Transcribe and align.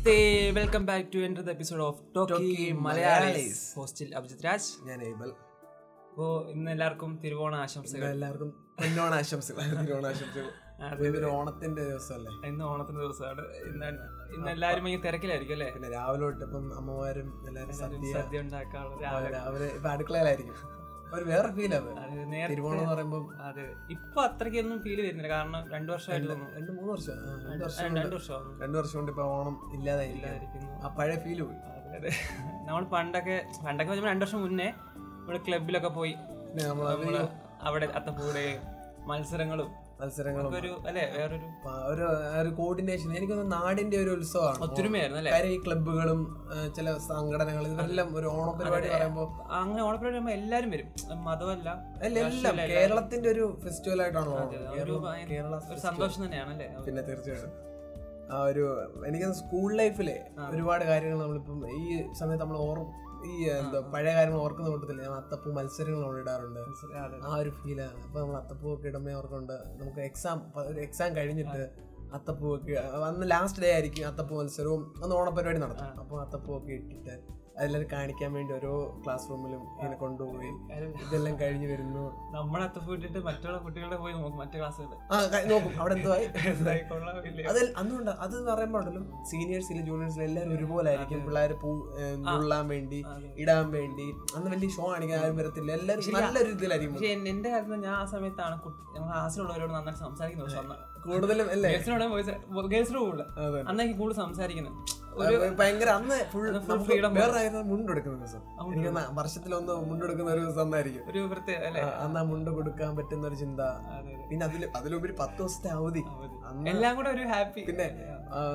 Namaste 0.00 0.50
welcome 0.50 0.86
back 0.86 1.08
to 1.14 1.18
എന്റെ 1.18 1.40
episode 1.40 1.82
of 1.82 1.98
talkie 2.16 2.72
Malayalis. 2.72 3.76
ഹോസ്റ്റിൽ 3.76 4.16
അഭിജിത് 4.16 4.44
രാജ് 4.44 4.88
ഞാൻ 4.88 5.02
ഏബൽ. 5.02 5.30
അപ്പോൾ 6.10 6.50
ഇന്ന് 6.50 6.70
എല്ലാവർക്കും 6.70 7.20
തിരുവോണ 7.24 7.56
ആശംസകൾ. 7.56 8.04
എല്ലാവർക്കും 8.04 8.50
പൊന്നോണ 8.80 9.14
ആശംസകൾ. 9.14 9.60
തിരുവോണ 9.86 10.06
ആശംസകൾ. 10.06 11.30
ഓണത്തിന്റെ 11.30 11.84
ദിവസമല്ലേ? 11.84 12.48
ഇന്ന് 12.48 12.64
ഓണത്തിന്റെ 12.64 13.00
ദിവസമാണ്. 13.00 13.40
ഇന്ന് 13.40 13.86
ഇന്ന് 14.34 14.50
എല്ലാരും 14.50 14.84
ഭയങ്കര 14.84 15.06
തിരക്കിലായിരിക്കും 15.08 15.54
അല്ലേ? 15.54 15.70
പിന്നെ 15.70 15.90
രാവിലെ 15.90 16.22
തൊട്ട് 16.22 16.44
ഇപ്പം 16.44 16.76
അമ്മമാരും 16.76 17.46
എല്ലാവരും 17.48 17.76
സദ്യ 18.12 18.40
ഉണ്ടാക്കാനുള്ള 18.40 19.02
രാവിലെ. 19.02 19.30
രാവിലെ 19.30 19.66
ഇപ്പൊ 19.66 19.88
അടുക്കളയിലായിരിക്കും. 19.88 20.79
ഒരു 21.14 21.24
വേറെ 21.24 21.48
ഫീൽ 21.52 21.74
അത്. 21.74 21.88
തിരുവോണം 22.50 22.78
എന്ന് 22.78 22.92
പറയുമ്പോൾ 22.92 23.22
അതെ. 23.42 23.64
ഇപ്പൊ 23.90 24.22
അത്രയ്ക്കൊന്നും 24.22 24.78
ഫീൽ 24.82 25.00
വരുന്നില്ല. 25.00 25.28
കാരണം 25.28 25.60
രണ്ടു 25.72 25.92
വർഷമായിട്ട് 25.92 26.28
രണ്ട് 26.56 26.72
മൂന്ന് 26.72 26.92
വർഷം. 26.92 27.16
രണ്ട് 27.46 27.64
വർഷം 28.14 28.42
രണ്ട് 28.62 28.76
വർഷം 28.78 28.96
കൊണ്ട് 28.98 29.12
ഇപ്പൊ 29.12 29.24
ഓണം 29.32 29.56
ഇല്ലാതായിരിക്കും 29.74 30.64
ആ 30.84 30.94
പഴയ 30.98 31.16
ഫീൽ 31.16 31.42
പോയി. 31.42 31.58
അതെ 31.96 32.10
നമ്മൾ 32.66 32.84
പണ്ടൊക്കെ 32.86 33.36
പണ്ടൊക്കെ 33.66 33.92
വെച്ചാൽ 33.92 34.08
രണ്ടു 34.08 34.24
വർഷം 34.24 34.42
മുന്നേ 34.42 34.68
നമ്മൾ 34.96 35.38
ക്ലബിലൊക്കെ 35.48 35.88
പോയി. 35.90 36.14
അവിടെ 37.62 37.86
അത്തപ്പൂടെ 37.94 38.44
മത്സരങ്ങളും 39.06 39.68
മത്സരങ്ങളും 40.00 40.54
ഒരു 40.58 40.70
അല്ലെ 40.88 41.04
വേറൊരു 41.14 41.46
ഒരു 41.90 42.04
ഒരു 42.40 42.50
കോർഡിനേഷൻ 42.58 43.08
എനിക്കൊന്ന് 43.16 43.46
നാടിന്റെ 43.52 43.96
ഒരു 44.02 44.10
ഉത്സവമാണ്. 44.10 44.58
ഒത്തൊരുമയായിരുന്നു 44.66 45.20
അല്ലെ? 45.20 45.32
കാര്യം 45.34 45.52
ഈ 45.52 45.58
ക്ലബുകളും 45.64 46.20
ചില 46.76 46.96
സംഘടനകളും 47.08 47.70
ഇതെല്ലാം 47.70 48.08
ഒരു 48.16 48.28
ഓണപരിപാടി 48.34 48.88
പറയുമ്പോൾ 48.88 49.26
അങ്ങനെ 49.58 49.82
ഓണപരിപാടി 49.82 50.16
ആകുമ്പോൾ 50.16 50.34
എല്ലാരും 50.38 50.70
വരും. 50.70 50.88
മതമല്ല 51.26 51.68
എല്ലാം 52.08 52.56
കേരളത്തിന്റെ 52.72 53.30
ഒരു 53.30 53.46
ഫെസ്റ്റിവൽ 53.64 54.02
ആയിട്ടാണ് 54.02 54.30
കേരള 55.32 55.54
ഒരു 55.72 55.80
സന്തോഷം 55.88 56.20
തന്നെയാണ് 56.26 56.52
അല്ലേ 56.54 56.68
പിന്നെ 56.86 57.04
തീർച്ചയായിട്ടും. 57.10 57.52
ആ 58.32 58.40
ഒരു 58.50 58.64
എനിക്ക് 59.06 59.28
സ്കൂൾ 59.38 59.70
ലൈഫിലെ 59.78 60.16
ഒരുപാട് 60.50 60.82
കാര്യങ്ങൾ 60.84 61.18
നമ്മളിപ്പം 61.22 61.62
ഈ 61.78 61.84
സമയത്ത് 62.20 62.42
നമ്മൾ 62.44 62.58
ഓർ 62.66 62.78
ഈ 63.24 63.44
എന്താ 63.44 63.80
പഴയ 63.80 64.14
കാര്യം 64.14 64.34
ഓർക്കുന്ന 64.34 64.70
കൂട്ടത്തിൽ 64.70 65.00
ഞാൻ 65.00 65.12
അത്തപ്പൂ 65.12 65.52
മത്സരങ്ങൾ 65.52 66.06
ഓടിടാറുണ്ട് 66.06 66.60
ഇടാറുണ്ട്. 66.60 67.26
ആ 67.26 67.36
ഒരു 67.36 67.50
ഫീലാണ് 67.50 68.02
അപ്പൊ 68.02 68.20
നമ്മൾ 68.20 68.36
അത്തപ്പൂ 68.36 68.74
ഒക്കെ 68.74 68.88
ഇടുമ്പോ 68.88 69.12
ഓർക്കുന്നുണ്ട് 69.12 69.52
നമുക്ക് 69.52 70.00
എക്സാം 70.00 70.52
ഒരു 70.56 70.80
എക്സാം 70.80 71.16
കഴിഞ്ഞിട്ട് 71.16 71.90
അത്തപ്പൂ 72.14 72.56
ഒക്കെ 72.56 72.72
അന്ന് 73.06 73.30
ലാസ്റ്റ് 73.30 73.62
ഡേ 73.62 73.72
ആയിരിക്കും 73.72 74.06
അത്തപ്പൂ 74.06 74.42
മത്സരവും 74.42 74.94
അന്ന് 75.04 75.16
ഓണപരിപാടി 75.16 75.58
നടത്തും. 75.58 76.00
അപ്പൊ 76.00 76.20
അത്തപ്പൂ 76.20 76.58
ഒക്കെ 76.58 76.72
ഇട്ടിട്ട് 76.72 77.39
അതെല്ലാം 77.60 77.82
കാണിക്കാൻ 77.92 78.30
വേണ്ടി 78.36 78.52
ഓരോ 78.54 78.72
ക്ലാസ് 79.04 79.24
റൂമിലും 79.30 79.62
ഇങ്ങനെ 79.76 79.96
കൊണ്ടുപോയി. 80.02 80.50
ഇതെല്ലാം 81.06 81.34
കഴിഞ്ഞ് 81.40 81.66
വരുന്നു. 81.72 82.04
നമ്മുടെ 82.36 82.64
അത്ത 82.64 82.84
ഇട്ടിട്ട് 82.94 83.20
മറ്റുള്ള 83.28 83.56
കുട്ടികളുടെ 83.64 83.98
പോയി 84.02 84.14
നോക്കും 84.18 84.38
മറ്റു 84.42 84.56
ക്ലാസ്സുകൾ 84.60 84.94
ആ 85.14 85.16
നോക്കും. 85.50 85.72
അവിടെ 85.80 85.94
എന്തോ 85.98 86.10
ആയി? 86.14 86.26
അതുകൊണ്ട് 87.80 88.10
അത് 88.24 88.36
പറയുമ്പോഴല്ലോ 88.48 89.02
സീനിയേഴ്സിലും 89.30 89.82
ജൂനിയേഴ്സിലും 89.88 90.26
എല്ലാവരും 90.28 90.54
ഒരുപോലെ 90.56 90.90
ആയിരിക്കും. 90.92 91.20
പിള്ളേർ 91.26 91.52
പൂ 91.62 91.70
കൊള്ളാൻ 91.80 92.22
നുള്ളാൻ 92.26 92.64
വേണ്ടി 92.74 93.00
ഇടാൻ 93.42 93.66
വേണ്ടി. 93.76 94.06
അന്ന് 94.36 94.48
വലിയ 94.54 94.70
ഷോ 94.76 94.86
ആണെങ്കിൽ 94.94 95.18
ആരും 95.22 95.36
വരത്തില്ല. 95.40 95.70
എല്ലാവരും 95.80 96.14
നല്ലൊരു 96.18 96.52
ഇതിലായിരിക്കും. 96.56 96.96
പക്ഷെ 96.96 97.12
എന്റെ 97.32 97.50
കാര്യത്തിൽ 97.54 97.82
ഞാൻ 97.86 97.94
ആ 98.02 98.04
സമയത്താണ് 98.14 98.56
ഞങ്ങൾ 98.94 99.10
ക്ലാസ്സിലുള്ളവരോട് 99.12 99.74
നന്നായിട്ട് 99.76 100.02
സംസാരിക്കുന്നത്. 100.06 100.89
കൂടുതലും 101.04 101.46
അല്ലേ. 101.54 101.70
അന്നേക്ക് 103.70 103.94
കൂടുതൽ 104.00 104.16
സംസാരിക്കുന്നത് 104.24 104.76
ഒരു 105.22 105.36
ഭയങ്കര 105.58 105.90
അന്ന് 105.98 106.16
ഫുൾ 106.32 106.44
freedom 106.88 107.12
വേറെ 107.20 107.40
മുണ്ടെടുക്കുന്ന 107.70 108.16
ദിവസം. 108.24 108.42
വർഷത്തിലൊന്ന് 109.18 109.74
മുണ്ടെടുക്കുന്ന 109.90 110.30
ഒരു 110.34 110.42
ദിവസം 110.44 110.62
അന്നായിരിക്കും. 110.64 111.04
ഒരു 111.12 111.20
പ്രത്യേക 111.32 111.62
അന്ന് 112.04 112.22
മുണ്ട് 112.30 112.50
കൊടുക്കാൻ 112.58 112.92
പറ്റുന്ന 112.98 113.26
ഒരു 113.30 113.38
ചിന്ത. 113.42 113.60
പിന്നെ 114.30 114.44
അതിൽ 114.48 114.62
അതിലുപരി 114.80 115.16
പത്ത് 115.22 115.40
ദിവസത്തെ 115.42 115.70
അവധി. 115.78 116.04
എല്ലാം 116.74 116.94
കൂടെ 117.00 117.10
ഒരു 117.16 117.26
ഹാപ്പി. 117.32 117.64
പിന്നെ 117.70 117.88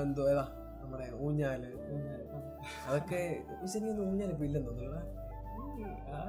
എന്തോ 0.06 0.24
ഏതാ? 0.34 0.46
നമ്മുടെ 0.82 1.08
ഊഞ്ഞാൽ. 1.28 1.62
അതൊക്കെ 2.88 3.22
ശരിക്കും 3.74 4.04
ഊഞ്ഞാൽ 4.10 4.32
ഇപ്പൊ 4.36 4.46
ഇല്ലെന്ന് 4.50 4.70
തോന്നുന്നു 4.70 5.04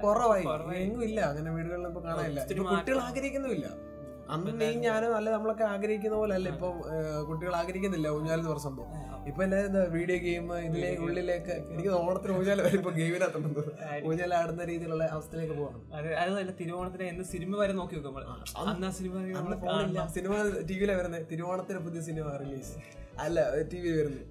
കുറവായി. 0.05 0.45
എങ്ങും 0.85 1.03
ഇല്ല. 1.09 1.19
അങ്ങനെ 1.31 1.51
വീടുകളിൽ 1.57 1.87
ഇപ്പൊ 1.91 2.01
കാണാനില്ല. 2.07 2.41
കുട്ടികൾ 2.73 2.99
ആഗ്രഹിക്കുന്നുമില്ല. 3.09 3.67
അന്ന് 4.35 4.53
നീ 4.61 4.69
ഞാനും 4.85 5.13
അല്ല 5.17 5.29
നമ്മളൊക്കെ 5.35 5.65
ആഗ്രഹിക്കുന്ന 5.73 6.17
പോലെ 6.21 6.35
അല്ല 6.39 6.49
ഇപ്പൊ 6.55 6.69
കുട്ടികൾ 7.29 7.53
ആഗ്രഹിക്കുന്നില്ല 7.61 8.09
ഊഞ്ഞാൽ 8.17 8.39
എന്ന് 8.41 8.51
പറഞ്ഞ 8.51 8.65
സംഭവം. 8.69 8.91
ഇപ്പൊ 9.31 9.41
എല്ലാവരും 9.47 9.93
വീഡിയോ 9.97 10.19
ഗെയിം 10.25 10.47
ഇതിലെ 10.67 10.91
ഉള്ളിലേക്ക് 11.05 11.55
എനിക്ക് 11.75 11.91
ഓണത്തിന് 12.01 12.35
ഊഞ്ഞാൽ 12.39 12.61
വരെ 12.67 12.77
ഇപ്പൊ 12.81 12.93
ഗെയിമിനകത്തുണ്ട് 12.99 13.63
ഊഞ്ഞാൽ 14.11 14.35
ആടുന്ന 14.41 14.65
രീതിയിലുള്ള 14.73 15.07
അവസ്ഥയിലേക്ക് 15.17 15.57
പോകണം. 15.61 15.81
അത് 15.99 16.09
അതല്ല 16.25 16.55
തിരുവോണത്തിന് 16.61 17.07
എന്ത് 17.13 17.25
സിനിമ 17.35 17.57
വരെ 17.63 17.75
നോക്കി 17.81 17.97
അന്ന് 18.65 18.87
ആ 18.89 18.93
സിനിമ 19.01 19.15
സിനിമ 20.19 20.35
ടി 20.69 20.77
വിയിലാണ് 20.79 21.01
വരുന്നത് 21.01 21.27
തിരുവോണത്തിന് 21.33 21.83
പുതിയ 21.89 22.03
സിനിമ 22.11 22.37
റിലീസ് 22.45 22.75
അല്ല 23.25 23.41
ടി 23.71 23.79
വിയിൽ 23.83 23.99
വരുന്നത്. 23.99 24.25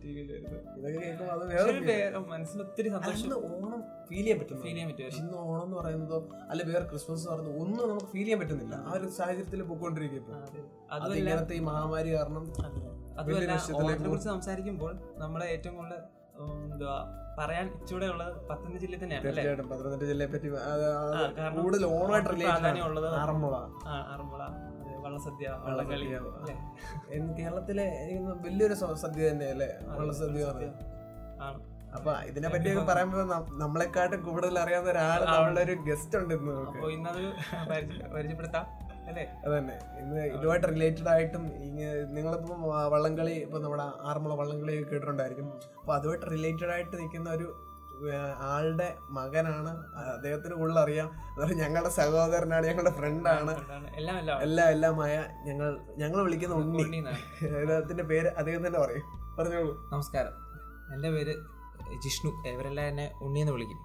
ഇതൊക്കെ 0.79 0.97
കേൾക്കുമ്പോൾ 1.03 1.31
അത് 1.35 1.45
വേറെ 1.91 2.19
മനസ്സിന് 2.33 2.61
ഒത്തിരി 2.65 2.89
സന്തോഷം. 2.95 3.31
ഓണം 3.51 3.79
ഫീൽ 4.07 4.19
ചെയ്യാൻ 4.19 4.39
പറ്റും 4.41 4.57
ഫീൽ 4.59 4.69
ചെയ്യാൻ 4.69 4.87
പറ്റും 4.89 5.05
പക്ഷെ 5.07 5.21
ഇന്ന് 5.21 5.37
ഓണം 5.43 5.63
എന്ന് 5.65 5.77
പറയുന്നതോ 5.79 6.17
അല്ല 6.51 6.61
വേറെ 6.69 6.85
ക്രിസ്മസ് 6.91 7.21
എന്ന് 7.21 7.31
പറയുന്നത് 7.33 7.57
ഒന്നും 7.63 7.83
നമുക്ക് 7.83 8.09
ഫീൽ 8.13 8.23
ചെയ്യാൻ 8.23 8.39
പറ്റുന്നില്ല. 8.41 8.75
ആ 8.83 8.93
ഒരു 8.97 9.09
സാഹചര്യത്തിൽ 9.17 9.63
പോയിക്കൊണ്ടിരിക്കും 9.69 10.19
ഇപ്പൊ. 10.21 10.33
അത്. 10.95 11.11
ഇങ്ങനത്തെ 11.21 11.55
ഈ 11.55 11.63
മഹാമാരി 11.69 12.11
കാരണം 12.15 12.43
അതുമല്ല 13.19 13.51
ഓണത്തിനെ 13.77 14.09
കുറിച്ച് 14.09 14.29
സംസാരിക്കുമ്പോൾ 14.29 14.93
നമ്മളെ 15.17 15.45
ഏറ്റവും 15.53 15.75
കൂടുതൽ 15.75 15.99
എന്താ 16.37 16.63
എന്തുവാ 16.67 16.95
പറയാൻ 17.37 17.65
ഇച്ചൂടെ 17.77 18.07
ഉള്ളത് 18.13 18.31
പത്തനംതിട്ട 18.49 18.81
ജില്ലയിൽ 18.83 19.01
തന്നെയാണ് 19.03 19.25
തീർച്ചയായിട്ടും. 19.25 19.67
പത്തനംതിട്ട 19.71 20.05
ജില്ലയെ 20.11 20.29
പറ്റി 20.33 20.49
കൂടുതൽ 21.57 21.85
ഓണമായിട്ട് 21.91 22.29
പ്രാധാന്യമുള്ളത് 22.31 23.05
റിലേറ്റഡ് 23.05 23.21
ആറന്മുള. 23.23 23.55
ആറന്മുള 24.11 24.43
വള്ളസദ്യ 25.05 25.47
വള്ളംകളി 25.65 26.05
കേരളത്തിലെ 27.39 27.85
വലിയൊരു 28.45 28.75
സദ്യ 29.03 29.21
തന്നെയല്ലേ? 29.29 29.69
വള്ളസദ്യ 29.91 30.45
ആണ്. 30.45 30.67
അപ്പൊ 31.95 32.13
ഇതിനെ 32.13 32.49
പറ്റി 32.49 32.75
പറയുമ്പോ 32.75 33.19
നമ്മളെക്കാട്ടും 33.57 34.21
കൂടുതൽ 34.21 34.59
അറിയാവുന്ന 34.59 34.91
ഒരാൾ 34.91 35.25
നമ്മളുടെ 35.25 35.61
ഒരു 35.61 35.71
ഗസ്റ്റ് 35.71 36.17
ഉണ്ട് 36.17 36.33
ഇന്ന് 36.33 36.51
നമുക്ക്. 36.51 36.79
ഇന്നത് 36.79 37.33
പരിചയ- 37.69 38.07
പരിചയപ്പെടുത്താം 38.07 38.85
അതന്നെ. 39.45 39.79
ഇന്ന് 39.99 40.21
ഇതുമായിട്ട് 40.21 40.67
റിലേറ്റഡ് 40.67 41.09
ആയിട്ടും 41.09 41.47
ഇങ്ങ- 41.47 42.07
നിങ്ങളിപ്പം 42.07 42.61
വ- 42.61 42.87
വള്ളംകളി 42.87 43.31
ഇപ്പൊ 43.31 43.59
നമ്മുടെ 43.59 43.83
ആറന്മുള 43.83 44.33
വള്ളംകളി 44.33 44.83
കേട്ടിട്ടുണ്ടായിരിക്കും. 44.83 45.53
അപ്പൊ 45.79 45.95
അതുമായിട്ട് 45.95 46.25
റിലേറ്റഡ് 46.25 46.71
ആയിട്ട് 46.71 46.97
നിൽക്കുന്ന 46.97 47.29
ഒരു 47.29 47.61
ആളുടെ 48.37 48.95
മകനാണ്. 49.09 49.77
അദ്ദേഹത്തിന് 50.13 50.53
കൂടുതൽ 50.53 50.79
അറിയാം. 50.79 51.11
അതുപോലെ 51.31 51.53
ഞങ്ങളുടെ 51.53 51.89
സഹോദരനാണ് 51.89 52.67
ഞങ്ങളുടെ 52.67 52.91
ഫ്രണ്ടാണ് 52.91 53.55
എല്ലാം 54.41 54.69
എല്ലാമായ 54.69 55.23
ഞങ്ങൾ 55.45 55.79
ഞങ്ങൾ 55.97 56.21
വിളിക്കുന്ന 56.23 56.55
ഉണ്ണി. 56.55 56.97
അദ്ദേഹത്തിന്റെ 57.45 58.03
പേര് 58.03 58.27
അദ്ദേഹം 58.27 58.67
തന്നെ 58.67 58.79
പറയും. 58.79 59.35
പറഞ്ഞോളൂ. 59.39 59.89
നമസ്കാരം. 59.91 60.45
എന്റെ 60.93 61.09
പേര് 61.11 61.54
ജിഷ്ണു 62.05 62.31
ഇവരെല്ലാം 62.53 62.85
എന്നെ 62.91 63.05
ഉണ്ണിയെന്ന് 63.25 63.53
വിളിക്കും. 63.57 63.81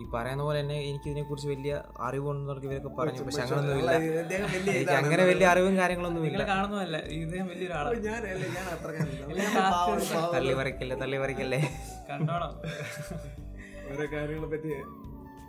ഈ 0.00 0.04
പറയുന്ന 0.12 0.42
പോലെ 0.46 0.58
തന്നെ 0.60 0.76
എനിക്ക് 0.90 1.06
ഇതിനെക്കുറിച്ച് 1.10 1.48
വലിയ 1.52 1.72
അറിവുണ്ടെന്നൊക്കെ 2.06 2.66
ഇവരൊക്കെ 2.68 2.90
പറഞ്ഞു. 2.98 3.22
പക്ഷെ 3.26 3.42
അങ്ങനൊന്നും 3.44 3.78
ഇല്ല 3.82 3.92
എനിക്ക് 4.76 4.96
അങ്ങനെ 5.00 5.22
വലിയ 5.30 5.46
അറിവും 5.52 5.74
കാര്യങ്ങളൊന്നും 5.80 6.24
ഇല്ല. 6.28 6.42
തള്ളി 10.36 10.54
പറിക്കല്ലേ 10.60 10.96
തള്ളി 11.04 11.18
പറിക്കല്ലേ 11.24 11.60
ഓരോ 13.92 14.04
കാര്യങ്ങളെ 14.16 14.48
പറ്റി 14.54 14.72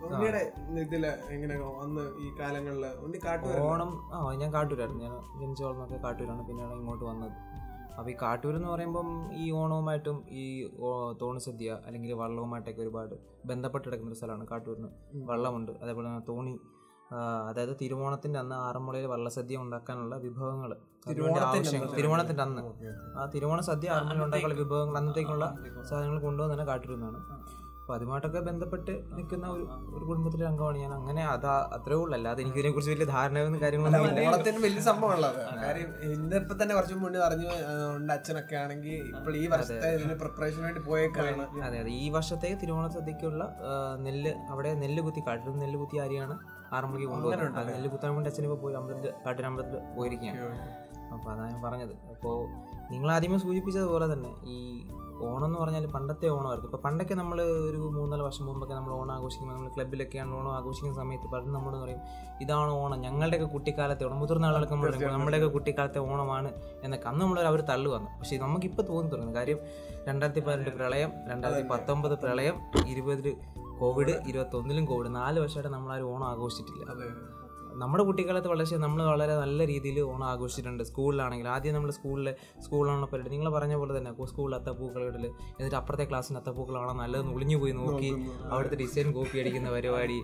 ഉണ്ണിയുടെ 0.06 0.40
ഇതിൽ 0.84 1.04
എങ്ങനെ 1.34 1.54
അന്ന് 1.82 2.02
ഈ 2.24 2.26
കാലങ്ങളിൽ 2.40 2.84
ഉണ്ണി 3.04 3.18
ഓണം 3.68 3.90
ആ 4.14 4.18
ഞാൻ 4.40 4.50
കാട്ടൂരായിരുന്നു. 4.56 5.02
ഞാൻ 5.06 5.14
ജനിച്ചോളന്നൊക്കെ 5.40 5.98
കാട്ടൂരാണ്. 6.04 6.42
പിന്നെയാണ് 6.48 6.74
ഇങ്ങോട്ട് 6.80 7.04
വന്നത്. 7.10 7.36
അപ്പോൾ 7.98 8.10
ഈ 8.10 8.16
കാട്ടൂർ 8.22 8.56
എന്ന് 8.56 8.68
പറയുമ്പം 8.68 9.34
ഈ 9.34 9.50
ഓണവുമായിട്ടും 9.50 10.24
ഈ 10.30 10.70
തോണിസദ്യ 11.20 11.78
അല്ലെങ്കിൽ 11.86 12.12
വള്ളവുമായിട്ടൊക്കെ 12.12 12.82
ഒരുപാട് 12.82 13.14
ബന്ധപ്പെട്ട് 13.46 13.88
കിടക്കുന്ന 13.88 14.10
ഒരു 14.10 14.18
സ്ഥലമാണ് 14.18 14.46
കാട്ടൂരിന്. 14.50 14.88
വള്ളമുണ്ട്. 15.24 15.72
അതേപോലെ 15.82 16.08
തന്നെ 16.08 16.20
തോണി 16.28 16.60
അതായത് 17.48 17.76
തിരുവോണത്തിന്റെ 17.80 18.38
അന്ന് 18.40 18.54
ആറന്മുളയിൽ 18.54 19.06
വള്ളസദ്യ 19.06 19.56
ഉണ്ടാക്കാനുള്ള 19.56 20.16
വിഭവങ്ങൾ. 20.16 20.76
ആവശ്യങ്ങൾ. 21.40 21.96
തിരുവോണത്തിന്റെ 21.96 22.42
അന്ന്. 22.42 22.62
ആ 23.18 23.26
തിരുവോണ 23.34 23.60
സദ്യ 23.60 23.90
ആറന്മുളയിൽ 23.90 24.24
ഉണ്ടാക്കാനുള്ള 24.24 24.54
വിഭവങ്ങൾ 24.54 24.98
അന്നത്തേക്കുള്ള 24.98 25.44
സാധനങ്ങൾ 25.88 26.20
കൊണ്ടുവന്ന് 26.20 26.54
തന്നെ 26.54 26.64
കാട്ടൂരുന്നതാണ് 26.64 27.20
അപ്പോൾ 27.84 27.94
അതുമായിട്ടൊക്കെ 27.94 28.40
ബന്ധപ്പെട്ട് 28.40 28.92
നിൽക്കുന്ന 29.16 29.46
ഒരു 29.46 29.64
ഒരു 29.96 30.04
കുടുംബത്തിലെ 30.04 30.46
അംഗമാണ് 30.46 30.78
ഞാൻ. 30.78 30.92
അങ്ങനെ 30.94 31.26
അതാ 31.26 31.54
അത്രേ 31.72 31.94
ഉള്ളൂ. 31.94 32.14
അല്ലാതെ 32.14 32.40
എനിക്ക് 32.42 32.58
ഇതിനെ 32.58 32.70
കുറിച്ച് 32.72 32.92
വലിയ 32.92 33.04
ധാരണയൊന്നും 33.04 33.60
കാര്യങ്ങളൊന്നും 33.62 34.20
ഓണത്തിന് 34.28 34.58
വലിയ 34.58 34.80
സംഭവമുള്ളത് 34.80 35.40
അത്. 35.40 35.58
കാര്യം 35.64 35.90
ഇന്നിപ്പോ 36.12 36.54
തന്നെ 36.62 36.74
കുറച്ച് 36.74 36.94
മുന്നേ 36.94 37.20
പറഞ്ഞു 37.20 37.48
ഉണ്ട് 37.96 38.12
അച്ഛനൊക്കെ 38.12 38.56
ആണെങ്കിൽ 38.56 38.94
ഇപ്പോൾ 39.18 39.36
ഈ 39.36 39.46
വർഷത്തെ 39.46 40.14
പ്രിപ്പറേഷന് 40.22 40.64
വേണ്ടി 40.64 40.80
പോയേക്കാണ്. 40.80 41.44
അതെ 41.66 41.78
അതെ. 41.80 41.90
ഈ 41.90 42.10
വർഷത്തെ 42.10 42.58
തിരുവോണ 42.62 42.88
സദ്യക്കുള്ള 42.88 43.42
നെല്ല് 43.98 44.34
അവിടെ 44.50 44.74
നെല്ല് 44.74 45.02
കുത്തി 45.02 45.22
കാട്ടിൽ 45.28 45.52
നെല്ല് 45.64 45.78
കുത്തി 45.78 45.98
ആരെയാണ് 45.98 46.36
ആറന്മുളയ്ക്ക് 46.72 47.10
കൊണ്ടുപോകുന്നത് 47.12 47.58
അത് 47.58 47.68
നെല്ല് 47.74 47.90
കുത്താൻ 47.90 48.14
വേണ്ടി 48.14 48.30
അച്ഛനിപ്പോൾ 48.30 48.56
പോയി 48.56 48.74
അമ്പലത്തിൽ 48.74 49.12
കാട്ടിനമ്പലത്തിൽ 49.26 49.78
പോയിരിക്കുകയാണ്. 49.96 50.40
അപ്പോൾ 51.14 51.30
അതാണ് 51.32 51.50
ഞാൻ 51.52 51.62
പറഞ്ഞത്. 51.62 51.94
അപ്പോൾ 52.14 52.36
നിങ്ങൾ 52.92 53.12
ആദ്യമേ 53.12 53.38
സൂചിപ്പിച്ചതുപോലെ 53.38 54.12
തന്നെ 54.12 54.30
ഈ 54.44 54.56
ഓണം 55.22 55.44
എന്ന് 55.44 55.58
പറഞ്ഞാൽ 55.58 55.86
പണ്ടത്തെ 55.86 56.28
ഓണമായിരുന്നു. 56.28 56.70
ഇപ്പോൾ 56.70 56.82
പണ്ടൊക്കെ 56.84 57.14
നമ്മൾ 57.14 57.42
ഒരു 57.42 57.76
മൂന്നാൽ 57.76 58.22
വർഷം 58.22 58.46
മുമ്പൊക്കെ 58.46 58.74
നമ്മൾ 58.74 58.92
ഓണം 58.92 59.12
ആഘോഷിക്കുമ്പോൾ 59.12 59.56
നമ്മൾ 59.56 59.70
ക്ലബ്ബിലൊക്കെയാണ് 59.76 60.34
ഓണം 60.36 60.52
ആഘോഷിക്കുന്ന 60.56 60.96
സമയത്ത് 60.96 61.28
പറഞ്ഞ് 61.34 61.54
നമ്മൾ 61.54 61.82
പറയും 61.82 62.00
ഇതാണ് 62.40 62.70
ഓണം 62.70 63.00
ഞങ്ങളുടെയൊക്കെ 63.00 63.48
കുട്ടിക്കാലത്തെ 63.52 64.04
ഓണം. 64.04 64.18
മുതിർന്ന 64.18 64.46
ആളുകൾക്ക് 64.46 64.72
നമ്മൾ 64.72 65.12
നമ്മുടെയൊക്കെ 65.12 65.48
കുട്ടിക്കാലത്തെ 65.48 65.98
ഓണമാണ് 65.98 66.52
എന്നൊക്കെ. 66.82 67.08
അന്ന് 67.08 67.20
നമ്മൾ 67.20 67.40
അവർ 67.40 67.60
തള്ളു 67.60 67.90
വന്നു 67.90 68.10
പക്ഷേ 68.18 68.38
നമുക്കിപ്പോൾ 68.38 68.82
തോന്നി 68.82 69.10
തുടങ്ങുന്നു 69.10 69.40
കാര്യം 69.40 69.60
രണ്ടായിരത്തി 70.08 70.40
പതിനെട്ട് 70.40 70.76
പ്രളയം 70.76 71.12
രണ്ടായിരത്തി 71.30 71.68
പത്തൊമ്പത് 71.68 72.18
പ്രളയം 72.18 72.56
ഇരുപതിൽ 72.86 73.36
കോവിഡ് 73.80 74.10
ഇരുപത്തൊന്നിലും 74.10 74.84
കോവിഡ്. 74.84 75.14
നാല് 75.14 75.40
വർഷമായിട്ട് 75.40 75.74
നമ്മൾ 75.74 75.92
ആരും 75.92 76.14
ഓണം 76.14 76.26
ആഘോഷിച്ചിട്ടില്ല. 76.28 76.84
നമ്മുടെ 77.82 78.04
കുട്ടിക്കാലത്ത് 78.04 78.48
വളരെ 78.48 78.76
നമ്മൾ 78.84 79.00
വളരെ 79.10 79.34
നല്ല 79.36 79.66
രീതിയിൽ 79.66 80.00
ഓണം 80.00 80.24
ആഘോഷിച്ചിട്ടുണ്ട്. 80.24 80.82
സ്കൂളിലാണെങ്കിൽ 80.84 81.48
ആദ്യം 81.48 81.74
നമ്മൾ 81.74 81.90
സ്കൂളിൽ 81.90 82.28
സ്കൂളിലാണ് 82.64 83.06
പരിപാടി. 83.12 83.30
നിങ്ങൾ 83.34 83.48
പറഞ്ഞ 83.56 83.74
പോലെ 83.80 83.98
തന്നെ 83.98 84.12
സ്കൂളിൽ 84.32 84.54
അത്തപ്പൂക്കളിടൽ 84.56 85.24
എന്നിട്ട് 85.26 85.76
അപ്പുറത്തെ 85.76 86.04
ക്ലാസ്സിന് 86.10 86.38
അത്തപ്പൂക്കളാണോ 86.38 86.92
നല്ലതെന്ന് 87.02 87.32
ഒളിഞ്ഞു 87.34 87.56
പോയി 87.56 87.72
നോക്കി. 87.72 88.10
അവിടുത്തെ 88.52 88.76
ഡിസൈൻ 88.76 89.12
കോപ്പി 89.12 89.38
അടിക്കുന്ന 89.38 89.70
പരിപാടി. 89.70 90.18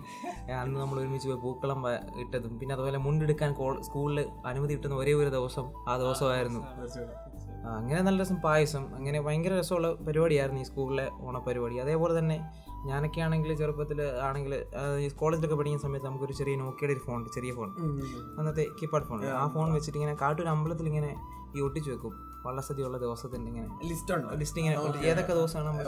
അന്ന് 0.61 0.77
നമ്മൾ 0.79 0.99
ഒരുമിച്ച് 0.99 1.27
പോയി 1.27 1.39
പൂക്കളം 1.45 1.81
ഇട്ടതും. 2.23 2.59
പിന്നെ 2.59 2.75
അതുപോലെ 2.75 2.97
മുണ്ടെടുക്കാൻ 2.97 3.53
സ്കൂളിൽ 3.81 4.19
അനുമതി 4.45 4.73
കിട്ടുന്ന 4.73 4.95
ഒരേ 4.95 5.13
ഒരു 5.13 5.29
ദിവസം 5.29 5.67
ആ 5.89 5.97
ദിവസമായിരുന്നു. 5.97 6.63
അങ്ങനെ 7.77 8.01
നല്ല 8.01 8.21
രസം 8.21 8.37
പായസം. 8.41 8.95
അങ്ങനെ 8.95 9.21
ഭയങ്കര 9.21 9.59
രസമുള്ള 9.59 9.87
പരിപാടിയായിരുന്നു 10.07 10.61
ഈ 10.61 10.63
സ്കൂളിലെ 10.63 11.09
ഓണപരിപാടി. 11.21 11.75
അതേപോലെ 11.77 12.19
തന്നെ 12.19 12.37
ഞാനൊക്കെ 12.89 13.19
ആണെങ്കിൽ 13.25 13.51
ചെറുപ്പത്തിൽ 13.59 13.99
ആണെങ്കിൽ 14.27 14.53
ഈ 15.03 15.07
കോളേജിലൊക്കെ 15.21 15.57
പഠിക്കുന്ന 15.59 15.83
സമയത്ത് 15.85 16.07
നമുക്കൊരു 16.07 16.35
ചെറിയ 16.39 16.55
നോക്കിയുടെ 16.61 16.93
ഒരു 16.95 17.03
ഫോൺ 17.07 17.19
ചെറിയ 17.35 17.51
ഫോൺ. 17.57 17.69
അന്നത്തെ 18.39 18.63
കീപാഡ് 18.79 19.07
ഫോൺ. 19.09 19.19
ആ 19.41 19.45
ഫോൺ 19.55 19.67
വെച്ചിട്ട് 19.77 19.97
ഇങ്ങനെ 19.99 20.15
കാട്ടൂർ 20.23 20.49
അമ്പലത്തിൽ 20.55 20.87
ഇങ്ങനെ 20.91 21.11
ഈ 21.57 21.61
ഒട്ടിച്ചു 21.67 21.89
വെക്കും. 21.93 22.13
വള്ളസതിയുള്ള 22.45 22.97
ദിവസത്തിന്റെ 23.03 23.47
ഇങ്ങനെ 23.51 23.67
ലിസ്റ്റ് 23.89 24.11
ഉണ്ടോ 24.13 24.29
ലിസ്റ്റ് 24.41 24.59
ഇങ്ങനെ 24.61 24.75
ഏതൊക്കെ 25.09 25.33
ദിവസമാണ് 25.39 25.67
നമ്മൾ 25.67 25.87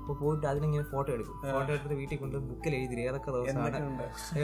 അപ്പോൾ 0.00 0.16
പോയിട്ട് 0.20 0.46
അതിലിങ്ങനെ 0.50 0.84
ഫോട്ടോ 0.92 1.08
എടുക്കും. 1.16 1.36
ഫോട്ടോ 1.54 1.70
എടുത്തിട്ട് 1.72 1.96
വീട്ടിൽ 2.00 2.18
കൊണ്ട് 2.22 2.36
ബുക്കിൽ 2.50 2.74
എഴുതി 2.78 3.00
ഏതൊക്കെ 3.08 3.30
ദിവസമാണ്? 3.36 3.80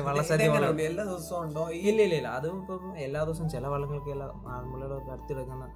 വള്ളസതി 0.09 0.45
എല്ലാ 0.89 1.05
ദിവസവും 1.11 1.41
ഉണ്ടോ? 1.45 1.65
ഇല്ല 1.91 2.01
ഇല്ല 2.07 2.15
ഇല്ല. 2.21 2.29
അതും 2.39 2.57
ഇപ്പം 2.63 2.87
എല്ലാ 3.07 3.21
ദിവസവും 3.29 3.51
ചില 3.55 3.67
വള്ളങ്ങൾക്ക് 3.75 4.13
എല്ലാ 4.17 4.27
ആൺപിള്ളയുടെ 4.57 5.13
അടുത്തിടക്കുന്ന 5.17 5.67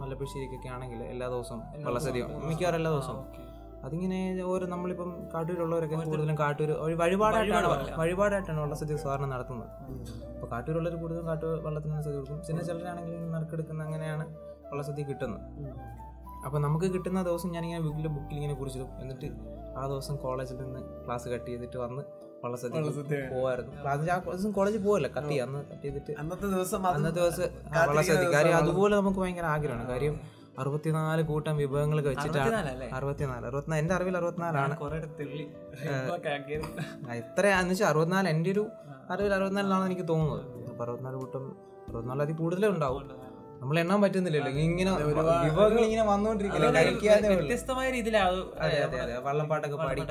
മലപ്പുശ്ശേരിക്കൊക്കെ 0.00 0.70
ആണെങ്കിൽ 0.76 1.02
എല്ലാ 1.12 1.28
ദിവസവും 1.34 1.60
വള്ളസതിയോ 1.86 2.26
മിക്കവാറും 2.48 2.78
എല്ലാ 2.80 2.92
ദിവസവും. 2.96 3.22
അതിങ്ങനെ 3.86 4.18
ഓരോ 4.52 4.66
നമ്മളിപ്പം 4.74 5.10
കാട്ടൂരുള്ളവരൊക്കെ 5.34 5.96
കൂടുതലും 6.08 6.36
കാട്ടൂർ 6.42 6.70
ഒരു 6.86 6.94
വഴിപാടായിട്ടാണ് 7.02 7.68
വഴിപാടായിട്ടാണ് 8.00 8.58
വള്ളസദ്യ 8.64 8.96
സാധാരണ 9.04 9.26
നടത്തുന്നത്. 9.34 9.70
അപ്പോൾ 10.34 10.48
കാട്ടൂരുള്ളവർ 10.54 10.96
കൂടുതലും 11.02 11.26
കാട്ടു 11.30 11.48
വള്ളത്തിന് 11.66 12.02
സദ്യ 12.06 12.16
കൊടുക്കും. 12.18 12.40
പിന്നെ 12.48 12.64
ചിലരാണെങ്കിൽ 12.70 13.16
നറുക്കെടുക്കുന്ന 13.34 13.82
അങ്ങനെയാണ് 13.88 14.26
വള്ളസദ്യ 14.70 15.04
കിട്ടുന്നത്. 15.10 15.42
അപ്പോൾ 16.46 16.58
നമുക്ക് 16.66 16.86
കിട്ടുന്ന 16.94 17.20
ദിവസം 17.28 17.48
ഞാനിങ്ങനെ 17.56 17.82
വീട്ടിൽ 17.86 18.06
ബുക്കിൽ 18.16 18.36
ഇങ്ങനെ 18.38 18.54
കുറിച്ചിടും. 18.60 18.90
എന്നിട്ട് 19.02 19.28
ആ 19.80 19.82
ദിവസം 19.92 20.14
കോളേജിൽ 20.24 20.58
നിന്ന് 20.64 20.80
ക്ലാസ് 21.06 21.26
കട്ട് 21.32 21.48
ചെയ്തിട്ട് 21.50 21.78
വന്ന് 21.84 22.02
വള്ളസദ്യ. 22.44 22.80
പോവായിരുന്നു. 23.34 23.72
ക്ലാസ് 23.82 24.10
ആ 24.14 24.16
ദിവസം 24.30 24.50
കോളേജിൽ 24.58 24.80
പോവല്ല 24.86 25.08
കട്ട് 25.16 25.34
അന്ന് 25.46 25.60
കട്ട് 25.70 25.82
ചെയ്തിട്ട് 25.84 26.12
അന്നത്തെ 26.22 26.48
ദിവസം 26.54 26.86
അന്നത്തെ 26.92 27.20
ദിവസം 27.20 27.44
വള്ളസദ്യ 27.90 28.28
കാര്യം 28.36 28.56
അതുപോലെ 28.62 28.94
നമുക്ക് 29.00 29.20
ഭയങ്കര 29.24 29.46
ആഗ്രഹമാണ്. 29.56 29.88
കാര്യം 29.92 30.16
അറുപത്തിനാല് 30.58 31.22
കൂട്ടം 31.22 31.56
വിഭവങ്ങളൊക്കെ 31.56 32.10
വെച്ചിട്ടാണ്? 32.10 32.56
അറുപത്തിനാല് 32.94 33.46
അറുപത്തിനാല്. 33.46 33.78
എന്റെ 33.78 33.94
അറിവിൽ 33.94 34.16
അറുപത്തിനാലാണ്. 34.16 34.76
കുറെ 34.76 35.06
തെള്ളി. 35.20 35.52
ആ, 37.08 37.14
എത്ര 37.14 37.46
എന്ന് 37.46 37.70
വെച്ചാൽ 37.72 37.86
അറുപത്തിനാല് 37.86 38.28
എന്റെ 38.28 38.50
ഒരു 38.50 38.66
അറിവിൽ 39.10 39.34
അറുപത്തിനാലിനാണെന്ന് 39.34 39.92
എനിക്ക് 39.92 40.08
തോന്നുന്നത്. 40.08 40.68
അപ്പൊ 40.70 40.84
അറുപത്തിനാല് 40.84 41.16
കൂട്ടം 41.16 41.56
അറുപത്തിനാല് 41.88 42.22
അതിൽ 42.22 42.36
കൂടുതലേ 42.36 42.68
ഉണ്ടാവും. 42.68 43.25
നമ്മൾ 43.60 43.76
എണ്ണാൻ 43.82 43.98
പറ്റുന്നില്ലല്ലോ. 44.04 44.50
ഇങ്ങനെ 44.66 44.90
വിഭവങ്ങൾ 45.48 45.82
ഇങ്ങനെ 45.86 46.04
വന്നുകൊണ്ടിരിക്കില്ല. 46.10 46.68
വ്യത്യസ്തമായ 47.30 47.86
രീതിയിലാണ് 47.96 48.40
അതെ 48.64 48.78
അതെ 48.86 48.98
അതെ 49.04 49.14
വള്ളപ്പാട്ടൊക്കെ 49.26 49.78
പാടി. 49.84 50.02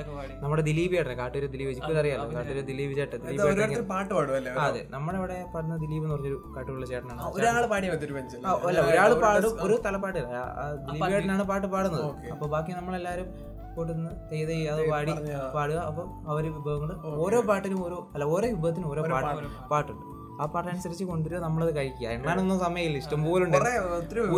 നമ്മുടെ 0.44 0.64
ദിലീപ് 0.70 0.94
ചേട്ടൻ 0.98 1.16
കാട്ടൂര് 1.22 1.48
ദിലീപ് 1.56 1.72
ഇപ്പൊ 1.80 1.92
അറിയാലോ 2.04 2.26
കാട്ടൂര് 2.38 2.64
ദിലീപ് 2.70 2.94
ചേട്ടൻ. 3.00 3.20
ദിലീപ് 3.30 3.84
പാട്ട് 3.94 4.12
പാടുമല്ലേ 4.18 4.54
അതെ 4.68 4.82
നമ്മുടെ 4.96 5.18
ഇവിടെ 5.22 5.38
പാടുന്ന 5.56 5.78
ദിലീപ് 5.86 6.04
എന്ന് 6.06 6.16
പറഞ്ഞൊരു 6.16 6.40
കാട്ടുള്ള 6.56 6.86
ചേട്ടനാണ്. 6.94 7.22
ഒരാൾ 7.40 7.66
പാടി 7.74 7.90
അല്ല 8.70 8.80
ഒരാൾ 8.92 9.14
പാടും 9.26 9.54
ഒരു 9.68 9.78
തലപ്പാട്ട് 9.88 10.22
ദിലീപ് 10.88 11.12
ചേട്ടനാണ് 11.16 11.46
പാട്ട് 11.52 11.68
പാടുന്നത്. 11.76 12.08
അപ്പൊ 12.36 12.48
ബാക്കി 12.56 12.74
നമ്മളെല്ലാരും 12.80 13.30
കൊടുന്ന് 13.78 14.12
ചെയ്ത് 14.32 14.52
അത് 14.74 14.82
പാടി 14.92 15.14
പാടുക. 15.56 15.80
അപ്പൊ 15.90 16.04
അവർ 16.34 16.44
വിഭവങ്ങൾ 16.58 16.92
ഓരോ 17.24 17.40
പാട്ടിനും 17.50 17.80
ഓരോ 17.88 17.98
അല്ല 18.16 18.26
ഓരോ 18.36 18.46
വിഭവത്തിനും 18.54 18.90
ഓരോ 18.92 19.02
പാട്ട്. 19.14 19.48
പാട്ടുണ്ട്. 19.74 20.04
ആ 20.42 20.46
പാട്ടനുസരിച്ച് 20.54 21.06
കൊണ്ടുവരിക 21.12 21.40
നമ്മളത് 21.46 21.72
കഴിക്കുക. 21.78 22.08
എണ്ണാനൊന്നും 22.18 22.60
സമയമില്ല. 22.66 22.98
ഇഷ്ടംപോലെ 23.04 23.44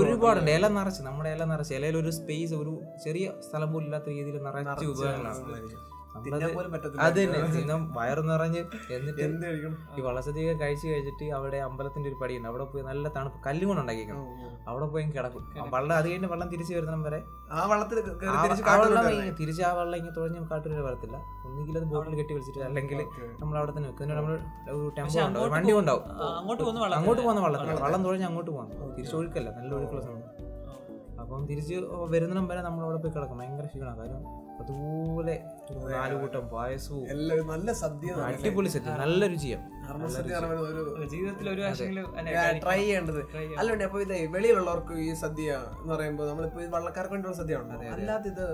ഒരുപാടുണ്ട്. 0.02 0.52
ഇല 0.58 0.68
നിറച്ച്. 0.78 1.02
നമ്മുടെ 1.10 1.30
ഇല 1.36 1.44
നിറച്ച്. 1.52 1.74
ഇലയിൽ 1.80 1.98
ഒരു 2.04 2.12
സ്പേസ് 2.20 2.56
ഒരു 2.62 2.74
ചെറിയ 3.06 3.28
സ്ഥലം 3.50 3.72
പോലും 3.74 3.88
ഇല്ലാത്ത 3.90 4.10
രീതിയിൽ 4.18 4.40
നിറച്ച് 4.48 4.88
വിഭവങ്ങളാണ് 4.92 5.97
തിന്നാൻ 6.26 6.40
നമ്മളത് 6.42 6.58
പോലും 6.58 6.72
പറ്റത്തില്ല. 6.76 7.04
അത് 7.08 7.18
തന്നെ. 7.22 7.40
തിന്നാൻ 7.56 7.82
വയറ് 7.98 8.24
നിറഞ്ഞ് 8.30 8.62
എന്നിട്ട് 8.96 9.26
ഈ 9.98 10.04
വളസതിയൊക്കെ 10.08 10.56
കഴിച്ചു 10.64 10.86
കഴിച്ചിട്ട് 10.92 11.26
അവിടെ 11.38 11.60
അമ്പലത്തിന്റെ 11.68 12.08
ഒരു 12.12 12.18
പടിയുണ്ട്. 12.22 12.48
അവിടെ 12.52 12.66
പോയി 12.74 12.84
നല്ല 12.90 13.06
തണുപ്പ്. 13.18 13.40
കല്ലുകൊണ്ട് 13.48 13.82
ഉണ്ടാക്കിക്കണം 13.84 14.24
അവിടെ 14.72 14.88
പോയി 14.94 15.06
കിടക്കും. 15.18 15.44
വെള്ളം 15.76 15.96
അത് 16.00 16.08
കഴിഞ്ഞ് 16.12 16.30
വെള്ളം 16.34 16.48
തിരിച്ചു 16.54 16.74
വരുന്ന 16.78 17.04
വരെ 17.08 17.22
ആ 17.58 17.66
വള്ളത്തിൽ 17.72 17.98
തിരിച്ച് 18.42 18.64
ആ 18.72 18.76
വെള്ളം 18.82 19.10
ഇങ്ങനെ 19.14 19.34
തിരിച്ച് 19.42 19.64
തുഴഞ്ഞ് 20.18 20.40
കാട്ടിൽ 20.52 20.74
വരത്തില്ല. 20.88 21.18
ഒന്നുകിൽ 21.48 21.76
അത് 21.80 21.86
ബോട്ടിൽ 21.94 22.16
കെട്ടി 22.20 22.34
വിളിച്ചിട്ട് 22.36 22.62
അല്ലെങ്കിൽ 22.70 23.00
നമ്മൾ 23.42 23.56
അവിടെ 23.60 23.72
തന്നെ 23.78 23.90
വെക്കും. 23.90 24.14
നമ്മൾ 24.20 24.34
ഒരു 24.76 24.92
ടെമ്പോ 24.98 25.20
ഉണ്ടാവും 25.28 25.52
വണ്ടി 25.56 25.74
ഉണ്ടാവും 25.82 26.04
അങ്ങോട്ട് 26.40 26.64
പോകുന്ന 26.64 26.96
അങ്ങോട്ട് 27.00 27.22
പോകുന്ന 27.26 27.42
വെള്ളത്തിൽ 27.46 27.82
വെള്ളം 27.86 28.04
തുഴഞ്ഞ് 28.08 28.28
അങ്ങോട്ട് 28.30 28.52
പോകാം. 28.52 28.68
തിരിച്ചൊഴുക്കല്ല 28.98 29.50
നല്ല 29.60 29.72
ഒഴുക്കുള്ള 29.80 30.04
സമയം 30.08 30.26
അപ്പം 31.22 31.42
തിരിച്ച് 31.50 31.76
വരുന്നിടം 32.14 32.46
വരെ 32.50 32.62
നമ്മൾ 32.66 32.82
അവിടെ 32.88 33.00
പോയി 33.04 33.14
കിടക്കും. 33.14 33.38
ഭയങ്കര 33.42 33.66
ക്ഷീണം 33.72 33.96
കാര്യം 34.00 34.20
അതുപോലെ 34.60 35.34
നാല് 35.92 36.16
കൂട്ടം 36.16 36.46
പായസവും. 36.48 37.04
എല്ലാം 37.10 37.48
നല്ല 37.48 37.74
സദ്യ. 37.74 38.12
അടിപൊളി 38.28 38.70
സെറ്റ് 38.70 38.92
നല്ല 39.00 39.28
രുചിയാണ് 39.28 40.10
സദ്യ 40.10 40.36
ജീവിതത്തിൽ 41.08 41.50
ഒരു 41.50 41.62
ട്രൈ 42.64 42.80
ചെയ്യേണ്ടത്. 42.80 43.22
അല്ലേ. 43.34 43.56
അല്ലുണ്ട് 43.58 43.84
അപ്പൊ 43.84 44.02
ഇത് 44.02 44.16
വെളിയിലുള്ളവർക്ക് 44.28 44.96
ഈ 45.00 45.14
സദ്യ 45.16 45.48
എന്ന് 45.82 45.94
പറയുമ്പോൾ 45.94 46.28
നമ്മളിപ്പോ 46.30 46.66
വള്ളക്കാർക്ക് 46.70 47.14
വേണ്ടിയുള്ള 47.14 47.38
സദ്യ 47.38 47.56
ഉണ്ട് 47.58 47.86
അല്ലാതെ 47.96 48.30
ഇത് 48.30 48.46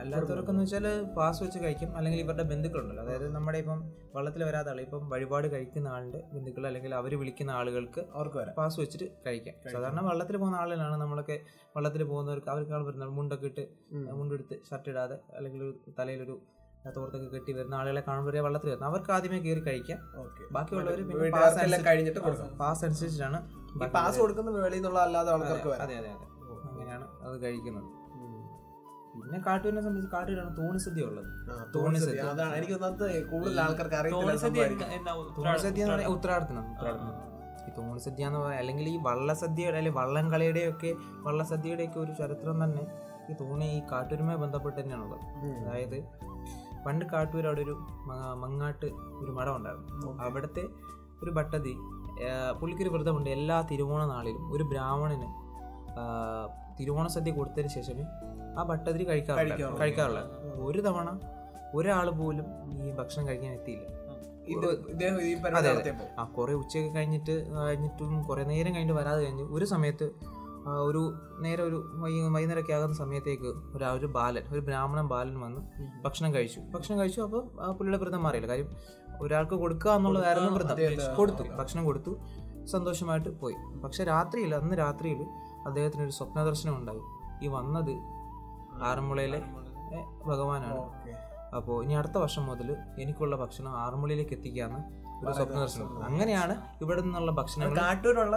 അല്ലാത്തവർക്കെന്ന് 0.00 0.62
വെച്ചാൽ 0.64 0.86
പാസ് 1.16 1.40
വെച്ച് 1.44 1.58
കഴിക്കും. 1.58 1.90
അല്ലെങ്കിൽ 1.96 2.20
ഇവരുടെ 2.24 2.44
ബന്ധുക്കളുണ്ടല്ലോ. 2.50 3.02
അതായത് 3.04 3.26
നമ്മുടെ 3.36 3.58
ഇപ്പം 3.62 3.78
വള്ളത്തിൽ 4.14 4.42
വരാത്ത 4.44 4.70
ആൾ 4.72 4.78
ഇപ്പം 4.80 5.08
വഴിപാട് 5.12 5.46
കഴിക്കുന്ന 5.54 5.88
ആളുടെ 5.96 6.20
ബന്ധുക്കൾ 6.34 6.66
അല്ലെങ്കിൽ 6.66 6.92
അവർ 7.00 7.14
വിളിക്കുന്ന 7.22 7.52
ആളുകൾക്ക് 7.58 8.02
അവർക്ക് 8.16 8.38
വരാം. 8.40 8.54
പാസ് 8.60 8.78
വെച്ചിട്ട് 8.82 9.08
കഴിക്കാം. 9.26 9.56
സാധാരണ 9.74 10.02
വള്ളത്തിൽ 10.08 10.36
പോകുന്ന 10.36 10.58
ആളുകളാണ് 10.62 10.98
നമ്മളൊക്കെ 11.02 11.38
വള്ളത്തിൽ 11.76 12.04
പോകുന്നവർക്ക് 12.04 12.50
അവർക്കാണ് 12.54 12.86
വരുന്നത് 12.88 13.12
മുണ്ടൊക്കെ 13.18 13.50
ഇട്ട് 13.52 13.64
മുണ്ടെടുത്ത് 14.20 14.58
ഷർട്ട് 14.70 14.88
ഇടാതെ 14.94 15.18
അല്ലെങ്കിൽ 15.36 15.62
ഒരു 15.64 15.74
തലയിലൊരു 15.98 16.36
തോർത്തൊക്കെ 16.96 17.28
കെട്ടി 17.32 17.52
വരുന്ന 17.52 17.74
ആളുകളെ 17.74 18.02
കാണുമ്പോഴേ 18.06 18.40
വള്ളത്തിൽ 18.44 18.68
വരുന്നത് 18.68 18.88
അവർക്ക് 18.90 19.10
ആദ്യമേ 19.14 19.38
കയറി 19.44 19.62
കഴിക്കാം. 19.66 19.98
ബാക്കിയുള്ളവർ 20.56 21.00
പിന്നെ 21.08 21.78
കഴിഞ്ഞിട്ട് 21.88 22.20
പാസ് 22.60 22.82
അനുസരിച്ചിട്ടാണ് 22.86 23.38
പാസ് 23.96 24.18
കൊടുക്കുന്ന 24.20 24.50
വേളയിൽ 24.56 24.76
നിന്നുള്ള 24.76 25.00
അല്ലാതെ 25.06 25.30
ആൾക്കാർക്ക് 25.34 25.72
അതെ 25.84 25.96
അതെ 26.00 26.10
അതെ. 26.14 26.26
അങ്ങനെയാണ് 26.70 27.06
അത് 27.26 27.36
കഴിക്കുന്നത്. 27.42 27.88
പിന്നെ 29.20 29.38
കാട്ടൂരിനെ 29.46 29.82
സംബന്ധിച്ച് 29.82 30.10
കാട്ടൂരാണ് 30.14 30.50
തോണി 30.56 30.78
സദ്യ 30.78 31.02
ഉള്ളത് 31.02 31.28
ആ, 31.50 31.56
തോണി 31.74 31.98
സദ്യ. 31.98 32.12
സദ്യ. 32.12 32.28
അതാണ് 32.30 32.54
എനിക്ക് 32.56 32.76
കൂടുതൽ 33.30 33.60
ആൾക്കാർക്ക് 33.60 33.96
അറിയത്തില്ല 33.96 34.34
തോണിസദ്യ 35.38 35.82
എന്ന് 35.82 35.94
പറഞ്ഞാൽ 35.94 36.12
ഉത്രാടത്തിനാണ് 36.14 36.70
ഈ 37.60 37.72
വള്ള 37.78 37.98
സദ്യയുടെ 38.00 38.28
എന്ന് 38.30 38.56
അല്ലെങ്കിൽ 38.58 38.86
ഈ 38.88 38.96
വള്ളസദ്യയുടെ 39.04 39.78
അല്ലെങ്കിൽ 39.78 39.98
വള്ളംകളിയുടെയൊക്കെ 39.98 40.90
വള്ളസദ്യയുടെയൊക്കെ 41.22 41.98
ഒരു 42.00 42.12
ചരിത്രം 42.12 42.56
തന്നെ 42.64 42.84
ഈ 43.28 43.34
തോണി 43.40 43.66
ഈ 43.72 43.80
കാട്ടൂരുമായി 43.90 44.38
ബന്ധപ്പെട്ട് 44.38 44.78
തന്നെയാണുള്ളത്. 44.80 45.24
അതായത് 45.62 45.98
പണ്ട് 46.86 47.04
കാട്ടൂർ 47.04 47.46
അവിടെ 47.46 47.62
ഒരു 47.62 47.74
മങ്ങാട്ട് 48.42 48.88
ഒരു 49.20 49.32
മഠം 49.32 49.56
ഉണ്ടായിരുന്നു. 49.56 50.12
അവിടുത്തെ 50.20 50.64
ഒരു 51.22 51.30
ഭട്ടതി 51.30 51.74
പുള്ളിക്കൊരു 52.60 52.88
വ്രതമുണ്ട് 52.88 53.30
എല്ലാ 53.30 53.56
തിരുവോണ 53.62 54.02
നാളിലും 54.04 54.44
ഒരു 54.52 54.64
ബ്രാഹ്മണന് 54.64 55.28
തിരുവോണ 56.78 57.06
സദ്യ 57.08 57.30
കൊടുത്തതിന് 57.32 57.68
ശേഷമേ 57.68 58.04
ആ 58.58 58.62
ഭട്ടതിരി 58.62 59.04
കഴിക്കാറുള്ളൂ. 59.04 59.56
കഴിക്കാറുള്ള 59.80 60.20
ഒരു 60.54 60.80
തവണ 60.80 61.18
ഒരാൾ 61.74 62.10
പോലും 62.10 62.46
ഈ 62.82 62.90
ഭക്ഷണം 62.92 63.28
കഴിക്കാൻ 63.28 63.52
എത്തിയില്ല. 63.52 63.86
അതെ, 65.58 65.70
അതെ. 65.70 65.90
ആ 66.18 66.24
കുറെ 66.24 66.52
ഉച്ചയൊക്കെ 66.52 66.94
കഴിഞ്ഞിട്ട് 66.94 67.46
കഴിഞ്ഞിട്ടും 67.56 68.22
കുറെ 68.22 68.44
നേരം 68.44 68.74
കഴിഞ്ഞിട്ട് 68.74 69.00
വരാതെ 69.00 69.24
കഴിഞ്ഞ് 69.24 69.42
ഒരു 69.42 69.64
സമയത്ത് 69.64 70.10
ഒരു 70.68 71.14
നേരെ 71.40 71.62
ഒരു 71.62 71.92
വൈകുന്നേരമൊക്കെ 71.94 72.72
ആകുന്ന 72.72 72.94
സമയത്തേക്ക് 72.94 73.76
ഒരു 73.76 73.84
ആ 73.84 73.92
ഒരു 73.92 74.06
ബാലൻ 74.06 74.42
ഒരു 74.52 74.60
ബ്രാഹ്മണൻ 74.60 75.08
ബാലൻ 75.08 75.40
വന്ന് 75.40 75.60
ഭക്ഷണം 76.04 76.34
കഴിച്ചു. 76.34 76.60
ഭക്ഷണം 76.60 76.98
കഴിച്ചു 76.98 77.20
അപ്പോൾ 77.20 77.60
ആ 77.60 77.72
പുള്ളിയുടെ 77.72 78.04
വ്രതം 78.04 78.22
മാറിയില്ല. 78.22 78.48
കാര്യം 78.48 78.68
ഒരാൾക്ക് 79.20 79.54
കൊടുക്കുക 79.54 79.90
എന്നുള്ളതായിരുന്നു 79.90 80.50
വ്രതം 80.52 80.68
കൊടുത്തു. 81.16 81.42
ഭക്ഷണം 81.56 81.84
കൊടുത്തു. 81.84 82.18
സന്തോഷമായിട്ട് 82.66 83.40
പോയി. 83.40 83.54
പക്ഷെ 83.84 84.04
രാത്രിയിൽ 84.04 84.54
അന്ന് 84.54 84.76
രാത്രിയിൽ 84.78 85.26
അദ്ദേഹത്തിന് 85.66 86.02
ഒരു 86.02 86.10
സ്വപ്നദർശനം 86.10 86.76
ഉണ്ടായി 86.76 87.00
ഈ 87.44 87.48
വന്നത് 87.48 88.17
ആറന്മുളയിലെ 88.88 89.40
ഭഗവാനാണ്. 90.30 90.80
അപ്പോൾ 91.58 91.76
ഇനി 91.84 91.94
അടുത്ത 92.00 92.16
വർഷം 92.24 92.42
മുതൽ 92.46 92.68
എനിക്കുള്ള 93.02 93.36
ഭക്ഷണം 93.42 93.74
ആറന്മുളയിലേക്ക് 93.84 94.34
എത്തിക്കാന്ന് 94.38 94.80
ഒരു 95.22 95.32
സ്വപ്ന 95.38 95.58
ദർശനം. 95.62 96.02
അങ്ങനെയാണ് 96.08 96.54
ഇവിടെ 96.82 97.00
നിന്നുള്ള 97.06 97.32
ഭക്ഷണങ്ങൾ 97.38 97.76
കാട്ടൂരുള്ള 97.78 98.36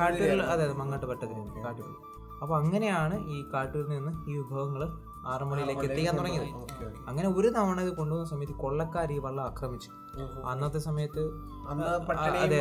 കാട്ടൂരിൽ 0.00 0.42
അതെ 0.52 0.62
അതെ 0.66 0.74
മങ്ങാട്ട് 0.80 1.06
പട്ടത്തിന് 1.10 1.44
കാട്ടൂരിൽ. 1.66 1.94
അപ്പോൾ 2.42 2.56
അങ്ങനെയാണ് 2.60 3.16
ഈ 3.34 3.38
കാട്ടൂരിൽ 3.54 3.90
നിന്ന് 3.94 4.12
ഈ 4.30 4.34
വിഭവങ്ങൾ 4.40 4.82
ആറന്മുളയിലേക്ക് 5.32 5.84
എത്തിക്കാൻ 5.88 6.14
തുടങ്ങിയത്. 6.18 6.48
അങ്ങനെ 7.08 7.28
ഒരു 7.38 7.48
തവണ 7.56 7.80
ഇത് 7.86 7.92
കൊണ്ടുപോകുന്ന 7.98 8.28
സമയത്ത് 8.30 8.54
കൊള്ളക്കാർ 8.62 9.10
ഈ 9.16 9.18
വള്ളം 9.26 9.42
ആക്രമിച്ചു. 9.50 9.90
അന്നത്തെ 10.50 10.80
സമയത്ത് 10.86 11.22
അതെ 11.72 12.38
അതെ 12.44 12.60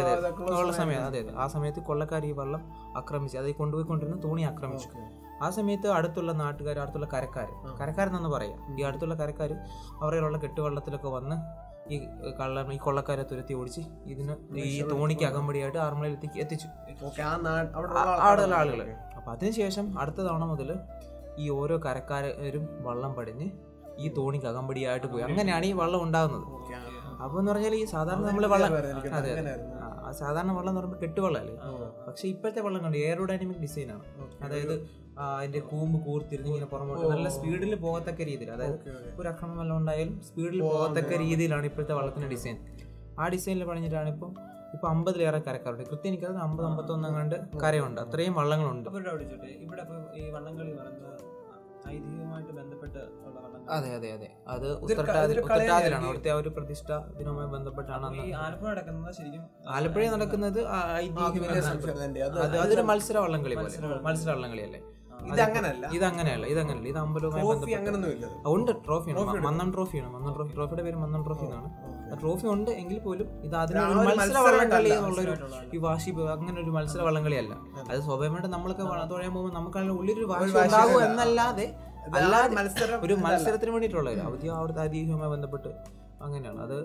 ഉള്ള 0.62 0.72
സമയം 0.82 1.02
അതെ 1.06 1.20
അതെ. 1.24 1.32
ആ 1.44 1.46
സമയത്ത് 1.56 1.82
കൊള്ളക്കാർ 1.90 2.26
ഈ 2.32 2.34
വള്ളം 2.42 2.62
ആക്രമിച്ചു. 3.02 3.38
അത് 3.38 3.46
കൊണ്ടുപോയി 3.46 3.62
കൊണ്ടുപോയിക്കൊണ്ടിരുന്ന 3.62 4.18
തോണി 4.28 4.44
ആക്രമിച്ചു. 4.52 4.90
ആ 5.42 5.50
സമയത്ത് 5.50 5.88
അടുത്തുള്ള 5.90 6.32
നാട്ടുകാർ 6.34 6.80
അടുത്തുള്ള 6.80 7.08
കരക്കാർ 7.14 7.50
കരക്കാരെന്നു 7.80 8.30
പറയാം? 8.30 8.60
ഈ 8.78 8.84
അടുത്തുള്ള 8.84 9.16
കരക്കാർ 9.16 9.52
അവരുടെ 10.02 10.40
കെട്ടുവള്ളത്തിലൊക്കെ 10.40 11.10
വന്ന് 11.10 11.38
ഈ 11.92 11.98
കള്ള 12.40 12.66
ഈ 12.74 12.78
കൊള്ളക്കാരെ 12.78 13.24
തുരത്തി 13.24 13.54
ഓടിച്ച് 13.54 13.82
ഇതിന് 14.06 14.34
ഈ 14.66 14.82
തോണിക്ക് 14.90 15.26
അകമ്പടിയായിട്ട് 15.26 15.78
ആറന്മുളയിൽ 15.78 16.16
എത്തി 16.18 16.40
എത്തിച്ചു. 16.40 16.68
അവിടെയുള്ള 18.24 18.56
ആളുകൾ 18.56 18.82
അപ്പൊ 19.18 19.32
അതിനുശേഷം 19.32 19.86
അടുത്ത 20.00 20.20
തവണ 20.22 20.44
മുതൽ 20.44 20.70
ഈ 21.38 21.50
ഓരോ 21.50 21.78
കരക്കാരും 21.78 22.66
വള്ളം 22.80 23.14
പടിഞ്ഞ് 23.14 23.48
ഈ 24.00 24.10
തോണിക്ക് 24.18 24.48
അകമ്പടിയായിട്ട് 24.48 25.08
പോയി. 25.08 25.24
അങ്ങനെയാണ് 25.24 25.66
ഈ 25.66 25.74
വള്ളം 25.74 26.02
ഉണ്ടാകുന്നത്. 26.04 26.46
അപ്പോൾ 27.24 27.40
എന്ന് 27.40 27.52
പറഞ്ഞാൽ 27.52 27.74
ഈ 27.76 27.86
സാധാരണ 27.86 28.22
നമ്മൾ 28.28 28.46
വള്ളം 28.48 28.74
അതെ. 29.18 29.32
സാധാരണ 30.20 30.52
വെള്ളം 30.58 30.70
എന്ന് 30.70 30.82
പറയുമ്പോൾ 30.82 31.02
കെട്ടുവെള്ളമല്ലേ 31.04 31.56
പക്ഷെ 32.08 32.26
ഇപ്പോഴത്തെ 32.28 32.62
വെള്ളം 32.66 32.82
കണ്ട്? 32.84 32.98
എയറോഡൈനമിക് 32.98 33.62
ഡിസൈൻ 33.66 33.90
ആണ്. 33.92 34.04
അതായത് 34.46 34.76
അതിന്റെ 35.38 35.62
കൂമ്പ് 35.70 35.98
കൂർത്തിരുന്ന് 36.06 36.50
ഇങ്ങനെ 36.50 36.68
പുറമോട്ട് 36.74 37.06
നല്ല 37.06 37.30
സ്പീഡിൽ 37.30 37.76
പോകത്തക്ക 37.86 38.22
രീതിയിൽ. 38.32 38.52
അതായത് 38.52 38.78
ഒരു 39.22 39.28
അക്രമം 39.28 39.58
വല്ലതും 39.58 39.80
ഉണ്ടായാലും 39.82 40.16
സ്പീഡിൽ 40.30 40.62
പോകത്തക്ക 40.62 41.14
രീതിയിലാണ് 41.24 41.66
ഇപ്പോഴത്തെ 41.66 41.94
വെള്ളത്തിന്റെ 41.94 42.30
ഡിസൈൻ 42.36 42.58
ആ 43.20 43.28
ഡിസൈനിൽ 43.28 43.64
പണിഞ്ഞിട്ടാണ് 43.64 44.10
ഇപ്പം 44.14 44.32
ഇപ്പൊ 44.74 44.88
അമ്പതിലേറെ 44.88 45.40
കരക്കാരുണ്ട്. 45.40 45.84
കൃത്യം 45.90 46.10
എനിക്കത് 46.12 46.38
അമ്പത് 46.38 46.66
അമ്പത്തൊന്നും 46.68 47.14
കണ്ട് 47.14 47.36
കരയുണ്ട്. 47.64 48.02
അത്രയും 48.02 48.34
വള്ളങ്ങളുണ്ട്. 48.34 48.90
ഇവിടെ 49.66 49.84
ഈ 50.20 50.30
വള്ളംകളി 50.36 50.72
പറയുന്നത് 50.80 51.16
ഐതിഹ്യവുമായിട്ട് 51.90 52.54
ബന്ധപ്പെട്ട് 52.54 53.02
അതെ 53.70 53.90
അതെ 53.96 54.10
അതെ. 54.12 54.28
അത് 54.50 54.68
ഉത്തരട്ടാതി 54.84 55.34
ഉത്തരട്ടാതിലാണ് 55.40 56.06
അവിടുത്തെ 56.06 56.30
ആ 56.30 56.38
ഒരു 56.38 56.52
പ്രതിഷ്ഠ 56.56 56.90
ഇതിനുമായി 57.14 57.50
ബന്ധപ്പെട്ടാണ് 57.50 58.06
ആലപ്പുഴ 58.40 58.70
നടക്കുന്നത് 58.72 59.12
ശരിക്കും 59.18 59.44
ആലപ്പുഴ 59.72 60.06
നടക്കുന്നത് 60.14 60.62
അതൊരു 62.62 62.86
മത്സര 62.90 63.18
വള്ളംകളി 63.20 63.58
പോലെ 63.58 64.00
മത്സര 64.08 64.30
വള്ളംകളിയല്ലേ 64.32 64.82
ഇത് 65.22 65.32
ഇതങ്ങനല്ല. 65.34 65.86
ഇത് 65.96 66.04
അങ്ങനെയല്ല 66.08 66.46
ഇത് 66.46 66.60
അങ്ങനെയല്ല 66.62 66.90
ഇത് 66.92 67.00
അമ്പലവുമായി 67.00 67.42
ട്രോഫി 67.46 67.72
ഇല്ല 68.12 68.28
ആ, 68.28 68.50
ഉണ്ട്. 68.52 68.72
ട്രോഫിയാണ് 68.86 69.42
മന്നം 69.48 69.70
ട്രോഫിയാണ്. 69.74 70.10
മന്നം 70.14 70.32
ട്രോഫി 70.36 70.54
ട്രോഫിയുടെ 70.56 70.84
പേര് 70.86 70.98
മന്നം 71.02 71.22
ട്രോഫി 71.26 71.46
എന്നാണ് 71.48 71.70
ട്രോഫി 72.16 72.46
ഉണ്ട് 72.54 72.72
എങ്കിൽ 72.74 73.00
പോലും 73.00 73.28
ഇത് 73.44 73.56
അതിന് 73.56 73.82
മത്സര 74.12 74.40
വള്ളംകളി 74.48 74.92
എന്നുള്ളൊരു 74.96 75.34
ഈ 75.74 75.82
വാശി 75.84 76.12
അങ്ങനെ 76.36 76.58
ഒരു 76.64 76.72
മത്സര 76.78 77.02
വള്ളംകളിയല്ല 77.02 77.54
അത് 77.86 78.00
സ്വാഭാവികമായിട്ട് 78.06 78.52
നമ്മളൊക്കെ 78.56 78.84
തുഴയാൻ 79.12 79.34
പോകുമ്പോൾ 79.34 79.54
നമുക്കാണെങ്കിൽ 79.54 79.98
ഉള്ളിലൊരു 79.98 80.30
വാശി 80.32 80.56
ഉണ്ടാകും 80.64 81.04
എന്നല്ലാതെ 81.06 81.68
ഒരു 83.06 83.16
മത്സരത്തിന് 83.26 83.72
വേണ്ടിയിട്ടുള്ള 83.76 84.10
അവധി 84.30 84.48
അവിടുത്തെ 84.58 84.82
ഐതിഹ്യവുമായി 84.88 85.32
ബന്ധപ്പെട്ട് 85.36 85.72
അങ്ങനെയാണ്. 86.26 86.60
അത് 86.66 86.78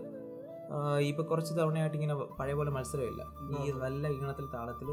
ഇപ്പൊ 1.09 1.23
കുറച്ച് 1.31 1.52
തവണയായിട്ട് 1.59 1.97
ഇങ്ങനെ 1.99 2.14
പഴയ 2.38 2.54
പോലെ 2.59 2.71
മത്സരമില്ല. 2.76 3.23
ഈ 3.57 3.73
നല്ല 3.83 4.04
ഈണത്തിൽ 4.19 4.47
താളത്തിൽ 4.54 4.88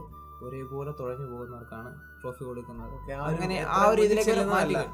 ഒരേപോലെ 0.46 0.92
തുഴഞ്ഞു 1.00 1.28
പോകുന്നവർക്കാണ് 1.32 1.90
ട്രോഫി 2.22 2.44
കൊടുക്കുന്നത്. 2.48 2.96
അങ്ങനെ 3.30 3.58
ആ 3.78 3.80
ഒരു 3.92 4.02
ഇതിലേക്ക് 4.08 4.34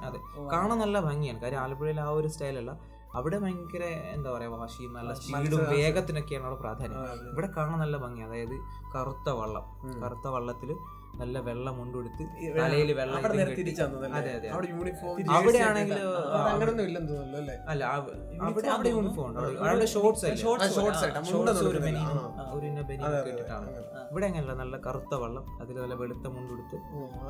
അതെ. 0.08 0.20
കാണാൻ 0.54 0.78
നല്ല 0.84 1.00
ഭംഗിയാണ്. 1.08 1.40
കാര്യം 1.44 1.60
ആലപ്പുഴയിൽ 1.64 2.00
ആ 2.06 2.10
ഒരു 2.20 2.30
സ്റ്റൈലല്ല. 2.34 2.72
അവിടെ 3.18 3.38
ഭയങ്കര 3.44 3.84
എന്താ 4.16 4.30
പറയാ 4.34 4.50
വാശിയും 4.54 4.92
നല്ല 4.98 5.12
സ്പീഡും 5.20 5.62
വേഗത്തിനൊക്കെയാണ് 5.74 6.46
അവിടെ 6.48 6.60
പ്രാധാന്യം. 6.64 7.04
ഇവിടെ 7.32 7.50
കാണാൻ 7.58 7.78
നല്ല 7.84 7.98
ഭംഗി 8.06 8.22
അതായത് 8.28 8.56
കറുത്ത 8.96 9.30
വള്ളം. 9.40 9.66
കറുത്ത 10.04 10.28
വള്ളത്തിൽ 10.36 10.72
നല്ല 11.20 11.38
വെള്ളം 11.46 11.74
മുണ്ടെടുത്ത് 11.78 12.24
തലയിൽ 12.58 12.90
വെള്ളം 12.98 13.16
അതെ 14.18 14.32
അല്ലേ? 14.32 14.40
അതെ 14.40 14.50
അവിടെ 15.38 15.60
അല്ലേ? 17.38 17.56
അവിടെ 18.42 18.68
അവിടെ 18.70 18.90
യൂണിഫോം 18.92 19.26
ഉണ്ട്. 19.28 19.40
അവിടെ- 19.40 19.60
അവിടെ 19.64 19.88
ഷോർട്സ് 19.94 20.26
ഒരു. 21.64 21.80
ഒരു 22.56 22.66
ഇട്ടിട്ടാണ് 23.32 23.68
ഇവിടെ 24.12 24.26
അങ്ങനെയല്ല 24.28 24.54
നല്ല 24.62 24.76
കറുത്ത 24.86 25.14
വെള്ളം. 25.24 25.46
അതിൽ 25.62 25.76
നല്ല 25.78 25.96
വെളുത്ത 26.02 26.26
മുണ്ടെടുത്ത് 26.36 26.78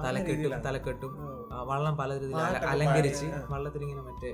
തലക്കെട്ടും 0.05 0.35
തലക്കെട്ടും. 0.67 1.13
വള്ളം 1.71 1.95
പല 1.97 2.11
രീതിയിൽ 2.21 2.41
അലങ്കരിച്ച് 2.73 3.25
വള്ളത്തിൽ 3.51 3.83
ഇങ്ങനെ 3.87 4.03
മറ്റേ 4.03 4.31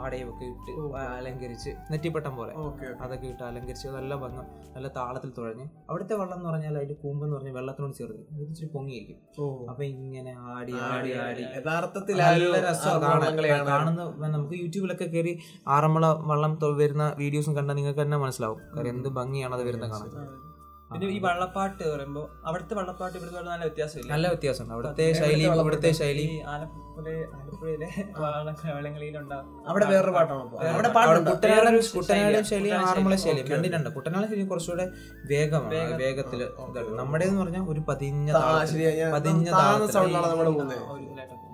ആടയും 0.00 0.28
ഒക്കെ 0.32 0.46
ഇട്ട് 0.52 0.72
അലങ്കരിച്ച് 1.16 1.70
നെറ്റിപ്പട്ടം 1.92 2.34
പോലെ 2.40 2.54
അതൊക്കെ 3.04 3.26
ഇട്ട് 3.32 3.44
അലങ്കരിച്ച് 3.50 3.88
നല്ല 3.96 4.14
ഭംഗം 4.22 4.46
നല്ല 4.74 4.88
താളത്തിൽ 4.98 5.30
തുഴഞ്ഞ്. 5.38 5.66
അവിടുത്തെ 5.90 6.14
വെള്ളം 6.20 6.36
എന്ന് 6.38 6.48
പറഞ്ഞാൽ 6.50 6.74
അതിന്റെ 6.80 6.96
കൂമ്പ് 7.02 7.22
എന്ന് 7.26 7.36
പറഞ്ഞാൽ 7.36 7.54
വെള്ളത്തിനോട് 7.58 7.94
ചേർന്ന് 8.00 8.24
ഇതിച്ചിരി 8.44 8.68
പൊങ്ങിയിരിക്കും. 8.76 9.18
അപ്പൊ 9.70 9.82
ഇങ്ങനെ 9.92 10.34
ആടി 10.54 10.74
ആടി 10.90 11.12
ആടി 11.26 11.44
യഥാർത്ഥത്തിൽ. 11.58 12.18
കാണുന്ന 13.72 14.28
നമുക്ക് 14.36 14.56
യൂട്യൂബിലൊക്കെ 14.62 15.08
കയറി 15.14 15.34
ആറന്മുള 15.76 16.06
വെള്ളം 16.32 16.54
വരുന്ന 16.82 17.06
വീഡിയോസും 17.22 17.54
കണ്ടാൽ 17.60 17.76
നിങ്ങൾക്ക് 17.80 18.02
തന്നെ 18.04 18.18
മനസ്സിലാവും. 18.24 18.60
കാര്യം 18.76 18.92
എന്ത് 18.96 19.08
ഭംഗിയാണ് 19.20 19.54
അത് 19.58 19.64
വരുന്ന 19.70 19.88
കാണാൻ. 19.94 20.10
പിന്നെ 20.96 21.12
ഈ 21.14 21.20
വള്ളപ്പാട്ട് 21.24 21.84
പറയുമ്പോ 21.90 22.22
അവിടുത്തെ 22.48 22.74
വള്ളപ്പാട്ട് 22.78 23.16
ഇവിടുത്തെ 23.18 23.42
നല്ല 23.46 23.62
വ്യത്യാസമില്ല? 23.66 24.10
നല്ല 24.12 24.26
വ്യത്യാസമാണ് 24.32 24.74
അവിടുത്തെ 24.76 25.06
ശൈലി 25.20 25.44
അവിടുത്തെ 25.54 25.90
ശൈലി 26.00 26.26
ആലപ്പുഴ 26.52 26.82
ആലപ്പുഴയിലെ 27.36 27.88
വള്ളംകളിയിലുണ്ടാവും 28.68 29.48
അവിടെ 29.68 29.86
വേറൊരു 29.90 30.12
പാട്ടാണ്? 30.16 30.42
കുട്ടനാടൻ 31.28 31.76
കുട്ടനാടൻ 31.96 32.44
ശൈലി 32.50 32.70
ആറന്മുള 32.80 33.16
ശൈലി 33.24 33.42
രണ്ടിനുണ്ട് 33.52 33.90
കുട്ടനാടൻ 33.96 34.28
ശൈലി 34.32 34.46
കുറച്ചുകൂടെ 34.52 34.86
വേഗമാണ്. 35.32 35.80
വേഗത്തിൽ 36.02 36.40
നമ്മുടെ 37.00 37.26
എന്ന് 37.28 37.40
പറഞ്ഞാൽ 37.42 37.66
ഒരു 37.74 37.82
പതിഞ്ഞ 37.90 38.28
പതിഞ്ഞ 39.16 39.46
താഴ്ന്ന 39.48 39.62
താളത്തിൽ. 39.62 39.94
സൗണ്ടിലാണ് 39.96 40.30
നമ്മൾ 40.32 40.48
പോകുന്നത്. 40.50 40.82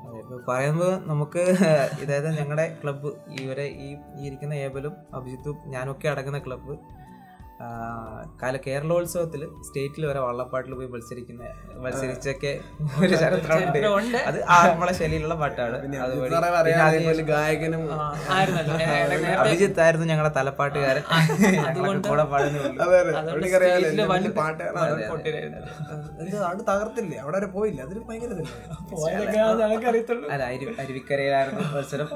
അതെ, 0.04 0.20
ഇപ്പൊ 0.22 0.36
പറയുമ്പോ 0.48 0.88
നമുക്ക് 1.10 1.42
ഇതായത് 2.02 2.28
ഞങ്ങളുടെ 2.38 2.66
ക്ലബ്ബ് 2.80 3.10
ഇവരെ 3.40 3.66
ഈ 3.80 3.88
ഈ 4.12 4.26
ഇരിക്കുന്ന 4.28 4.54
ഏബലും 4.64 4.94
അഭിജിത്തും 5.18 5.56
ഞാനൊക്കെ 5.74 6.06
അടങ്ങുന്ന 6.12 6.40
ക്ലബ്ബ് 6.46 6.74
കാല 8.40 8.54
കേരളോത്സവത്തിൽ 8.64 9.42
സ്റ്റേറ്റിൽ 9.66 10.02
വരെ 10.08 10.20
വള്ളപ്പാട്ടിൽ 10.24 10.72
പോയി 10.78 10.88
മത്സരിക്കുന്ന 10.94 11.42
മത്സരിച്ചൊക്കെ 11.84 12.52
ഒരു 13.02 13.14
ചരിത്രമുണ്ട്. 13.22 14.16
അത് 14.30 14.38
ആറന്മുള 14.56 14.90
ശൈലിയിലുള്ള 15.00 15.36
പാട്ടാണ്. 15.42 15.76
പിന്നെ 15.82 15.98
അതിന് 16.86 17.24
ഗായകനും 17.32 17.84
അഭിജിത്ത് 19.44 19.80
ആയിരുന്നു 19.84 20.08
ഞങ്ങളുടെ 20.12 20.32
തലപ്പാട്ടുകാരൻ. 20.38 21.04
കൂടെ 22.08 22.24
അവിടെ 26.48 26.62
തകർത്തില്ലേ? 26.70 27.18
അവിടെ 27.24 27.36
വരെ 27.38 27.50
പോയില്ല. 27.56 27.80
അതിലും 27.86 28.04
ഭയങ്കര. 28.08 28.32
അല്ല 30.32 30.42
അരുവി 30.50 30.74
അരുവിക്കരയിലായിരുന്നു 30.84 31.62
മത്സരം. 31.76 32.10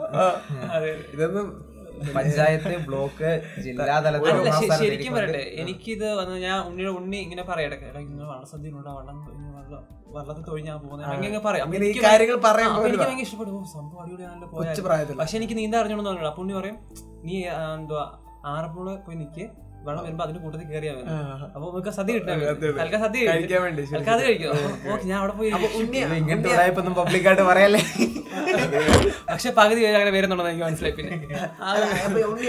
ഇതൊന്നും 1.14 1.48
പഞ്ചായത്ത് 2.16 2.72
ബ്ലോക്ക് 2.86 3.30
ജില്ലാതലത്തിൽ 3.64 4.32
ശരിക്കും. 4.80 5.12
പറയട്ടെ 5.16 5.42
എനിക്കിത് 5.62 6.06
വന്ന് 6.18 6.36
ഞാൻ 6.44 6.56
ഉണ്ണിയുടെ 6.68 6.92
ഉണ്ണി 6.98 7.18
ഇങ്ങനെ 7.24 7.44
പറയട്ടെ 7.50 7.76
ഇങ്ങനെ 8.02 8.26
വള്ളസദ്യയിലുണ്ട് 8.30 8.90
വള്ളം 8.90 9.18
വെള്ളം 9.56 9.82
വെള്ളത്തിൽ 10.14 10.42
വള്ളത്തിൽ 10.44 10.82
പോകുന്നത് 10.82 11.06
അങ്ങനെ 11.12 11.40
പറയാം. 11.46 11.66
എനിക്ക് 11.80 12.02
ഭയങ്കര 12.02 13.24
ഇഷ്ടപ്പെടും 13.26 13.64
സംഭവം 13.74 14.00
അടിപൊളിയാണല്ലോ 14.02 14.48
പ്രായത്തിൽ 14.86 15.18
പക്ഷെ 15.20 15.36
എനിക്ക് 15.40 15.56
നീന്താ 15.60 15.80
അറിഞ്ഞോണ്ടെന്ന് 15.82 16.12
പറഞ്ഞു 16.12 16.30
അപ്പൊ 16.30 16.42
ഉണ്ണി 16.44 16.56
പറയും 16.58 16.78
നീ 17.26 17.36
എന്തുവാ 17.76 18.04
ആറന്മുള 18.46 18.90
പോയി 19.06 19.16
നിക്ക്. 19.22 19.44
വെള്ളം 19.88 20.02
വരുമ്പോ 20.07 20.25
അതിന്റെ 20.26 20.40
കൂട്ടത്തിൽ 20.45 20.69
കയറിയാ 20.73 20.93
മതി. 20.97 21.07
അപ്പൊ 21.55 21.64
നമുക്ക് 21.71 21.93
സദ്യ 21.99 22.12
കിട്ടാൻ 22.19 22.40
തൽക്കാലം 22.81 23.02
സദ്യ 23.07 23.19
കഴിക്കും. 23.19 23.35
കഴിക്കാൻ 23.35 23.62
വേണ്ടി 23.66 23.83
അത് 24.14 24.23
കഴിക്കും. 24.28 24.50
ഞാൻ 25.11 25.16
അവിടെ 25.21 25.35
പോയി 25.38 25.50
പബ്ലിക്കായിട്ട് 27.00 27.45
പറയല്ലേ? 27.50 27.83
പക്ഷെ 29.31 29.50
പകുതി 29.59 29.81
അങ്ങനെ 29.88 30.11
വരുന്നുണ്ടെന്ന് 30.16 30.50
എനിക്ക് 30.52 30.66
മനസ്സിലായി 30.66 30.95
പിന്നെ. 30.99 31.14
ഉണ്ണി 32.33 32.49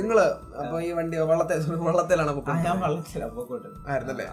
നിങ്ങൾ 0.00 0.18
അപ്പൊ 0.62 0.76
ഈ 0.86 0.88
വണ്ടി 0.98 1.16
വള്ളത്തെ 1.30 1.54
വള്ളത്തിലാണ് 1.88 2.32
ഞാൻ 2.66 2.76
വള്ളത്തിലാ 2.84 3.26
പോക്കോട്ടെ. 3.36 3.68
ആയിരുന്നല്ലേ? 3.90 4.26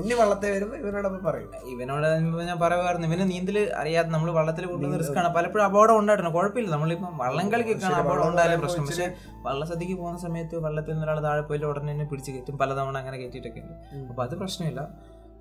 ഉണ്ണി 0.00 0.14
വള്ളത്തെ 0.20 0.48
വരുമ്പോ 0.54 0.76
ഇവനോടൊപ്പം 0.82 1.22
പറയും. 1.28 1.50
ഇവനോട് 1.74 2.08
ഞാൻ 2.50 2.58
പറയുമായിരുന്നു 2.64 3.08
ഇവന് 3.10 3.24
നീന്തൽ 3.32 3.58
അറിയാതെ 3.80 4.10
നമ്മൾ 4.16 4.30
വള്ളത്തിൽ 4.38 4.66
കൊണ്ടുവന്ന 4.72 5.00
റിസ്ക് 5.02 5.18
ആണ്. 5.22 5.30
പലപ്പോഴും 5.38 5.64
അപകടം 5.68 5.96
ഉണ്ടായിട്ടുണ്ട്. 6.00 6.32
കുഴപ്പമില്ല. 6.38 6.70
നമ്മളിപ്പം 6.76 7.12
വള്ളം 7.22 7.46
കളിക്കൊക്കെയാണ് 7.54 7.98
അപകടം 8.02 8.26
ഉണ്ടായാലും 8.32 8.62
പ്രശ്നം. 8.64 8.86
പക്ഷെ 8.90 9.08
വള്ളസദ്യക്ക് 9.46 9.96
പോകുന്ന 10.02 10.20
സമയത്ത് 10.26 10.62
വള്ളത്തിൽ 10.66 10.94
നിന്ന് 10.94 11.06
ഒരാൾ 11.08 11.18
താഴെ 11.26 11.42
പോയി 11.48 11.66
ഉടനെ 11.72 11.92
തന്നെ 11.92 12.06
പിടിച്ച് 12.12 12.30
കയറ്റും. 12.34 12.56
പലതവണ 12.62 12.96
അങ്ങനെ 13.02 13.18
കയറ്റിയിട്ടൊക്കെ 13.22 13.60
ഉണ്ട് 13.64 13.74
അപ്പൊ 14.10 14.22
അത് 14.28 14.34
പ്രശ്നമില്ല. 14.42 14.82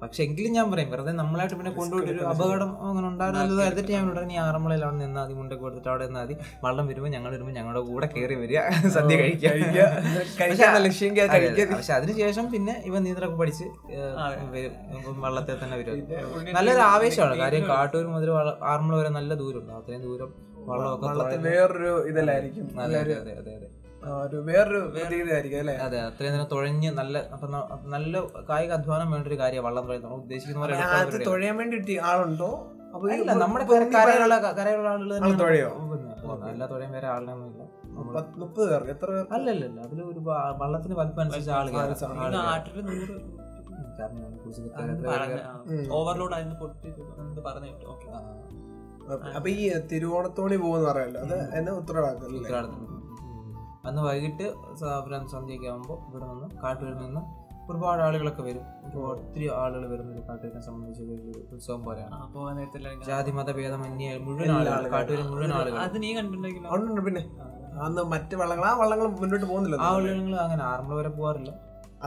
പക്ഷെ 0.01 0.21
എങ്കിലും 0.25 0.51
ഞാൻ 0.55 0.65
പറയും 0.71 0.89
വെറുതെ 0.93 1.11
നമ്മളായിട്ട് 1.19 1.55
പിന്നെ 1.57 1.71
കൊണ്ടുപോയിട്ട് 1.77 2.09
ഒരു 2.13 2.23
അപകടം 2.31 2.71
അങ്ങനെ 2.87 3.05
ഉണ്ടാകുന്നത് 3.09 3.61
എടുത്തിട്ട് 3.65 3.91
ഞാൻ 3.95 4.05
ഉടനെ 4.11 4.35
ആറന്മുളയിൽ 4.45 4.81
അവിടെ 4.87 4.97
നിന്നാൽ 5.03 5.23
മതി 5.25 5.33
മുണ്ടൊക്കെ 5.39 5.63
കൊടുത്തിട്ട് 5.65 5.89
അവിടെ 5.91 6.05
നിന്നാൽ 6.07 6.23
മതി 6.25 6.35
വള്ളം 6.63 6.85
വരുമ്പോൾ 6.89 7.11
ഞങ്ങൾ 7.15 7.31
വരുമ്പോൾ 7.35 7.53
ഞങ്ങളുടെ 7.59 7.81
കൂടെ 7.89 8.07
കയറി 8.15 8.35
വരിക 8.41 8.59
സദ്യ 8.95 9.15
കഴിക്കുക 9.21 9.85
ലക്ഷ്യം. 10.85 11.13
പക്ഷെ 11.73 11.93
അതിനുശേഷം 11.99 12.47
പിന്നെ 12.55 12.75
ഇവ 12.89 12.99
നീന്തലൊക്കെ 13.05 13.37
പഠിച്ച് 13.43 13.67
വള്ളത്തെ 15.25 15.55
തന്നെ 15.63 15.77
വരും. 15.81 16.01
നല്ലൊരു 16.57 16.83
ആവേശമാണ്. 16.93 17.37
കാര്യം 17.43 17.65
കാട്ടൂർ 17.73 18.07
മുതൽ 18.15 18.31
ആറന്മുള 18.71 18.97
വരെ 19.01 19.13
നല്ല 19.19 19.33
ദൂരം 19.43 19.61
ഉണ്ട് 19.63 19.73
അത്രയും 19.79 20.03
ദൂരം 20.09 20.31
വള്ളമൊക്കെ 20.71 21.39
വേറൊരു 21.47 21.93
ഇതല്ലായിരിക്കും. 22.11 22.67
അതെ 22.85 22.97
അതെ 23.03 23.15
അതെ 23.21 23.53
അതെ. 23.59 23.69
ഒരു 24.23 24.37
വേറൊരു 24.47 24.79
പ്രതീകതയായിരിക്കും 24.93 25.59
അല്ലേ? 25.63 25.75
അതെ 25.85 25.97
അത്രയും 26.07 26.33
നേരം 26.35 26.47
തുഴഞ്ഞ് 26.53 26.89
നല്ല 26.99 27.15
നല്ല 27.95 28.13
കായിക 28.49 28.71
അധ്വാനം 28.77 29.09
വേണ്ട 29.13 29.25
ഒരു 29.31 29.37
കാര്യമാണ് 29.41 29.65
വള്ളം 29.67 29.83
തുഴയുന്നത്. 29.87 30.07
നമ്മൾ 30.07 30.23
ഉദ്ദേശിക്കുന്ന 30.23 31.25
തുഴയാൻ 31.29 31.55
വേണ്ടി 31.61 31.95
ആളുണ്ടോ? 32.11 32.49
അപ്പൊ 32.95 33.05
ഈ 33.09 33.15
ഇല്ല 33.19 33.33
നമ്മുടെ 33.43 33.65
കരയിലുള്ള 33.95 34.35
കരയിലുള്ള 34.59 34.89
ആളുകൾ 34.95 35.37
തുഴയോ? 35.43 35.69
എല്ലാ 36.51 36.65
തുഴയും 36.73 36.91
വേറെ 36.97 37.07
ആളിനൊന്നും 37.13 37.47
ഇല്ല 37.51 37.61
നമ്മൾ 37.95 38.13
മുപ്പത് 38.41 38.67
പേർക്ക് 38.71 38.91
എത്ര 38.95 39.07
പേർക്ക്? 39.15 39.33
അല്ലല്ല 39.37 39.79
അതിൽ 39.87 40.01
ഒരു 40.11 40.19
വള്ളത്തിന് 40.61 40.95
വലിപ്പം 41.01 41.21
അനുസരിച്ച് 41.25 41.53
ആൾ 41.59 41.67
കയറാം. 41.69 41.95
ആൾ 42.15 42.25
ആൾ 42.25 42.31
കയറാം. 42.31 42.45
നാട്ടിൽ 42.51 42.77
നൂറ് 42.89 43.15
ഓവർലോഡ് 45.97 46.33
ആയിരുന്നു 46.35 46.55
പൊട്ടി 46.61 46.89
പറഞ്ഞു 47.47 47.71
ഓക്കെ. 47.93 48.07
അപ്പൊ 49.37 49.47
ഈ 49.55 49.61
തിരുവോണത്തോണി 49.91 50.57
പോകുന്ന 50.63 50.85
പറയല്ലോ 50.89 51.21
അത് 51.25 51.37
എന്നെ 51.57 51.71
ഉത്തരവാദിത്തം. 51.79 52.92
അന്ന് 53.83 54.01
വൈകിട്ട് 54.07 54.45
സന്ധ്യയൊക്കെ 55.33 55.67
ആകുമ്പോൾ 55.71 55.97
ഇവിടെ 56.09 56.25
നിന്ന് 56.31 56.47
കാട്ടൂരിൽ 56.61 56.99
നിന്ന് 57.05 57.21
ഒരുപാട് 57.69 58.01
ആളുകളൊക്കെ 58.05 58.43
വരും. 58.47 58.63
ഇപ്പോൾ 58.85 59.03
ഒത്തിരി 59.11 59.45
ആളുകൾ 59.59 59.83
വരുന്നത് 59.91 60.21
കാട്ടൂരിനെ 60.29 60.61
സംബന്ധിച്ച് 60.65 61.03
ഉത്സവം 61.55 61.81
പോലെയാണ്. 61.85 62.15
അപ്പോൾ 62.25 62.47
നേരത്തെ 62.57 62.79
ജാതി 63.09 63.31
മത 63.37 63.51
ഭേദമന്യേ 63.57 64.09
മുഴുവൻ 64.25 64.49
ആളുകൾ. 64.55 64.87
കാട്ടൂരിൽ 64.95 65.25
മുഴുവൻ 65.31 65.53
ആളുകൾ 65.59 65.77
അത് 65.85 65.95
നീ 66.03 66.09
കണ്ടിട്ടുണ്ടെങ്കിൽ 66.17 67.03
പിന്നെ. 67.07 67.23
അന്ന് 67.85 68.01
മറ്റ് 68.13 68.35
വള്ളങ്ങൾ 68.41 68.65
ആ 68.71 68.73
വള്ളങ്ങൾ 68.81 69.07
മുന്നോട്ട് 69.21 69.45
പോകുന്നില്ല 69.45 69.77
ആ 69.85 69.91
വള്ളങ്ങൾ 69.97 70.35
അങ്ങനെ 70.45 70.63
ആറന്മുള 70.71 70.97
വരെ 70.99 71.11
പോകാറില്ല 71.17 71.53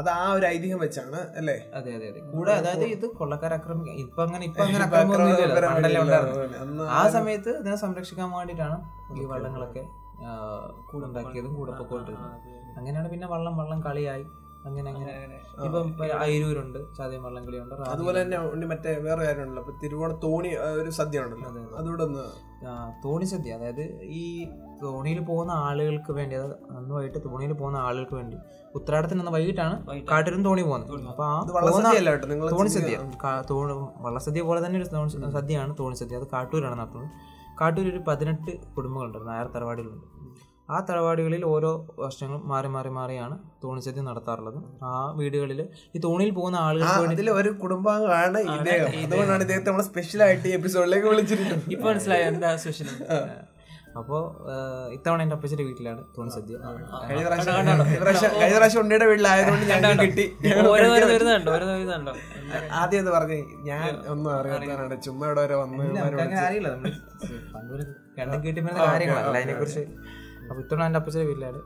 അത് 0.01 0.09
ആ 0.15 0.25
ഒരു 0.37 0.45
ഐതിഹ്യം 0.47 0.81
വെച്ചാണ് 0.83 1.19
അല്ലേ? 1.39 1.55
അതെ 1.77 1.91
അതെ 1.97 2.07
അതെ. 2.11 2.21
കൂടെ 2.33 2.51
അതായത് 2.57 2.85
ഇത് 2.95 3.07
കൊള്ളക്കാർ 3.19 3.53
ആക്രമിക്കാൻ 3.55 3.95
ഇപ്പൊ 4.03 4.21
അങ്ങനെ 4.25 4.45
ഇപ്പൊ 4.49 4.63
അങ്ങനെ 4.65 4.85
ആ 6.99 7.03
സമയത്ത് 7.17 7.53
അതിനെ 7.61 7.79
സംരക്ഷിക്കാൻ 7.85 8.29
വേണ്ടിയിട്ടാണ് 8.35 8.77
ഈ 9.15 9.25
വള്ളങ്ങളൊക്കെ 9.31 9.85
ആ, 10.25 10.33
കൂടെ 10.89 11.05
ഉണ്ടാക്കിയതും 11.07 11.55
അങ്ങനെയാണ് 12.77 13.09
പിന്നെ 13.11 13.27
വള്ളം 13.27 13.55
വള്ളം 13.57 13.81
കളിയായി. 13.81 14.27
അങ്ങനെ 14.67 14.89
അങ്ങനെ. 14.91 15.13
ഇപ്പം 15.65 15.91
അയിരൂരുണ്ട് 16.21 16.79
ചതയം 16.97 17.23
വള്ളം 17.23 17.43
കളിയുണ്ട് 17.47 17.75
അതുപോലെ 17.91 18.17
തന്നെ 18.23 18.39
മറ്റേ 18.67 18.93
വേറെ 18.99 19.23
കാര്യമുണ്ടല്ലോ 19.25 19.75
തിരുവോണ 19.83 20.13
തോണി 20.25 20.51
ഒരു 20.81 20.91
സദ്യ 20.91 21.21
ഉണ്ടല്ലോ. 21.21 21.51
അതുകൂടെ 21.77 22.03
ഒന്ന് 22.03 22.25
തോണി 23.05 23.25
സദ്യ. 23.25 23.51
അതായത് 23.53 23.85
ഈ 24.17 24.23
തോണിയിൽ 24.83 25.21
പോകുന്ന 25.25 25.53
ആളുകൾക്ക് 25.67 26.13
വേണ്ടി 26.13 26.37
അതായത് 26.37 26.57
അന്ന് 26.77 26.95
വൈകിട്ട് 26.95 27.21
തോണിയിൽ 27.25 27.53
പോകുന്ന 27.53 27.79
ആളുകൾക്ക് 27.79 28.15
വേണ്ടി 28.15 28.39
ഉത്രാടത്തിന് 28.75 29.21
അന്ന് 29.21 29.33
വൈകിട്ടാണ് 29.33 29.77
വൈകിട്ട്. 29.87 30.09
കാട്ടിലും 30.11 30.43
തോണി 30.45 30.63
പോകുന്നത്. 30.63 31.07
അപ്പൊ 31.09 31.25
ആ 31.25 31.37
തോണി 32.53 32.71
സദ്യ. 32.71 32.97
തോണി 33.51 33.75
വള്ളസദ്യ 34.01 34.43
പോലെ 34.43 34.67
തന്നെ 34.67 34.81
ഒരു 34.81 34.89
സദ്യയാണ് 35.39 35.75
തോണി 35.79 35.95
സദ്യ. 35.95 36.17
അത് 36.17 36.29
കാട്ടൂരാണ് 36.33 36.79
നടത്തുന്നത് 36.81 37.11
കാട്ടൂർ 37.61 37.87
ഒരു 37.93 38.01
പതിനെട്ട് 38.09 38.53
കുടുംബങ്ങളുണ്ട് 38.77 39.19
നായർ 39.29 39.49
തറവാടികളുണ്ട്. 39.55 40.07
ആ 40.75 40.77
തറവാടികളിൽ 40.89 41.43
ഓരോ 41.53 41.71
വർഷങ്ങളും 42.05 42.41
മാറി 42.53 42.69
മാറി 42.77 42.91
മാറിയാണ് 42.97 43.37
തോണി 43.63 43.81
സദ്യ 43.87 44.03
നടത്താറുള്ളത്. 44.09 44.59
ആ 44.91 44.93
വീടുകളിൽ 45.19 45.61
ഈ 45.97 46.01
തോണിയിൽ 46.07 46.33
പോകുന്ന 46.39 46.57
ആളുകൾ 46.69 47.31
ഒരു 47.41 47.51
കുടുംബാംഗമാണ് 47.63 48.41
അതുകൊണ്ടാണ് 49.05 49.43
ഇദ്ദേഹത്തെ 49.47 49.69
നമ്മൾ 49.71 49.87
സ്പെഷ്യൽ 49.91 50.23
ആയിട്ട് 50.27 50.49
എപ്പിസോഡിലേക്ക് 50.59 51.09
വിളിച്ചിട്ടുണ്ട് 51.13 51.71
ഇപ്പൊ 51.75 51.87
മനസ്സിലായോ 51.91 52.27
എന്താ 52.33 52.51
സ്പെഷ്യൽ 52.65 52.89
അപ്പോൾ 54.01 54.23
ഇത്തവണ 54.97 55.19
എന്റെ 55.25 55.35
അപ്പച്ചന്റെ 55.37 55.65
വീട്ടിലാണ് 55.69 56.03
തോണി 56.17 56.31
സദ്യ. 56.37 56.57
കഴിഞ്ഞ 57.09 57.25
പ്രാവശ്യം 58.57 58.81
ഉണ്ണിയുടെ 58.83 59.07
വീട്ടിലായതുകൊണ്ട് 59.11 59.67
ഞങ്ങൾക്ക് 59.73 60.07
കിട്ടി. 60.07 60.25
ആദ്യം 62.81 63.01
എന്ന് 63.03 63.13
പറഞ്ഞു 63.17 63.39
ഞാൻ 63.71 63.89
ഒന്നും 64.15 64.31
അറിയാത്തതാണ് 64.39 64.99
ചുമ്മാ 65.07 65.25
ഇവിടെ 65.29 65.41
വരെ 65.45 65.57
വന്ന് 65.63 65.83
ഇല്ല, 65.89 65.99
ഇവന്മാര് 66.05 66.39
അറിയില്ല. 66.49 66.69
നമ്മൾ 66.75 66.93
പണ്ട് 67.55 67.75
രണ്ടും 68.21 68.41
കേട്ടി 68.47 68.61
വരുന്ന 68.67 68.81
കാര്യങ്ങളല്ല. 68.91 69.37
അതിനെ 69.41 69.55
കുറിച്ച് 69.61 69.85
അപ്പൊ 70.49 70.61
ഇത്തവണ 70.65 70.83
എന്റെ 70.89 70.99
അപ്പച്ചന്റെ 71.01 71.27
വീട്ടിലാണ് 71.31 71.61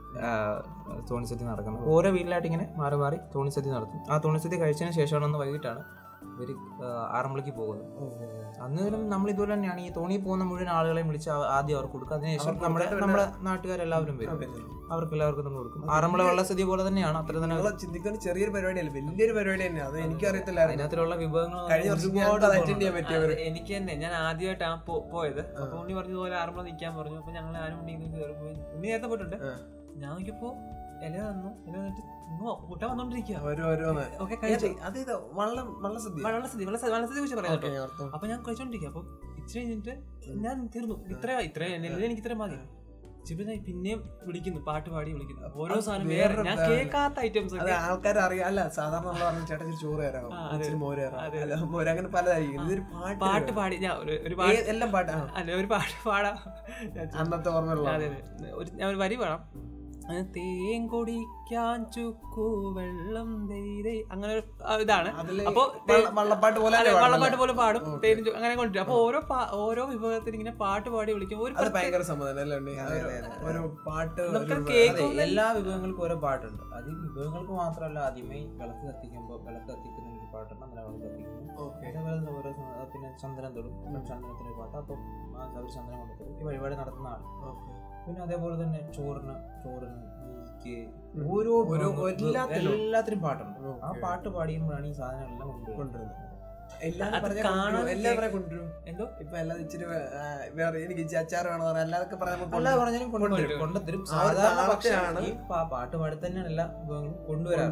തോണി 1.09 1.25
സദ്യ 1.31 1.45
നടക്കുന്നത്. 1.51 1.83
ഓരോ 1.95 2.09
വീട്ടിലായിട്ട് 2.15 2.47
ഇങ്ങനെ 2.51 2.65
മാറി 2.81 2.97
മാറി 3.03 3.17
തോണി 3.33 3.51
സദ്യ 3.57 3.71
നടത്തും. 3.77 3.99
ആ 4.11 4.13
തോണി 4.25 4.39
സദ്യ 4.45 4.57
കഴിച്ചതിന് 4.63 4.93
ശേഷമാണ് 4.99 5.25
ഒന്ന് 5.29 5.39
വൈകിട്ടാണ് 5.43 5.81
ഇവർ 6.41 6.51
ആറന്മുളയ്ക്ക് 7.17 7.53
പോകുന്നത് 7.59 7.87
അന്നേരം 8.65 9.01
നമ്മൾ 9.13 9.27
ഇതുപോലെ 9.31 9.51
തന്നെയാണ് 9.53 9.79
ഈ 9.85 9.89
തോണി 9.97 10.15
പോകുന്ന 10.25 10.43
മുഴുവൻ 10.49 10.69
ആളുകളെയും 10.77 11.07
വിളിച്ച് 11.11 11.29
ആദ്യം 11.57 11.75
അവർക്ക് 11.77 11.93
കൊടുക്കും. 11.95 12.15
അതിനുശേഷം 12.17 12.55
നമ്മുടെ 12.65 12.85
നമ്മുടെ 13.03 13.25
നാട്ടുകാരെല്ലാവരും 13.47 14.17
വരും. 14.21 14.31
അവർക്ക് 14.93 15.13
എല്ലാവർക്കും 15.15 15.45
നമ്മൾ 15.47 15.59
കൊടുക്കും. 15.61 15.83
ആറന്മുള 15.95 16.21
വെള്ളസ്ഥിതി 16.29 16.63
പോലെ 16.69 16.83
തന്നെയാണ്. 16.87 17.17
അത്ര 17.21 17.35
തന്നെ 17.43 17.71
ചിന്തിക്കുന്ന 17.83 18.19
ചെറിയൊരു 18.25 18.51
പരിപാടിയല്ല 18.55 18.93
വലിയൊരു 18.97 19.33
പരിപാടി 19.37 19.63
തന്നെയാണ് 19.67 19.89
അത് 19.91 19.97
എനിക്കറിയത്തില്ല 20.07 20.59
അതിനകത്തുള്ള 20.67 21.15
വിഭവങ്ങൾ 21.23 21.59
കഴിഞ്ഞ 21.71 21.91
വർഷം 21.93 22.09
എനിക്ക് 23.49 23.73
തന്നെ. 23.77 23.95
ഞാൻ 24.03 24.13
ആദ്യമായിട്ടാ 24.27 24.69
പോയത്. 25.13 25.41
അപ്പൊ 25.61 25.75
ഉണ്ണി 25.81 25.93
പറഞ്ഞതുപോലെ 25.99 26.35
ആറന്മുള 26.41 26.63
നിൽക്കാൻ 26.69 26.91
പറഞ്ഞു. 26.99 27.19
അപ്പൊ 27.23 27.33
ഞങ്ങൾ 27.39 27.53
ആരും 27.63 27.77
ഉണ്ണി 27.81 27.93
കയറി 28.17 28.35
പോയി 28.41 28.55
ഉണ്ണി 28.75 28.87
നേരത്തെ 28.91 29.09
പോയിട്ടുണ്ട്. 29.13 29.37
ഞാൻ 30.01 30.09
നോക്കിയപ്പോ 30.15 30.49
ഇല 31.05 31.15
തന്നു. 31.27 31.51
ഇല 31.67 31.75
തന്നിട്ട് 31.77 32.01
കൂട്ടാൻ 32.67 32.87
വന്നോണ്ടിരിക്കുക 32.91 33.35
അപ്പൊ 38.15 38.25
ഞാൻ 38.31 38.39
കഴിച്ചോണ്ടിരിക്കുക 38.47 38.89
അപ്പൊ 38.91 39.01
ഇച്ചിരി 39.39 39.61
കഴിഞ്ഞിട്ട് 39.63 39.95
ഞാൻ 40.45 40.55
തീർന്നു. 40.75 40.97
ഇത്ര 41.15 41.39
ഇത്ര 41.49 41.63
എനിക്ക് 42.07 42.21
ഇത്ര 42.23 42.35
മതി. 42.43 42.59
ചിപ്പി 43.27 43.43
പിന്നെയും 43.65 43.99
വിളിക്കുന്നു 44.27 44.59
പാട്ട് 44.67 44.87
പാടി 44.93 45.09
വിളിക്കുന്നു. 45.15 45.49
ഓരോ 45.63 45.75
സാധനം 45.87 46.07
വേറെ 46.11 46.43
ഞാൻ. 46.47 46.57
കേൾക്കാത്ത 46.69 47.17
ഐറ്റംസ് 47.25 47.57
ആൾക്കാർ 47.89 48.17
അറിയാം 48.25 48.45
അല്ല 48.49 48.61
സാധാരണ 48.77 49.11
പറഞ്ഞ 49.19 49.43
ചേട്ടാ 49.49 49.65
ചോറ് 49.83 50.01
തരാം 50.05 50.23
മോര് 50.83 51.01
തരാം. 51.05 51.65
മോര് 51.73 51.89
അങ്ങനെ 51.93 52.09
പലതായിരിക്കും. 52.15 52.63
ഇതൊരു 52.67 52.83
പാട്ട് 53.25 53.51
പാടി. 53.59 53.77
ഞാൻ 53.85 53.93
ഒരു 54.27 54.35
പാട്ട് 54.41 54.63
എല്ലാം 54.73 54.91
പാട്ടാണ് 54.95 55.27
അല്ലെ 55.41 55.53
ഒരു 55.61 55.69
പാട്ട് 55.73 55.95
പാടാം. 56.09 56.37
അന്നത്തെ 57.23 57.51
ഓർമ്മയുള്ള 57.57 57.89
ഞാൻ 58.79 58.87
ഒരു 58.93 58.99
വരി 59.03 59.17
പാടാം. 59.23 59.41
തേൻ 60.19 60.87
കുടിക്കാൻ 60.87 61.91
ചുക്കു 61.91 62.73
വെള്ളം 62.77 63.47
ധൈര്യ 63.47 64.03
അങ്ങനെ 64.11 64.33
ഒരു 64.33 64.43
ഇതാണ്. 64.81 65.09
അപ്പോ 65.09 65.61
അപ്പൊ 65.61 65.93
വള്ള- 65.93 66.11
വള്ളപ്പാട്ട് 66.13 66.59
പോലെ 66.59 66.77
വള്ളപ്പാട്ട്? 66.93 67.37
പോലെ 67.37 67.53
പാടും. 67.53 68.01
തേൻ 68.03 68.35
അങ്ങനെ 68.35 68.55
കൊണ്ടുവരും 68.55 68.79
അപ്പൊ 68.79 68.95
ഓരോ 68.95 69.21
ഓരോ 69.51 69.85
വിഭവത്തിന് 69.85 70.35
ഇങ്ങനെ 70.35 70.51
പാട്ട് 70.51 70.89
പാടി 70.89 71.13
വിളിക്കും. 71.13 71.43
ഒരു 71.43 71.53
ഭയങ്കര 71.53 72.01
ഒരു- 73.43 73.83
പാട്ട് 73.87 74.21
എല്ലാ 75.21 75.51
വിഭവങ്ങൾക്കും 75.51 76.03
ഓരോ 76.03 76.15
പാട്ടുണ്ട്. 76.15 76.63
അത് 76.75 76.89
വിഭവങ്ങൾക്ക് 76.89 77.51
മാത്രമല്ല 77.51 77.99
ആദ്യമേ 77.99 78.39
വിളക്ക് 78.45 78.85
കത്തിക്കുമ്പോൾ 78.87 79.39
വിളക്ക് 79.45 79.65
കത്തിക്കുന്ന 79.65 80.19
ഒരു 80.19 80.33
പാട്ടുണ്ട്. 80.33 80.65
അങ്ങനെ 80.65 80.81
വിളക്ക് 80.81 81.03
അതേപോലെ 81.87 82.31
ഓരോ 82.37 82.51
പിന്നെ 82.93 83.17
ചന്ദനം 83.17 83.53
തൊടും. 83.53 83.71
ചന്ദനത്തിന് 84.07 84.47
ഒരു 84.47 84.59
പാട്ട്. 84.59 84.77
അപ്പം 84.77 85.71
ചന്ദ്രൻ 85.71 85.99
കൊണ്ടുതരും 85.99 86.41
ഈ 86.41 86.43
വഴിപാട് 86.43 86.75
നടത്തുന്ന 86.75 87.07
ആൾ. 87.07 87.80
പിന്നെ 88.03 88.19
അതേപോലെ 88.25 88.55
തന്നെ 88.61 88.79
ചോറിന് 88.95 89.35
ചോറിന് 89.63 89.97
ഉം. 90.23 90.41
ഓരോ 91.29 91.53
എല്ലാത്തിനും. 92.23 92.73
പാട്ടുണ്ട്. 93.23 93.55
ആ 93.81 93.91
പാട്ട് 94.03 94.29
പാടിയുമ്പോഴാണ് 94.35 94.87
ഈ 94.87 94.95
സാധനം 94.99 95.29
എല്ലാം 95.29 95.49
കൊണ്ടുവരുന്നത്. 95.77 96.17
എന്തോ? 98.89 99.05
ഇപ്പൊ 99.23 99.35
എല്ലാം 99.41 99.57
ഇച്ചിരി 99.63 99.85
വേറെ 100.57 100.77
എനിക്ക് 100.85 101.03
അച്ചാർ 101.19 101.43
വേണമെന്ന് 101.47 101.67
പറഞ്ഞാൽ. 101.71 102.05
പറഞ്ഞാലും 102.81 103.09
കൊണ്ടുവരും. 103.15 103.59
കൊണ്ടുവരും. 103.63 104.03
സാധാരണ 104.13 104.61
പാട്ട് 105.71 105.95
പാടി 105.97 106.17
തന്നെയാണ് 106.23 106.49
എല്ലാ 106.51 106.65
വിഭവങ്ങളും 106.79 107.15
കൊണ്ടുവരാറ്. 107.27 107.67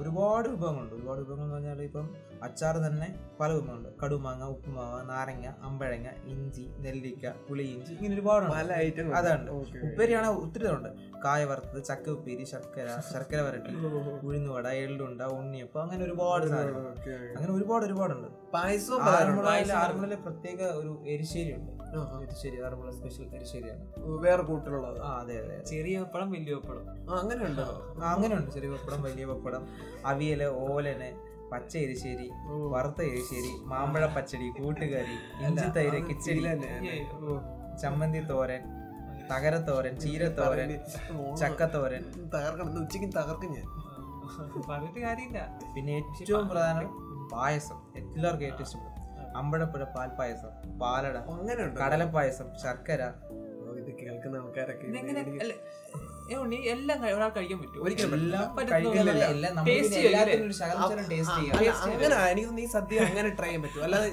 ഒരുപാട് 0.00 0.46
വിഭവങ്ങളുണ്ട്. 0.48 0.94
ഒരുപാട് 0.96 1.20
വിഭവങ്ങൾ 1.22 1.44
എന്ന് 1.44 1.56
പറഞ്ഞാൽ 1.56 1.78
ഇപ്പം 1.82 2.06
അച്ചാർ 2.42 2.74
തന്നെ 2.78 3.08
പല 3.40 3.50
വിഭവങ്ങളുണ്ട്. 3.52 3.88
കടുമാങ്ങ 4.02 4.44
ഉപ്പുമാങ്ങ 4.46 5.02
നാരങ്ങ 5.08 5.46
അമ്പഴങ്ങ 5.62 6.08
ഇഞ്ചി 6.26 6.64
നെല്ലിക്ക 6.78 7.32
പുളി 7.48 7.64
ഇഞ്ചി 7.66 7.92
ഇങ്ങനെ 7.92 8.14
ഒരുപാട് 8.14 8.46
പല 8.50 8.70
ഐറ്റം 8.78 9.14
അതാണ്. 9.16 9.44
ഉപ്പേരിയാണ് 9.86 10.28
ഒത്തിരി 10.36 10.68
ഉണ്ട് 10.68 10.90
കായ 11.24 11.44
വറുത്തത് 11.44 11.84
ചക്ക 11.84 12.06
ഉപ്പേരി 12.10 12.44
ശർക്കര 12.44 12.88
ശർക്കര 13.08 13.40
വരട്ടി 13.40 13.72
ഉഴുന്നുവട 14.28 14.66
എള്ളുണ്ട 14.82 15.22
ഉണ്ണിയപ്പം 15.36 15.80
അങ്ങനെ 15.82 16.04
ഒരുപാട് 16.04 16.46
അങ്ങനെ 16.46 17.52
ഒരുപാട് 17.52 17.84
ഒരുപാടുണ്ട്. 17.84 18.28
പായസവും 18.52 19.02
ആറന്മുളയിൽ 19.08 20.20
പ്രത്യേക 20.26 20.60
ഒരു 20.80 20.92
എരിശ്ശേരി 21.06 21.52
ഉണ്ട്. 21.52 21.72
എരിശ്ശേരി 22.22 22.56
ആറന്മുള 22.62 22.90
സ്പെഷ്യൽ 22.90 23.26
എരിശ്ശേരിയാണ്. 23.34 23.82
വേറെ 24.22 24.42
കൂട്ടിലുള്ളത്. 24.42 24.98
ആ 25.00 25.12
അതെ 25.20 25.36
അതെ. 25.38 25.56
ചെറിയ 25.64 25.96
പപ്പടം 26.02 26.30
വലിയ 26.30 26.54
പപ്പടം. 26.56 26.84
ആ, 27.02 27.14
അങ്ങനെ 27.16 27.44
ഉണ്ടോ 27.44 27.66
അങ്ങനെയുണ്ട്. 28.08 28.50
ചെറിയ 28.50 28.70
പപ്പടം 28.74 29.00
വലിയ 29.02 29.26
പപ്പടം 29.26 29.62
അവിയൽ 30.04 30.42
ഓലന് 30.66 31.10
പച്ച 31.52 31.72
എരിശ്ശേരി 31.76 32.26
വറുത്ത 32.74 33.00
എരിശ്ശേരി 33.02 33.50
മാമ്പഴ 33.72 34.04
പച്ചടി 34.06 34.48
കൂട്ടുകറി 34.58 35.16
ഇഞ്ചി 35.46 35.66
തൈര് 35.76 36.00
കിച്ചടി 36.08 36.42
ചമ്മന്തി 37.82 38.20
തോരൻ 38.30 38.62
തകരത്തോരൻ 39.30 39.94
ചീരത്തോരൻ 40.02 40.68
ചക്കത്തോരൻ. 41.40 42.02
തകർക്കണം 42.34 42.76
ഉച്ചയ്ക്ക് 42.82 43.08
തകർക്കും 43.16 43.50
ഞാൻ. 43.52 43.66
പറഞ്ഞിട്ട് 44.68 45.00
കാര്യമില്ല. 45.00 45.40
പിന്നെ 45.74 45.92
ഏറ്റവും 45.92 46.48
പ്രധാനം 46.48 46.90
പായസം. 47.32 47.78
എല്ലാവർക്കും 47.96 48.46
ഏറ്റവും 48.46 48.66
ഇഷ്ടപ്പെടും 48.68 48.92
അമ്പഴപ്പുഴ 49.36 49.84
പായസം 50.18 50.52
പാലട 50.80 51.16
അങ്ങനെ 51.34 51.64
കടലപ്പായസം 51.82 52.48
ശർക്കര. 52.62 53.02
ഇത് 53.80 53.90
കേൾക്കുന്ന 53.98 54.36
ആൾക്കാരൊക്കെ 54.36 54.86
ഉണ്ണി 56.42 56.56
എല്ലാം 56.72 56.98
ഒരാൾ 57.16 57.30
കഴിക്കാൻ 57.36 57.58
പറ്റും 57.62 57.82
ഒരിക്കലും 57.86 58.12
അങ്ങനെ 61.84 62.16
എനിക്ക് 62.32 62.62
ഈ 62.64 62.66
സദ്യ 62.74 62.96
അങ്ങനെ 63.08 63.30
ട്രൈ 63.38 63.48
ചെയ്യാൻ 63.48 63.62
പറ്റും. 63.64 63.82
അല്ലാതെ 63.86 64.08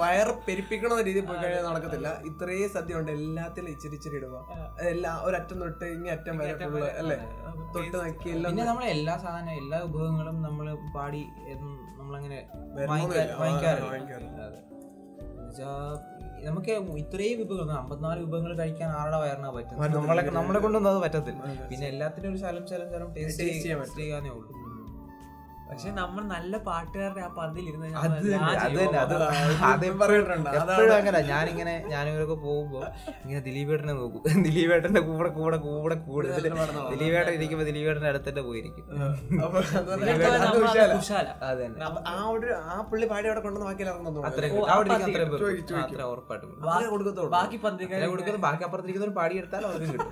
വയറ് 0.00 0.32
പെരുപ്പിക്കണ 0.46 0.98
രീതിയിൽ 1.08 1.26
പോയി 1.30 1.38
കഴിഞ്ഞാൽ 1.42 1.64
നടക്കത്തില്ല. 1.70 2.08
ഇത്രയും 2.30 2.70
സദ്യ 2.76 3.00
ഉണ്ട്. 3.00 3.10
എല്ലാത്തിലും 3.18 3.70
ഇച്ചിരി 3.74 3.94
ഇച്ചിരി 3.98 4.16
ഇടുക. 4.20 4.36
എല്ലാ 4.92 5.12
ഒരറ്റം 5.26 5.58
തൊട്ട് 5.64 5.86
ഇങ്ങേ 5.96 6.10
അറ്റം 6.16 6.34
വരെ 6.40 6.52
അല്ലെ? 6.66 6.90
അല്ലേ 7.02 7.18
തൊട്ട് 7.76 7.96
നോക്കി 8.00 8.28
എല്ലാം 8.36 8.50
പിന്നെ 8.52 8.66
നമ്മൾ 8.70 8.84
എല്ലാ 8.96 9.14
സാധനം 9.24 9.54
എല്ലാ 9.62 9.78
വിഭവങ്ങളും 9.86 10.36
നമ്മൾ 10.46 10.66
പാടി 10.96 11.22
നമ്മളങ്ങനെ 12.00 12.40
വാങ്ങിക്കാറില്ല. 12.92 14.40
നമുക്ക് 16.48 16.72
ഇത്രയും 17.02 17.38
വിഭവങ്ങൾ 17.42 17.76
അമ്പത്തിനാല് 17.80 18.20
വിഭവങ്ങൾ 18.24 18.52
കഴിക്കാൻ 18.60 18.90
ആരുടെ 18.98 19.18
വയറിനാ 19.22 19.50
പറ്റും 19.56 19.80
നമ്മളെ 19.96 20.22
നമ്മളെ 20.38 20.60
കൊണ്ടൊന്നും 20.64 20.90
അത് 20.92 21.00
പറ്റത്തില്ല. 21.04 21.42
പിന്നെ 21.70 21.86
എല്ലാത്തിനും 21.92 22.28
ഒരു 22.32 22.40
ശലം 22.44 22.64
ശലം 22.72 22.88
ശലം 22.94 23.08
ടേസ്റ്റ് 23.16 23.44
ചെയ്യാൻ 23.64 23.78
പറ്റില്ല 23.82 24.00
ചെയ്യാനേ 24.02 24.30
ഉള്ളൂ. 24.36 24.48
പക്ഷെ 25.70 25.90
നമ്മൾ 25.98 26.22
നല്ല 26.34 26.54
പാട്ടുകാരുടെ 26.68 27.22
ആ 27.26 27.30
പന്തിൽ 27.38 27.64
ഇരുന്ന് 27.70 27.88
അത് 28.02 28.14
തന്നെ 28.24 28.54
അത് 28.64 28.76
തന്നെ 28.78 28.98
അത് 29.02 29.14
ആദ്യം 29.68 29.96
പറഞ്ഞിട്ടുണ്ട് 30.00 30.48
എപ്പോഴും 30.60 30.94
അങ്ങനെ 30.98 31.20
ഞാനിങ്ങനെ 31.30 31.74
ഞാനിവരൊക്കെ 31.92 32.36
പോകുമ്പോ 32.46 32.80
ഇങ്ങനെ 33.22 33.40
ദിലീപേട്ടനെ 33.48 33.94
നോക്കും. 34.00 34.22
ദിലീപേട്ടന്റെ 34.46 35.02
കൂടെ 35.10 35.30
കൂടെ 35.38 35.58
കൂടെ 35.66 35.96
കൂടെ 36.08 36.26
എന്നിട്ട് 36.30 36.50
ദിലീപേട്ടൻ 36.94 37.32
ഇരിക്കുമ്പോ 37.38 37.66
ദിലീപേട്ടന്റെ 37.70 38.10
അടുത്തന്നെ 38.12 38.42
പോയിരിക്കും. 38.48 38.84
അപ്പൊ 39.44 39.58
അത് 39.80 39.92
അത് 40.48 40.58
കുശാല. 40.96 41.28
അത് 41.50 41.62
ആ 42.14 42.16
ഒരു 42.34 42.48
ആ 42.72 42.76
പുള്ളി 42.90 43.06
പാടി 43.12 43.26
അവിടെ 43.30 43.42
കൊണ്ടുവന്ന് 43.46 43.68
ബാക്കി 43.70 43.84
ഇറങ്ങുന്നു. 43.86 44.20
ബാക്കി 46.68 46.88
കൊടുക്കത്തുള്ളൂ. 46.92 47.30
ബാക്കി 47.36 47.56
കൊടുക്കുന്നത് 47.62 48.42
ബാക്കി 48.48 48.62
അപ്പുറത്തിരിക്കുന്നവർ 48.68 49.14
പാടിയെടുത്താൽ 49.20 49.62
അവർക്ക് 49.68 49.88
കിട്ടും. 49.94 50.10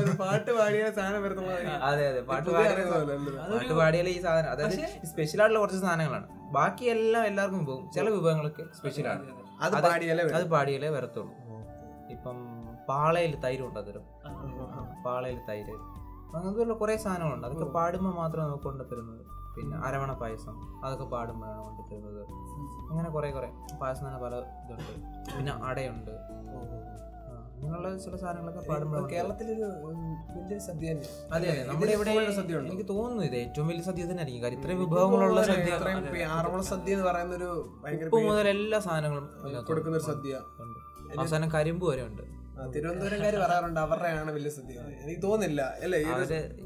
ഒരു 0.00 0.12
പാട്ട് 0.22 0.50
പാടിയ 0.58 0.82
സാധനം 0.98 1.20
വരുന്നുള്ള 1.26 1.52
അതെ 1.90 2.04
അതെ. 2.10 2.20
പാട്ട് 2.30 2.48
പാടിയ 2.56 2.84
പാട്ട് 2.92 3.88
പാടിയാലേ 3.90 4.10
ഈ 4.16 4.20
സാധനം 4.24 4.50
അതായത് 4.50 5.06
സ്പെഷ്യൽ 5.12 5.40
ആയിട്ടുള്ള 5.42 5.60
കുറച്ച് 5.62 5.80
സാധനങ്ങളാണ്. 5.84 6.26
ബാക്കി 6.56 6.84
എല്ലാം 6.94 7.22
എല്ലാവർക്കും 7.30 7.62
പോകും. 7.66 7.84
ചില 7.96 8.08
വിഭവങ്ങളൊക്കെ 8.08 8.64
സ്പെഷ്യൽ 8.78 9.06
ആണ്. 9.12 9.22
അത് 9.64 9.74
പാടിയാലേ 9.84 10.24
അത് 10.38 10.44
പാടിയാലേ 10.50 10.90
വരത്തുള്ളൂ. 10.96 11.34
ഇപ്പം 12.14 12.36
പാളയിൽ 12.88 13.32
തൈര് 13.44 13.62
ഉണ്ട് 13.62 13.78
അതിലും 13.80 14.04
പാളയിൽ 15.06 15.38
തൈര്. 15.48 15.74
അങ്ങനത്തെ 16.36 16.74
കുറെ 16.82 16.96
സാധനങ്ങളുണ്ട്. 17.04 17.46
അതൊക്കെ 17.46 17.64
പാടുമ്പോൾ 17.64 18.14
മാത്രമേ 18.14 18.44
നമുക്ക് 18.46 18.64
കൊണ്ടുതരുന്നത് 18.64 19.22
പിന്നെ 19.56 19.76
അരവണ 19.86 20.12
പായസം. 20.12 20.56
അതൊക്കെ 20.84 21.06
പാടുമ്പോഴാണ് 21.14 21.62
കൊണ്ടുതരുന്നത് 21.66 22.22
അങ്ങനെ 22.90 23.08
കുറെ 23.10 23.30
കുറെ. 23.30 23.50
പായസം 23.82 24.06
തന്നെ 24.08 24.20
പല 24.20 24.34
ഇതുണ്ട്. 24.64 24.92
പിന്നെ 25.36 25.52
അടയുണ്ട്. 25.68 26.12
അങ്ങനെയുള്ള 27.62 27.88
ചില 27.98 28.14
സാധനങ്ങളൊക്കെ 28.16 28.62
പാടുമ്പോൾ 28.68 29.02
കേരളത്തിലൊരു 29.10 29.66
ഉം, 29.88 29.98
വലിയൊരു 30.30 30.62
സദ്യ 30.62 30.86
തന്നെ. 30.92 31.08
അതെ 31.32 31.48
അതെ. 31.50 31.62
നമ്മുടെ 31.64 31.92
ഇവിടെ 31.92 32.12
സദ്യ 32.38 32.58
ഉണ്ട് 32.58 32.70
എനിക്ക് 32.70 32.86
തോന്നുന്നു 32.88 33.24
ഇത് 33.24 33.36
ഏറ്റവും 33.36 33.66
വലിയ 33.68 33.82
സദ്യ 33.82 34.04
തന്നെ 34.04 34.22
ആയിരിക്കും. 34.22 34.42
കാര്യം 34.44 34.58
ഇത്രയും 34.58 34.80
വിഭവങ്ങളുള്ള 34.80 35.40
സദ്യ. 35.44 36.24
ആറന്മുള 36.30 36.62
സദ്യ 36.70 36.94
എന്ന് 36.94 37.06
പറയുന്ന 37.06 37.34
ഒരു 37.36 37.50
ഭയങ്കര 37.84 38.08
ഉപ്പ് 38.08 38.22
മുതൽ 38.28 38.48
എല്ലാ 38.48 38.80
സാധനങ്ങളും 38.80 39.26
കൊടുക്കുന്ന 39.68 39.96
ഒരു 39.96 40.04
സദ്യ. 40.04 40.32
അവസാനം 41.18 41.48
കരിമ്പ് 41.54 41.86
വരെ 41.88 42.02
ഉണ്ട്. 42.02 42.24
തിരുവനന്തപുരംകാര് 42.74 43.38
പറയാറുണ്ട് 43.38 43.80
അവരുടെയാണ് 43.80 44.30
വലിയ 44.32 44.50
സദ്യ 44.50 44.74
എനിക്ക് 45.02 45.20
തോന്നില്ല 45.22 45.60
അല്ലേ? 45.84 45.98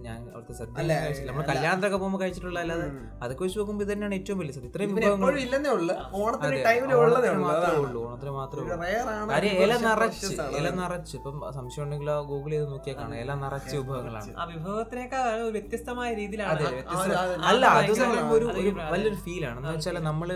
ഞാൻ 0.07 0.19
അവിടുത്തെ 0.33 0.55
സദ്യ 0.61 0.97
നമ്മൾ 1.29 1.43
കല്യാണത്തിലൊക്കെ 1.51 1.99
പോകുമ്പോൾ 1.99 2.21
കഴിച്ചിട്ടുള്ള 2.23 2.59
അല്ലാതെ 2.63 2.87
അതൊക്കെ 3.23 3.43
വെച്ച് 3.45 3.59
നോക്കുമ്പോൾ 3.61 3.89
തന്നെയാണ് 3.91 4.17
ഏറ്റവും 4.19 4.39
വലിയ 4.41 4.55
സദ്യ. 4.57 4.71
ഇത്രയും 4.71 4.91
വിഭവങ്ങൾ 4.93 5.17
എപ്പോഴും 5.21 5.41
ഇല്ലെന്നേ 5.45 5.71
ഉള്ളു. 5.77 5.95
ഓണത്തിന് 6.21 6.59
ടൈമിൽ 6.69 6.95
ഉള്ളതേ 6.97 7.31
ഉള്ളൂ. 7.35 7.49
അതാണ്. 7.55 7.79
ഉള്ളൂ. 7.85 8.01
ഓണത്തിന് 8.07 8.33
മാത്രമേ 8.33 8.93
കാര്യം 9.33 9.55
ഇല 9.65 9.73
നിറച്ച്. 9.85 10.31
ആണ്. 10.39 10.57
ഇല 10.59 10.67
നിറച്ച്. 10.81 11.15
ഇപ്പം 11.19 11.37
സംശയം 11.59 11.85
ഉണ്ടെങ്കിൽ 11.85 12.11
ഗൂഗിൾ 12.31 12.53
ചെയ്ത് 12.55 12.67
നോക്കിയാൽ 12.73 12.99
കാണാം. 13.01 13.19
ഇല 13.23 13.35
നിറച്ച് 13.43 13.75
വിഭവങ്ങളാണ്. 13.79 14.35
ആ 14.37 14.45
വിഭവത്തിനേക്കാൾ 14.53 15.25
ഒരു 15.41 15.53
വ്യത്യസ്തമായ 15.57 16.11
രീതിയിലാണ് 16.15 16.69
അല്ല 17.51 17.65
അത് 17.79 17.93
ഒരു 18.37 18.47
വലിയൊരു 18.93 19.19
ഫീലാണ് 19.25 19.59
എന്ന് 19.61 19.73
വെച്ചാൽ 19.75 19.99
നമ്മൾ 20.03 20.29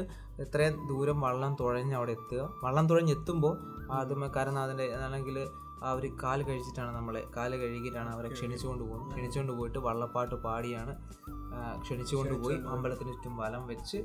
എത്രയും 0.45 0.75
ദൂരം 0.89 1.19
വള്ളം 1.21 1.53
തുഴഞ്ഞ് 1.61 1.95
അവിടെ 1.99 2.13
എത്തുക. 2.17 2.43
വള്ളം 2.65 2.85
തുഴഞ്ഞ് 2.91 3.13
എത്തുമ്പോൾ 3.17 3.55
ആദ്യമേ 3.93 4.29
അതിന്റെ 4.61 4.95
അല്ലെങ്കിൽ 4.95 5.49
അവർ 5.83 6.13
കാൽ 6.23 6.43
കഴിച്ചിട്ടാണ് 6.43 6.97
നമ്മളെ 6.97 7.27
കാൽ 7.37 7.57
കഴുകിയിട്ടാണ് 7.57 8.09
അവരെ 8.09 8.29
ക്ഷണിച്ചുകൊണ്ട് 8.29 8.85
പോകുന്നത്. 8.85 9.15
ക്ഷണിച്ചുകൊണ്ട് 9.15 9.53
പോയിട്ട് 9.53 9.79
വള്ളപ്പാട്ട് 9.79 10.35
പാടിയാണ്. 10.35 10.97
ക്ഷണിച്ചുകൊണ്ട് 11.81 12.43
പോയി 12.43 12.57
അമ്പലത്തിന് 12.57 13.09
ചുറ്റും 13.09 13.37
വലം 13.37 13.67
വെച്ച് 13.67 13.99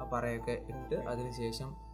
ആ 0.00 0.10
പറയൊക്കെ 0.12 0.52
ഇട്ട് 0.52 0.94
അതിനുശേഷം 0.94 1.90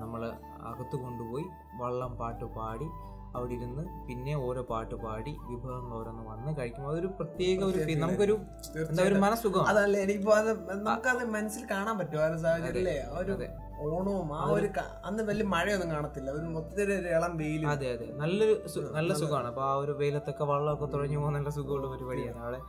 നമ്മൾ 0.00 0.26
അകത്ത് 0.62 0.96
കൊണ്ടുപോയി 0.96 1.44
വള്ളം 1.76 2.14
പാട്ട് 2.14 2.44
പാടി 2.44 2.84
അവിടെ 3.34 3.52
ഇരുന്ന് 3.56 3.82
പിന്നെ 4.06 4.32
ഓരോ 4.46 4.62
പാട്ട് 4.70 4.96
പാടി 5.04 5.32
വിഭവങ്ങൾ 5.48 5.92
ഓരോന്ന് 5.98 6.24
വന്ന് 6.30 6.50
കഴിക്കുമ്പോൾ 6.58 6.90
അതൊരു 6.92 7.10
പ്രത്യേക 7.18 7.58
ഒരു 7.64 7.78
നമുക്കൊരു 8.02 8.34
എന്താ 8.82 9.04
ഒരു 9.10 9.18
മനസ്സുഖം. 9.24 9.64
അതല്ല 9.70 9.96
എനിക്കിപ്പോ 10.04 10.34
അത് 10.40 10.50
നമുക്കത് 10.80 11.24
മനസ്സിൽ 11.36 11.64
കാണാൻ 11.72 11.96
പറ്റും 12.00 12.20
ആ 12.22 12.28
ഒരു 12.30 12.38
സാഹചര്യത്തിലെ. 12.44 12.96
ഒരു 13.20 13.32
അതെ. 13.36 13.48
ഓണവും 13.86 14.28
ആ 14.34 14.42
ഒരു 14.56 14.68
അന്ന് 15.04 15.22
വലിയ 15.30 15.46
മഴയൊന്നും 15.54 15.88
കാണത്തില്ല. 15.94 16.30
ഒരു 16.38 16.46
മൊത്തത്തിൽ 16.56 16.90
ഒരു 16.98 17.08
ഇളം 17.16 17.32
വെയിൽ 17.40 17.62
അതെ 17.72 17.88
അതെ. 17.94 18.08
നല്ലൊരു 18.20 18.54
നല്ല 18.98 19.10
സുഖമാണ്. 19.22 19.48
അപ്പൊ 19.52 19.62
ആ 19.62 19.72
ഒരു 19.84 19.94
വെയിലത്തൊക്കെ 20.00 20.46
വെള്ളമൊക്കെ 20.52 20.88
തുഴഞ്ഞു 20.94 21.18
പോകുന്ന 21.18 21.38
നല്ല 21.38 21.52
സുഖമുള്ള 21.58 21.88
പരിപാടിയാണ്. 21.94 22.40
അവിടെ 22.44 22.60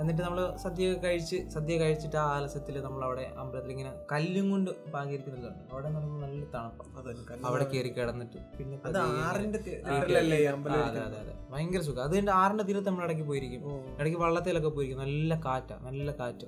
എന്നിട്ട് 0.00 0.22
നമ്മൾ 0.24 0.38
സദ്യ 0.62 0.84
കഴിച്ച് 1.04 1.38
സദ്യ 1.54 1.74
കഴിച്ചിട്ട് 1.80 2.18
ആ 2.22 2.26
ആലസ്യത്തിൽ 2.36 2.76
നമ്മൾ 2.84 3.00
അവിടെ 3.06 3.24
അമ്പലത്തിൽ 3.40 3.70
ഇങ്ങനെ 3.74 3.90
കല്ലും 4.12 4.46
കൊണ്ട് 4.52 4.70
പാകിയിരിക്കുന്നുണ്ട് 4.94 5.48
അവിടെ 5.72 5.88
നമ്മൾ 5.96 6.12
നല്ല 6.24 6.42
തണുപ്പാണ് 6.54 7.44
അവിടെ 7.48 7.64
കയറി 7.72 7.90
കിടന്നിട്ട്. 7.98 8.38
പിന്നെ 8.58 8.76
അത് 8.88 8.98
അതെ 10.86 11.00
അതെ 11.08 11.34
ഭയങ്കര 11.52 11.82
സുഖം. 11.88 12.02
അത് 12.06 12.14
കഴിഞ്ഞ് 12.14 12.34
ആറിന്റെ 12.40 12.64
തീരത്ത് 12.68 12.88
നമ്മൾ 12.90 13.04
ഇടയ്ക്ക് 13.08 13.26
പോയിരിക്കും. 13.30 13.60
ഇടയ്ക്ക് 14.00 14.20
വള്ളത്തിലൊക്കെ 14.24 14.72
പോയിരിക്കും. 14.78 15.02
നല്ല 15.06 15.40
കാറ്റാ 15.46 15.76
നല്ല 15.88 16.10
കാറ്റ്. 16.20 16.46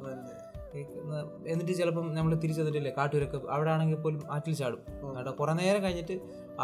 എന്നിട്ട് 1.52 1.72
ചിലപ്പം 1.78 2.04
നമ്മൾ 2.16 2.30
തിരിച്ചു 2.30 2.42
തിരിച്ചെത്തിട്ടില്ലേ 2.42 2.92
കാട്ടൂരൊക്കെ 2.98 3.38
അവിടെ 3.54 3.70
ആണെങ്കിൽ 3.74 3.98
പോലും 4.04 4.20
ആറ്റിൽ 4.34 4.54
ചാടും. 4.60 4.80
അവിടെ 5.18 5.32
കുറെ 5.40 5.52
നേരം 5.60 5.80
കഴിഞ്ഞിട്ട് 5.84 6.14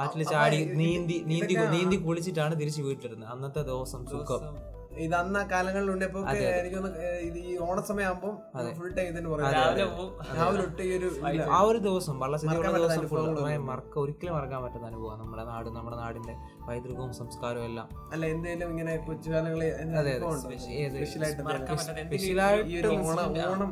ആറ്റിൽ 0.02 0.22
ചാടി 0.32 0.58
നീന്തി 0.80 1.16
നീന്തി 1.30 1.54
നീന്തി 1.74 1.96
കുളിച്ചിട്ടാണ് 2.06 2.54
തിരിച്ച് 2.62 2.82
വീട്ടിലിരുന്നത്. 2.88 3.30
അന്നത്തെ 3.34 3.62
ദിവസം 3.70 4.02
സുഖം. 4.12 4.42
ഇത് 4.98 5.14
അന്ന് 5.14 5.38
ആ 5.38 5.44
കാലങ്ങളിൽ 5.50 5.88
ഉണ്ടപ്പോ. 5.92 6.20
എനിക്കൊന്ന് 6.54 6.90
ഇത് 7.26 7.38
ഈ 7.42 7.56
ഓണസമയം 7.66 8.06
ആകുമ്പോൾ 8.08 8.32
ഫുൾ 8.78 8.90
ടൈം 8.96 9.06
ഇതിന് 9.08 9.28
അതെ, 9.38 9.52
രാവിലെ 9.56 9.84
അതെ. 9.84 10.06
രാവിലെ 10.38 10.62
ഒട്ട് 10.64 10.82
ഈ 10.82 10.92
ഒരു 10.98 11.08
ആ 11.50 11.60
ഒരു 11.68 11.78
ദിവസം 11.80 12.16
അനുഭവങ്ങളൊന്നും 12.94 13.66
മറക്ക 13.68 13.94
ഒരിക്കലും 13.98 14.34
മറക്കാൻ 14.34 14.60
പറ്റുന്ന 14.64 14.86
അനുഭവം 14.86 15.18
നമ്മുടെ 15.22 15.44
നാട് 15.48 15.68
നമ്മുടെ 15.70 15.96
നാടിന്റെ 15.96 16.34
പൈതൃകവും 16.68 17.12
സംസ്കാരവും 17.18 17.66
എല്ലാം. 17.66 17.88
അല്ല 18.12 18.24
എന്തെങ്കിലും 18.34 18.70
ഇങ്ങനെ 18.70 18.94
കൊച്ചുകാലങ്ങളിൽ 19.06 19.70
സ്പെഷ്യലായിട്ട് 22.00 22.88
ഓണം 23.48 23.70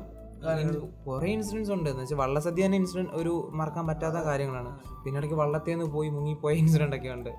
കുറെ 1.07 1.29
ഇൻസിഡൻസ് 1.35 1.71
ഉണ്ട്. 1.77 1.89
എന്ന് 1.91 2.03
വെച്ചാൽ 2.03 2.19
വള്ളസദ്യ 2.23 2.65
തന്നെ 2.67 2.79
ഇൻസിഡന്റ് 2.81 3.13
ഒരു 3.21 3.33
മറക്കാൻ 3.59 3.85
പറ്റാത്ത 3.91 4.19
കാര്യങ്ങളാണ്. 4.29 4.71
പിന്നെ 5.05 5.17
ഇടയ്ക്ക് 5.21 5.37
വള്ളത്തിൽ 5.41 5.73
നിന്ന് 5.75 5.87
പോയി 5.95 6.09
മുങ്ങിപ്പോയ 6.17 6.53
ഇൻസിഡന്റ് 6.63 6.97
ഒക്കെ 6.99 7.11
ഉണ്ട്. 7.17 7.31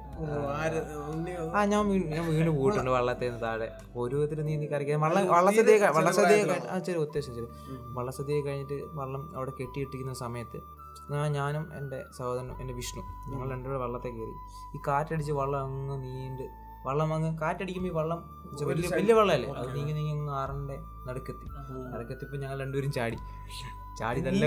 ആ 1.57 1.65
ഞാൻ 1.73 1.83
ഞാൻ 2.15 2.23
വീണ് 2.31 2.51
പോയിട്ടുണ്ട് 2.59 2.91
വള്ളത്തിൽ 2.97 3.27
നിന്ന് 3.29 3.41
താഴെ. 3.45 3.67
ഒരു 4.03 4.15
വിധത്തിൽ 4.15 4.41
നീന്തി 4.49 4.69
കറിക്കാൻ 4.73 5.01
വള്ള 5.05 5.23
വള്ളസദ്യ 5.35 5.77
വള്ളസദ്യ 5.97 6.35
ആ 6.73 6.77
ചെറിയ 6.87 6.99
ഉദ്ദേശം 7.05 7.33
ചെറിയ. 7.37 7.49
വള്ളസദ്യ 7.97 8.41
കഴിഞ്ഞിട്ട് 8.47 8.79
വള്ളം 9.01 9.23
അവിടെ 9.37 9.53
കെട്ടിയിട്ടിരിക്കുന്ന 9.61 10.15
സമയത്ത് 10.25 10.61
ഞാനും 11.35 11.65
എന്റെ 11.79 11.97
സഹോദരനും 12.17 12.55
എന്റെ 12.61 12.73
വിഷ്ണു 12.77 13.01
ഞങ്ങൾ 13.31 13.47
രണ്ടുപേരും 13.53 13.81
വള്ളത്തെ 13.83 14.09
കയറി. 14.15 14.33
ഈ 14.75 14.79
കാറ്റടിച്ച് 14.87 15.33
വള്ളം 15.41 15.59
അങ്ങ് 15.67 15.95
നീണ്ട് 16.05 16.45
വള്ളം 16.87 17.09
അങ്ങ് 17.17 17.29
കാറ്റടിക്കുമ്പോൾ 17.41 17.91
ഈ 17.93 17.95
വള്ളം 17.99 18.19
വലിയ 18.69 18.87
വലിയ 18.97 19.13
വെള്ളമല്ലേ? 19.19 19.47
അത് 19.59 19.69
നീങ്ങി 19.77 19.93
നീങ്ങി 19.97 20.11
അങ്ങ് 20.17 20.33
ആറിന്റെ 20.41 20.77
നടുക്കെത്തി 21.07 21.45
നടുക്കെത്തിപ്പോ 21.93 22.35
ഞങ്ങൾ 22.43 22.57
രണ്ടുപേരും 22.63 22.91
ചാടി. 22.97 23.17
ചാടി 23.99 24.19
നല്ല 24.25 24.43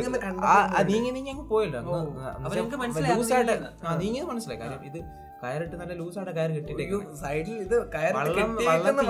നീങ്ങി 0.91 1.11
നീങ്ങി 1.17 1.31
അങ്ങ് 1.35 1.45
പോയല്ലോ. 1.53 1.81
ലൂസായിട്ട്. 3.17 3.57
ആ 3.87 3.97
നീങ്ങിയത്. 4.03 4.29
മനസ്സിലായി. 4.31 4.61
കാര്യം 4.63 4.85
ഇത് 4.91 4.99
കയറിട്ട് 5.43 5.77
നല്ല 5.81 5.93
ലൂസായിട്ട് 6.01 6.33
കയർ 6.37 6.51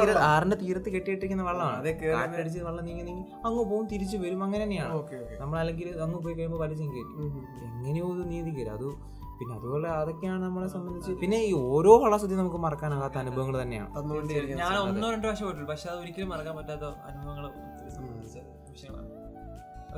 വെള്ളം. 0.01 0.21
ആറിന്റെ 0.33 0.57
തീരത്ത് 0.63 0.89
കെട്ടിയിട്ടിരിക്കുന്ന 0.95 1.45
വെള്ളമാണ്. 1.49 1.79
അടിച്ച് 1.81 2.11
കാറ്റടിച്ച് 2.17 2.61
വെള്ളം 2.69 2.85
നീങ്ങി 2.89 3.05
നീങ്ങി 3.09 3.25
അങ്ങ് 3.49 3.63
പോകും 3.71 3.87
തിരിച്ചു 3.93 4.17
വരും. 4.25 4.43
അങ്ങനെ 4.47 4.63
തന്നെയാണ് 4.65 5.57
അല്ലെങ്കിൽ 5.63 5.89
അങ്ങ് 6.07 6.19
പോയി 6.27 6.35
കഴിയുമ്പോൾ 6.39 6.61
വലിച്ചും 6.65 6.91
കയറ്റും 6.95 7.17
എങ്ങനെയോ 7.79 8.09
ഇത് 8.17 8.25
നീതി 8.35 8.53
കയറി 8.59 8.71
അത് 8.79 8.89
പിന്നെ 9.41 9.55
അതുപോലെ 9.59 9.89
അതൊക്കെയാണ് 9.99 10.43
നമ്മളെ 10.45 10.69
സംബന്ധിച്ച് 10.75 11.13
പിന്നെ 11.23 11.39
ഈ 11.51 11.53
ഓരോ 11.75 11.93
വള്ളസദ്യ 12.03 12.37
നമുക്ക് 12.41 12.61
മറക്കാനാകാത്ത 12.65 13.17
അനുഭവങ്ങൾ 13.25 13.57
തന്നെയാണ്. 13.63 13.89
ഞാൻ 14.63 14.75
ഒന്നോ 14.89 15.07
രണ്ടോ 15.15 15.29
വർഷം 15.31 15.45
പോയിട്ടുള്ളൂ. 15.47 15.69
പക്ഷെ 15.73 15.89
അത് 15.93 15.99
ഒരിക്കലും 16.03 16.31
മറക്കാൻ 16.35 16.57
പറ്റാത്ത 16.61 16.85
അനുഭവങ്ങൾ 17.11 17.47
സംബന്ധിച്ച 17.97 18.37
വിഷയമാണ് 18.73 19.09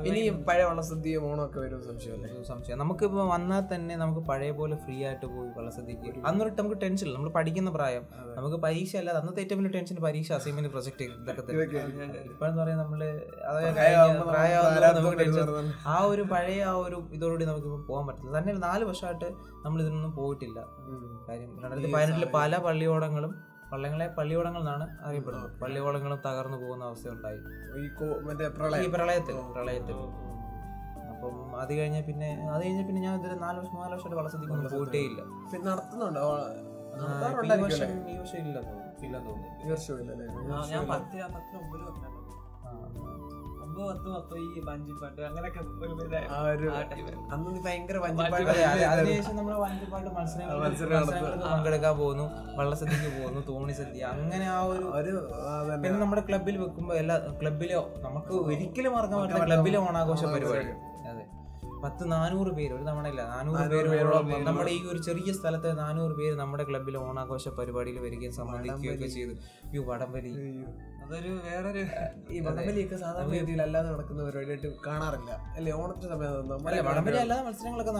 ഇനി 0.01 0.21
പഴയ 0.47 0.63
വള്ളസദ്യ 0.63 1.17
ഓണമൊക്കെ 1.25 1.59
വരും 1.59 1.79
സംശയമല്ലേ? 1.83 2.29
സംശയം. 2.43 2.77
നമുക്കിപ്പോൾ 2.77 3.25
വന്നാൽ 3.29 3.61
തന്നെ 3.71 3.95
നമുക്ക് 3.95 4.21
പഴയ 4.29 4.51
പോലെ 4.51 4.75
ഫ്രീ 4.75 4.95
ആയിട്ട് 5.05 5.27
പോയി 5.27 5.49
വള്ളസദ്യക്ക് 5.57 6.09
അന്നൊരു 6.27 6.51
നമുക്ക് 6.59 6.77
ടെൻഷൻ 6.81 7.05
ഇല്ല. 7.07 7.15
നമ്മൾ 7.17 7.31
പഠിക്കുന്ന 7.31 7.71
പ്രായം. 7.71 8.03
നമുക്ക് 8.37 8.57
പരീക്ഷ 8.65 8.95
അല്ലാതെ 8.95 9.19
അന്നത്തെ 9.19 9.41
ഏറ്റവും 9.41 9.59
വലിയ 9.61 9.73
ടെൻഷൻ 9.75 9.97
പരീക്ഷ 10.05 10.31
അസൈൻമെന്റ് 10.31 10.69
പ്രൊജക്ട് 10.69 11.05
ഇതൊക്കെ 11.13 11.41
ഇപ്പഴെന്ന് 12.25 12.61
പറയാൻ 12.61 12.77
നമ്മൾ 12.77 13.01
ആ 15.87 15.97
ഒരു 16.05 16.23
പഴയ 16.33 16.59
ആ 16.63 16.75
ഒരു 16.83 16.99
ഇതോടുകൂടി 17.13 17.45
നമുക്ക് 17.45 17.71
പോകാൻ 17.87 18.05
പറ്റില്ല 18.07 18.35
തന്നെ 18.39 18.53
നാല് 18.65 18.83
വർഷമായിട്ട് 18.85 19.29
നമ്മൾ 19.65 19.77
ഇതിനൊന്നും 19.81 20.13
പോയിട്ടില്ല. 20.15 20.59
കാര്യം 21.27 21.49
രണ്ടായിരത്തി 21.63 21.91
പതിനെട്ടിൽ 21.95 22.25
പല 22.33 22.57
പള്ളിയോടങ്ങളും 22.57 23.33
വള്ളങ്ങളെ 23.73 24.07
പള്ളിയോളങ്ങൾ 24.17 24.61
എന്നാണ് 24.61 24.85
അറിയപ്പെടുന്നത്. 25.05 25.51
പള്ളിയോളങ്ങളും 25.61 26.19
തകർന്നു 26.27 26.57
പോകുന്ന 26.57 26.83
അവസ്ഥ 26.85 27.07
ഉണ്ടായി 27.09 27.39
ഈ 28.83 28.87
പ്രളയത്തിൽ 28.95 29.37
പ്രളയത്തിൽ. 29.55 29.97
അപ്പം 31.13 31.35
അത് 31.61 31.71
കഴിഞ്ഞ 31.77 31.97
പിന്നെ 32.01 32.29
അത് 32.53 32.61
കഴിഞ്ഞ 32.63 32.81
പിന്നെ 32.87 33.01
ഞാൻ 33.01 33.13
ഇതുവരെ 33.19 33.35
നാല് 33.45 33.57
വർഷം 33.59 33.75
നാല് 33.75 33.93
വർഷമായിട്ട് 33.93 34.19
വള്ളസദ്യക്കൊന്നും 34.19 34.71
പോയിട്ടേ 34.75 35.01
ഇല്ല. 35.09 35.21
പിന്നെ 35.51 35.65
നടത്തുന്നുണ്ടോ? 35.71 36.25
ഈ 37.45 37.61
വർഷം? 37.63 37.91
ഈ 38.11 38.17
വർഷം 38.17 38.37
ഇല്ല 38.43 38.57
തോന്നുന്നു. 38.59 39.49
ഇല്ലെന്ന് 40.01 40.25
ഞാൻ. 40.71 40.85
പത്ത് 43.79 44.07
പത്ത് 44.09 44.35
ഈ 44.39 44.61
വഞ്ചിപ്പാട്ട് 44.65 45.21
അങ്ങനെയൊക്കെ 45.21 45.59
അന്ന് 47.33 47.59
ഭയങ്കര 47.65 47.97
വഞ്ചിപ്പാട്ട് 47.97 48.51
അതിനുശേഷം 48.85 49.35
നമ്മൾ 49.35 49.53
വഞ്ചിപ്പാട്ട് 49.59 50.09
മത്സരങ്ങൾ 50.09 50.59
പങ്കെടുക്കാൻ 51.45 51.93
പോകുന്നു 51.97 52.25
വള്ളസദ്യക്ക് 52.55 53.11
പോകുന്നു 53.17 53.41
തോണി 53.49 53.73
സദ്യ. 53.73 54.03
അങ്ങനെ 54.15 54.47
ആ 54.47 54.59
ഒരു 54.63 54.85
ഒരു 54.93 55.13
പിന്നെ 55.83 55.97
നമ്മുടെ 55.97 56.23
ക്ലബിൽ 56.29 56.57
വെക്കുമ്പോൾ 56.57 56.97
എല്ലാ 56.97 57.17
ക്ലബിലോ 57.41 57.83
നമുക്ക് 57.99 58.33
ഒരിക്കലും 58.45 58.93
മറക്കാൻ 58.93 59.19
പറ്റില്ല 59.21 59.45
ക്ലബിലെ 59.45 59.79
ഓണാഘോഷ 59.83 60.23
പരിപാടി. 60.33 60.73
അതെ. 61.11 61.23
പത്ത് 61.83 62.03
നാനൂറ് 62.11 62.51
പേര് 62.57 62.73
ഒരു 62.73 62.83
തവണ 62.83 63.07
ഇല്ല 63.07 63.21
നാനൂറ് 63.29 63.63
പേരോളം 63.87 64.27
നമ്മുടെ 64.45 64.71
ഈ 64.71 64.81
ഒരു 64.85 64.99
ചെറിയ 64.99 65.31
സ്ഥലത്ത് 65.33 65.69
നാനൂറ് 65.77 66.13
പേര് 66.13 66.35
നമ്മുടെ 66.35 66.63
ക്ലബിലെ 66.63 66.99
ഓണാഘോഷ 66.99 67.49
പരിപാടിയിൽ 67.57 67.97
വരികയും 67.99 68.33
സംബന്ധിക്കുകയൊക്കെ 68.37 69.07
ചെയ്തു. 69.15 69.33
ഈ 69.73 69.83
വടംവലി. 69.89 70.31
അതൊരു 71.03 71.31
വേറൊരു 71.45 71.81
ഈ 72.29 72.39
വടംവലിയൊക്കെ 72.45 72.97
സാധാരണ 73.01 73.31
രീതിയിൽ 73.35 73.61
അല്ലാതെ 73.63 73.87
നടക്കുന്ന 73.89 74.21
പരിപാടിയായിട്ട് 74.27 74.69
കാണാറില്ല. 74.85 75.31
അല്ലെ? 75.57 75.71
ഓണത്തിന്റെ 75.79 76.09
സമയത്ത് 76.13 76.85
വടംവലി 76.89 77.19
അല്ലാതെ 77.23 77.43
മത്സരങ്ങളൊക്കെ 77.47 77.93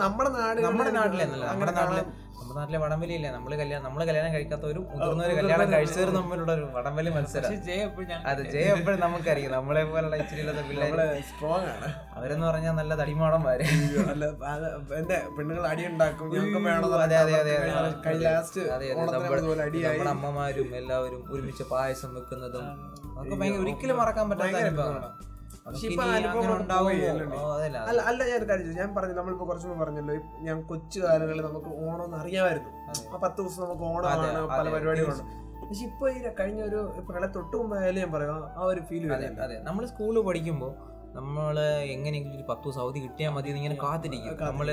നമ്മുടെ 0.00 0.30
നാട് 0.36 0.60
നമ്മുടെ 0.66 0.92
നാട്ടിലെ 0.98 1.26
നമ്മുടെ 1.44 1.72
നാട്ടിലെ 1.72 2.04
നമ്മുടെ 2.38 2.54
നാട്ടിലെ 2.58 2.78
വടംവലി 2.82 3.12
ഇല്ലേ 3.16 3.28
നമ്മൾ 3.34 3.52
കല്യാണം 3.60 3.84
നമ്മൾ 3.86 4.00
കല്യാണം 4.08 4.30
കഴിക്കാത്ത 4.34 4.64
ഒരു 4.70 4.80
മുതിർന്നവര് 4.88 5.34
കല്യാണം 5.38 5.68
കഴിച്ചവർ 5.74 6.08
തമ്മിലുള്ള 6.16 6.50
ഒരു 6.56 6.64
വടംവലി 6.74 7.10
മത്സരം. 7.16 7.50
അത് 8.30 8.42
ജയ 8.48 8.66
എപ്പോഴും 8.74 9.00
നമുക്കറിയാം. 9.04 9.52
നമ്മളെ 9.54 9.82
പോലുള്ള 9.86 10.16
ഇച്ചിരി 10.22 10.42
സ്ട്രോങ് 11.30 11.68
ആണ്. 11.74 11.88
അവരെന്ന് 12.16 12.46
പറഞ്ഞാൽ 12.48 12.74
നല്ല 12.80 12.92
തടിമാടന്മാര് 13.00 13.62
അടിയുണ്ടാക്കും 13.64 14.92
എന്റെ 14.98 15.18
പെണ്ണുങ്ങൾ 15.36 15.64
അടി 15.72 15.82
ഉണ്ടാക്കും 15.86 16.26
അതെ 17.04 17.16
അതെ 17.22 17.34
അതെ 17.40 17.54
ഓണത്തിന് 18.96 19.54
നമ്മുടെ 19.86 20.12
അമ്മമാരും 20.14 20.68
എല്ലാവരും 20.80 21.22
ഒരുമിച്ച് 21.32 21.64
പായസം 21.72 22.10
വെക്കുന്നതും 22.36 22.66
അതൊക്കെ 23.14 23.36
ഭയങ്കര 23.36 23.60
ഒരിക്കലും 23.64 23.96
മറക്കാൻ 24.00 24.30
പറ്റാത്ത 24.30 24.56
അനുഭവമാണ്. 24.64 25.06
അല്ലേ? 27.58 27.78
അല്ല 28.08 28.22
ഞാൻ 28.22 28.36
ഒരു 28.36 28.48
കാര്യം 28.48 28.74
ഞാൻ 28.78 28.96
പറഞ്ഞു 28.96 29.14
നമ്മളിപ്പോ 29.18 29.46
കുറച്ചു 29.46 29.68
മുമ്പ് 29.68 29.82
പറഞ്ഞല്ലോ 29.82 30.14
ഞാൻ 30.42 30.66
കൊച്ചു 30.68 30.98
കാലങ്ങളിൽ 31.04 31.46
നമുക്ക് 31.46 31.70
ഓണം 31.82 32.04
എന്ന് 32.04 32.18
അറിയാമായിരുന്നു 32.18 32.70
ആ 33.06 33.18
പത്ത് 33.18 33.40
ദിവസം 33.40 33.64
നമുക്ക് 33.64 33.84
ഓണമാണ് 33.90 34.48
പല 34.52 34.68
പരിപാടികളുണ്ട് 34.74 35.22
പക്ഷെ 35.62 35.86
ഇപ്പൊ 35.86 36.10
ഈ 36.10 36.18
കഴിഞ്ഞ 36.38 36.64
ഒരു 36.64 37.02
പ്രളയ 37.06 37.26
തൊട്ട് 37.34 37.56
മുമ്പായാലും 37.56 38.00
ഞാൻ 38.00 38.10
പറയാം 38.14 38.42
ആ 38.54 38.66
ഒരു 38.66 38.80
ഫീൽ 38.88 39.12
അതെ 39.14 39.26
അതെ. 39.44 39.62
നമ്മൾ 39.64 39.84
സ്കൂളിൽ 39.90 40.20
പഠിക്കുമ്പോൾ 40.26 40.70
നമ്മൾ 41.14 41.56
എങ്ങനെയെങ്കിലും 41.86 42.36
ഒരു 42.36 42.44
പത്ത് 42.48 42.64
ദിവസം 42.64 42.80
അവധി 42.80 42.98
കിട്ടിയാൽ 42.98 43.30
മതി 43.30 43.50
ഇങ്ങനെ 43.50 43.76
കാത്തിരിക്കും. 43.82 44.36
നമ്മൾ 44.40 44.68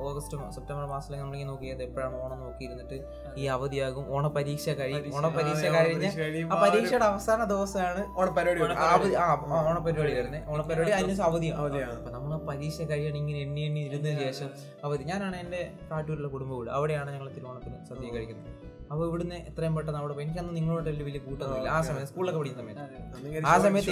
ഓഗസ്റ്റ് 0.00 0.36
സെപ്റ്റംബർ 0.50 0.86
മാസത്തിൽ 0.86 1.18
നമ്മളിങ്ങനെ 1.18 1.50
നോക്കിയത് 1.50 1.82
എപ്പോഴാണ് 1.82 2.22
ഓണം 2.22 2.40
നോക്കിയിരുന്നിട്ട് 2.40 2.96
ഈ 3.36 3.46
അവധിയാകും. 3.46 4.04
ഓണപരീക്ഷ 4.14 4.68
കഴിയും 4.70 5.14
ഓണപരീക്ഷ 5.16 5.64
കഴിഞ്ഞ് 5.74 6.10
ആ 6.52 6.62
പരീക്ഷയുടെ 6.62 7.04
അവസാന 7.04 7.44
ദിവസമാണ് 7.44 8.02
ഓണപരിപാടി 8.18 8.74
ആ 8.74 8.90
അവധി- 8.92 9.16
ആ 9.16 9.24
ആ, 9.24 9.70
ഓണപരിപാടി 9.70 10.14
വരുന്നത്. 10.14 10.50
ഓണപരിപാടി 10.50 10.90
അതിന് 10.90 11.22
അവധിയാണ്. 11.22 11.92
അപ്പൊ 11.92 12.10
നമ്മൾ 12.10 12.38
പരീക്ഷ 12.50 12.82
കഴിയണം 12.82 13.16
ഇങ്ങനെ 13.16 13.38
എണ്ണി 13.38 13.60
എണ്ണി 13.60 13.80
ഇരുന്നതിന് 13.80 14.20
ശേഷം 14.20 14.50
അവധി. 14.84 15.04
ഞാനാണ് 15.04 15.36
എന്റെ 15.36 15.62
കാട്ടൂരിലെ 15.90 16.28
കുടുംബ 16.28 16.52
വീട്. 16.52 16.70
അവിടെയാണ് 16.70 17.10
ഞങ്ങൾ 17.10 17.30
തിരുവോണത്തിന് 17.30 17.84
സദ്യ 17.86 18.10
കഴിക്കുന്നത്. 18.10 18.51
അപ്പോൾ 18.92 19.08
ഇവിടുന്ന് 19.08 19.34
എത്രയും 19.48 19.76
പെട്ടെന്ന് 19.76 20.00
അവിടെ 20.00 20.14
പോയി. 20.14 20.26
എനിക്കന്ന് 20.26 20.56
നിങ്ങളോട് 20.56 20.88
വലിയ 20.88 21.04
വലിയ 21.04 21.18
കൂട്ടൊന്നുമില്ല. 21.18 21.68
ആ 21.68 21.80
സമയത്ത് 21.80 22.06
സ്കൂളിലൊക്കെ 22.06 22.40
പഠിക്കുന്ന 22.40 22.64
സമയത്ത്. 22.64 23.46
ആ 23.46 23.58
സമയത്ത് 23.58 23.90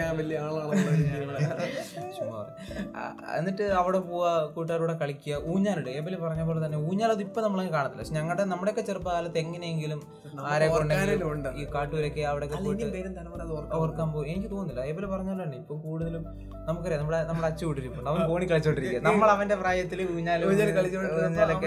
ഞാൻ- 0.00 0.16
വലിയ 0.16 0.38
എന്നിട്ട് 3.38 3.72
അവിടെ 3.72 4.00
പോവാ 4.00 4.52
കൂട്ടുകാരോടെ 4.54 4.94
കളിക്കുക. 4.94 5.52
ഊഞ്ഞാലുണ്ട് 5.52 5.90
ഏബിൽ 5.90 6.16
പറഞ്ഞ 6.16 6.42
പോലെ 6.42 6.66
തന്നെ 6.66 6.88
ഊഞ്ഞാൽ 6.88 7.10
അത് 7.10 7.20
ഇപ്പൊ 7.20 7.40
നമ്മളെ 7.40 7.68
കാണത്തില്ല. 7.68 7.98
പക്ഷെ 7.98 8.14
ഞങ്ങളുടെ 8.14 8.44
നമ്മുടെയൊക്കെ 8.44 8.80
ചെറുപ്പകാലത്ത് 8.80 9.38
എങ്ങനെയെങ്കിലും 9.38 10.08
ആരെ 10.46 10.68
കൊണ്ടെങ്കിലും 10.68 11.56
ഈ 11.56 11.66
കാട്ടൂരൊക്കെ 11.74 12.22
അവിടെ. 12.22 12.46
ഓർക്കാൻ 13.80 14.12
പോകും 14.12 14.26
എനിക്ക് 14.26 14.50
തോന്നുന്നില്ല. 14.50 14.90
ഏബിൽ 14.90 15.06
പറഞ്ഞ 15.06 15.30
പോലെ 15.30 15.44
തന്നെ 15.44 15.58
ഇപ്പൊ 15.58 15.78
കൂടുതലും 15.78 16.24
നമുക്കറിയാം 16.68 17.00
നമ്മുടെ 17.00 17.22
നമ്മുടെ 17.22 17.48
അച്ഛൻ 17.48 17.66
വീട്ടിലിപ്പുണ്ട് 17.66 18.10
അവൻ 18.10 18.28
ഫോണിൽ 18.28 18.48
കളിച്ചോണ്ടിരിക്കുക. 18.48 19.08
നമ്മൾ 19.08 19.30
അവന്റെ 19.30 19.54
പ്രായത്തിൽ 19.54 20.08
ഊഞ്ഞാൽ 20.16 20.48
ഊഞ്ഞാലൊക്കെ 20.48 21.66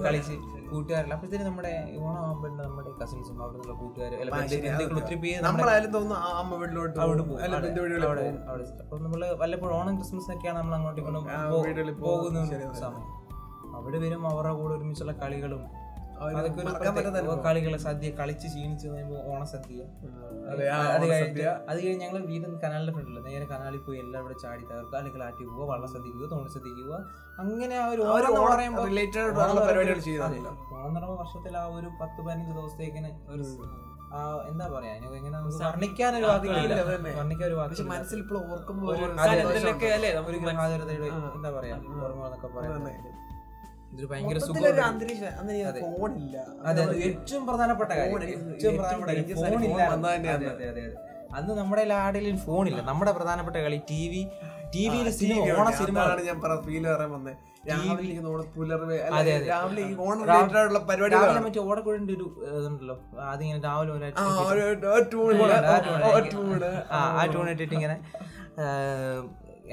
കളിച്ച് 0.00 0.32
കൂട്ടുകാരില്ല. 0.70 1.14
അപ്പോഴത്തേനും 1.14 1.46
നമ്മുടെ 1.46 1.72
ഓണമാകുമ്പോൾ 2.00 2.56
നമ്മുടെ 2.56 2.90
കസിൻസും 3.02 3.42
അവിടെ 3.42 3.56
നിന്നുള്ള 3.56 3.80
കൂട്ടുകാരും 3.80 4.20
ഒത്തിരി 4.96 5.14
പേര് 5.14 5.42
നമ്മളായാലും 5.42 5.92
തോന്നുന്നു 5.92 6.16
അമ്മ 6.16 6.54
വീട്ടിലോട്ട് 6.54 7.00
അവിടെ 7.00 7.22
പോകും. 7.22 7.40
അവിടെ- 8.06 8.48
അവിടെ- 8.48 8.80
അപ്പൊ 8.80 8.98
നമ്മൾ 8.98 9.34
വല്ലപ്പോഴും 9.38 9.76
ഓണം 9.76 9.96
ക്രിസ്മസ് 9.96 10.32
ഒക്കെയാണ് 10.32 10.58
നമ്മൾ 10.58 10.74
അങ്ങോട്ട് 10.74 11.00
ഇങ്ങോട്ടും 11.00 11.28
പോകുന്ന 12.00 12.44
സമയം. 12.74 13.10
അവിടെ 13.74 13.98
വരും 13.98 14.28
അവരുടെ 14.28 14.52
കൂടെ 14.54 14.74
ഒരുമിച്ചുള്ള 14.74 15.12
കളികളും 15.12 15.62
കളികൾ 17.46 17.74
സദ്യ 17.84 18.08
കളിച്ച് 18.18 18.46
ക്ഷീണിച്ച് 18.52 18.88
ഓണസദ്യ 19.32 19.80
അതെ, 20.52 20.64
അത് 20.94 21.04
കഴിഞ്ഞിട്ട് 21.10 21.44
അത് 21.70 21.78
കഴിഞ്ഞ് 21.78 22.00
ഞങ്ങൾ 22.04 22.20
വീടും 22.30 22.52
കനാലിന്റെ 22.62 22.92
ഫ്രണ്ടിൽ. 22.96 23.16
നേരെ 23.28 23.44
കനാലിൽ 23.52 23.80
പോയി 23.86 23.98
എല്ലാം 24.04 24.20
ഇവിടെ 24.22 24.36
ചാടി 24.42 24.64
തകർക്കുക 24.70 24.96
അല്ലെങ്കിൽ 25.00 25.22
ആറ്റി 25.28 25.44
പോവുക 25.48 25.66
വള്ളസദ്യക്ക് 25.72 26.18
ശ്രദ്ധിക്കുക 26.18 26.28
തോണസദ്യക്ക് 26.34 26.82
പോവുക. 26.82 26.98
അങ്ങനെ 27.42 27.74
ആ 27.82 27.86
ഒരു 27.92 28.02
ഓരോ 28.06 28.26
പരിപാടികൾ. 28.34 28.80
ഓണം 30.80 31.10
വർഷത്തിൽ 31.20 31.56
ആ 31.62 31.66
ഒരു 31.78 31.90
പത്ത് 32.02 32.20
പതിനഞ്ച് 32.26 32.54
ദിവസത്തേക്കിന് 32.58 33.10
ഒരു 33.34 33.44
എന്താ 34.50 34.66
പറയാ 34.74 34.92
എങ്ങനെ 35.18 35.36
വാക്കില്ല. 36.26 36.74
വർണിക്കാൻ 37.20 37.46
ഒരു 37.48 37.56
മനസ്സിൽ 37.92 38.18
ഇപ്പോൾ 38.24 38.38
ഓർക്കുമ്പോൾ 38.52 38.92
എന്താ 41.36 41.50
പറയാ 41.58 41.76
ഓർമ്മകളൊക്കെ 42.04 42.48
എന്നൊക്കെ 42.48 42.50
പറയാം. 42.56 43.23
ഇതൊരു 43.94 44.08
ഭയങ്കര 44.10 44.38
ഏറ്റവും 47.06 47.44
പ്രധാനപ്പെട്ട 47.48 47.90
കാര്യം 47.92 48.12
ഫോൺ, 48.12 48.22
ഏറ്റവും 48.54 48.74
പ്രധാനപ്പെട്ട 48.78 49.10
ഫോൺ. 49.34 49.80
അന്ന് 51.36 51.52
നമ്മുടെ 51.58 51.84
ആടിലും 52.00 52.36
ഫോണില്ല 52.44 52.80
നമ്മുടെ 52.88 53.12
പ്രധാനപ്പെട്ട 53.16 53.56
കളി 53.64 53.78
ടി 53.88 54.02
വി 54.10 54.20
ടി 54.74 54.84
വിയിൽ 54.92 55.08
സിനിമ 55.16 55.38
ഓണ 55.50 55.62
ഉണ്ട്. 55.62 55.76
സിനിമ 55.80 55.98
ഞാൻ 56.28 56.38
ഫീൽ 56.64 56.84
പറയാൻ 56.86 57.10
വന്നത് 57.12 57.34
രാവിലെ 57.68 58.14
പുലർവെ. 58.54 58.96
രാവിലെ 59.50 59.82
ഈ 59.82 59.94
ഓണം 59.98 60.22
റിലേറ്റഡ് 60.22 60.32
related 60.32 60.56
ആയിട്ടുള്ള 60.56 60.64
രാവിലെ 60.70 60.88
പരിപാടികളാണ് 60.88 61.42
മറ്റേ 61.46 61.60
ഓടക്കുഴന്റെ 61.66 62.12
ഒരു 62.16 62.26
ഇതുണ്ടല്ലോ 62.50 62.96
രാവിലെ 63.62 63.92
ആ, 66.90 66.98
ട്യൂൺ 67.26 67.46
ഇട്ടിട്ട് 67.54 67.74
ഇങ്ങനെ 67.78 67.96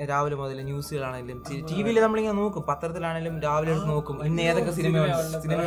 രാവിലെ 0.09 0.35
മുതൽ 0.39 0.57
ന്യൂസുകളാണെങ്കിലും 0.67 1.39
ടി 1.69 1.77
വിയിൽ 1.85 1.97
നമ്മളിങ്ങനെ 2.03 2.35
നോക്കും. 2.41 2.63
പത്രത്തിലാണെങ്കിലും 2.69 3.35
രാവിലെ 3.45 3.71
എടുത്ത് 3.73 3.89
നോക്കും. 3.93 4.15
ഇന്ന് 4.27 4.41
ഏതൊക്കെ 4.49 4.71
സിനിമ 4.77 4.95
സിനിമ 5.45 5.61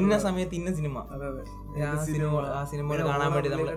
ഇന്ന 0.00 0.14
സമയത്ത് 0.26 0.54
ഇന്ന 0.60 0.70
സിനിമ. 0.78 0.96
അതെ, 1.14 1.26
അതെ. 1.32 1.42
ആ 1.88 1.92
സിനിമ 2.06 2.30
സിനിമകൾ 2.72 3.00
കാണാൻ 3.10 3.30
വേണ്ടി 3.34 3.48
നമ്മൾ 3.52 3.68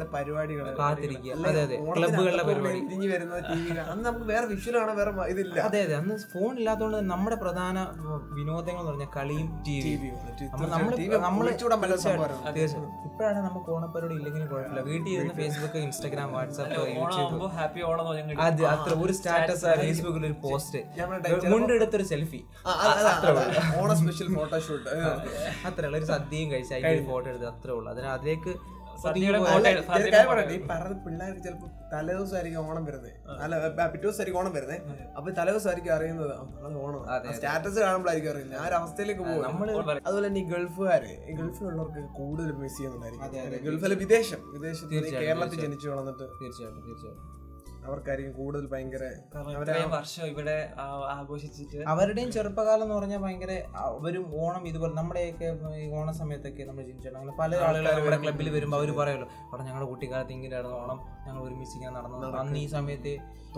കാത്തിരിക്കുക. 0.79 1.31
അതെ 1.49 1.61
അതെ. 1.65 1.75
ക്ലബുകളുടെ 1.97 2.43
പരിപാടി. 2.49 2.79
അന്ന് 3.91 4.03
നമുക്ക് 4.07 4.27
വേറെ 4.31 4.45
വിഷ്വൽ 4.51 4.75
കാണാൻ 4.79 4.95
വേറെ 5.01 5.11
ഇതില്ല. 5.33 5.57
അതെ 5.67 5.79
അതെ. 5.85 5.95
അന്ന് 6.01 6.17
ഫോൺ 6.33 6.51
ഇല്ലാത്തതുകൊണ്ട് 6.61 6.99
നമ്മുടെ 7.13 7.37
പ്രധാന 7.43 7.77
വിനോദങ്ങൾ 8.39 8.81
എന്ന് 8.81 8.91
പറഞ്ഞാൽ 8.91 9.11
കളിയും 9.17 9.47
ടി 9.67 9.77
വി 10.01 10.09
നമ്മൾ 10.55 10.67
നമ്മൾ 11.27 11.45
ഒളിച്ചൂടാൻ 11.47 11.79
പറ്റാത്ത 11.83 12.03
തീർച്ചയായിട്ടും, 12.57 12.91
ഇപ്പോഴാണ് 13.09 13.39
നമുക്ക് 13.47 13.69
ഓണപ്പരിപാടി 13.77 14.15
ഇല്ലെങ്കിലും 14.19 14.47
കുഴപ്പമില്ല. 14.51 14.83
വീട്ടിൽ 14.89 15.11
ഇരുന്ന് 15.15 15.35
ഫേസ്ബുക്ക് 15.39 15.79
ഇൻസ്റ്റാഗ്രാം 15.87 16.29
വാട്സാപ്പ് 16.37 16.83
യൂട്യൂബ് 16.99 17.47
അത്ര 18.75 18.91
ഒരു 19.05 19.15
സ്റ്റാറ്റസ് 19.19 19.65
ഫേസ്ബുക്കിൽ 19.85 20.25
ഒരു 20.25 20.33
പോസ്റ്റ്. 20.43 20.79
മുണ്ടെടുത്തൊരു 21.51 22.03
സെൽഫി. 22.03 22.43
ഓണ 23.77 23.93
സ്പെഷ്യൽ 23.93 24.35
ഫോട്ടോഷൂട്ട് 24.35 24.89
അത്രേ 25.67 25.85
ഉള്ളൂ. 25.85 25.99
ഒരു 25.99 26.05
സദ്യയും 26.05 26.51
കഴിച്ച് 26.51 26.73
അതിന്റെ 26.73 27.05
ഫോട്ടോ 27.05 27.29
എടുത്ത് 27.29 27.45
അത്രേ 27.45 27.73
ഉള്ളൂ. 27.73 27.91
അതിന് 27.91 28.07
അതിലേക്ക് 28.07 28.75
സദ്യയുടെ 29.03 29.37
ഒതുങ്ങി 29.37 29.59
photo- 29.59 29.75
പോയ- 29.75 29.87
സദ്യയുടെ 29.87 30.17
കാര്യം 30.17 30.31
photo. 30.31 30.47
പറയട്ടെ. 30.47 30.63
ഈ 30.63 30.67
പറഞ്ഞ 30.67 31.03
പിള്ളേർക്ക് 31.05 31.41
ചിലപ്പോ 31.41 31.67
തലേദിവസമായിരിക്കും 31.93 32.69
ഓണം 32.69 32.85
വരുന്നത്. 32.85 33.11
അല്ല 33.39 33.67
പിറ്റേ 33.67 34.03
ദിവസമായിരിക്കും 34.03 34.39
ഓണം 34.39 34.53
വരുന്നത്. 34.53 34.81
അപ്പൊ 35.17 35.31
തലേദിവസമായിരിക്കും 35.31 35.93
അറിയുന്നത് 35.93 36.31
ഓണം. 36.77 37.05
സ്റ്റാറ്റസ് 37.33 37.79
കാണുമ്പോഴായിരിക്കും 37.79 38.31
അറിയില്ല 38.31 38.55
ആ 38.55 38.67
ഒരു 38.67 38.73
അവസ്ഥയിലേക്ക് 38.73 39.21
പോകും 39.21 39.45
അതുപോലെ 40.07 40.27
തന്നെ 40.27 40.41
ഈ 40.41 40.43
ഗൾഫുകാര് 40.43 41.33
ഗൾഫിലുള്ളവർക്ക് 41.33 42.13
കൂടുതൽ 42.13 42.51
മിസ്. 42.51 42.77
ചെയ്യുന്നുണ്ടായിരിക്കും. 42.77 43.27
ഗൾഫിലെ 43.71 43.95
വിദേശം. 43.95 44.51
വിദേശത്ത് 44.53 44.87
കേരളത്തിൽ 44.87 45.41
തീർച്ചയായും. 45.41 45.65
ജനിച്ചു 45.65 45.89
വളർന്നിട്ട്. 45.89 46.23
തീർച്ചയായിട്ടും 46.43 46.83
തീർച്ചയായിട്ടും. 46.85 47.34
അവർക്കായിരിക്കും 47.85 48.33
കൂടുതൽ 48.33 48.65
ഭയങ്കര 48.67 49.03
വർഷം 49.95 50.25
ഇവിടെ 50.25 50.55
ആഘോഷിച്ചിട്ട് 51.13 51.79
അവരുടെയും 51.87 52.31
ചെറുപ്പകാലം 52.31 52.83
എന്ന് 52.83 52.95
പറഞ്ഞാൽ 52.95 53.19
ഭയങ്കര 53.19 53.53
അവരും 53.85 54.25
ഓണം 54.41 54.67
ഇതുപോലെ 54.67 54.93
നമ്മുടെയൊക്കെ 54.93 55.47
ഈ 55.77 55.87
ഓണ 55.95 56.11
സമയത്തൊക്കെ 56.13 56.63
നമ്മൾ 56.63 56.83
അങ്ങനെ 57.15 57.35
പല 57.39 57.51
ആളുകളും 57.67 58.01
ഇവിടെ 58.03 58.17
ക്ലബ്ബിൽ 58.23 58.49
വരുമ്പോൾ 58.55 58.77
അവർ 58.77 58.91
പറയുമല്ലോ 58.95 59.29
അവിടെ 59.45 59.63
ഞങ്ങളുടെ 59.63 59.89
കുട്ടിക്കാലത്ത് 59.89 60.31
ഇങ്ങനെയായിരുന്നു 60.31 60.77
ഓണം 60.77 60.99
ഞങ്ങൾ 61.27 61.41
ഒരുമിച്ച് 61.43 61.75
ഇങ്ങനെ 61.75 61.93
നടന്നു 61.97 62.17
അന്ന് 62.41 62.59
ഈ 62.59 62.67
സമയത്ത് 62.75 63.13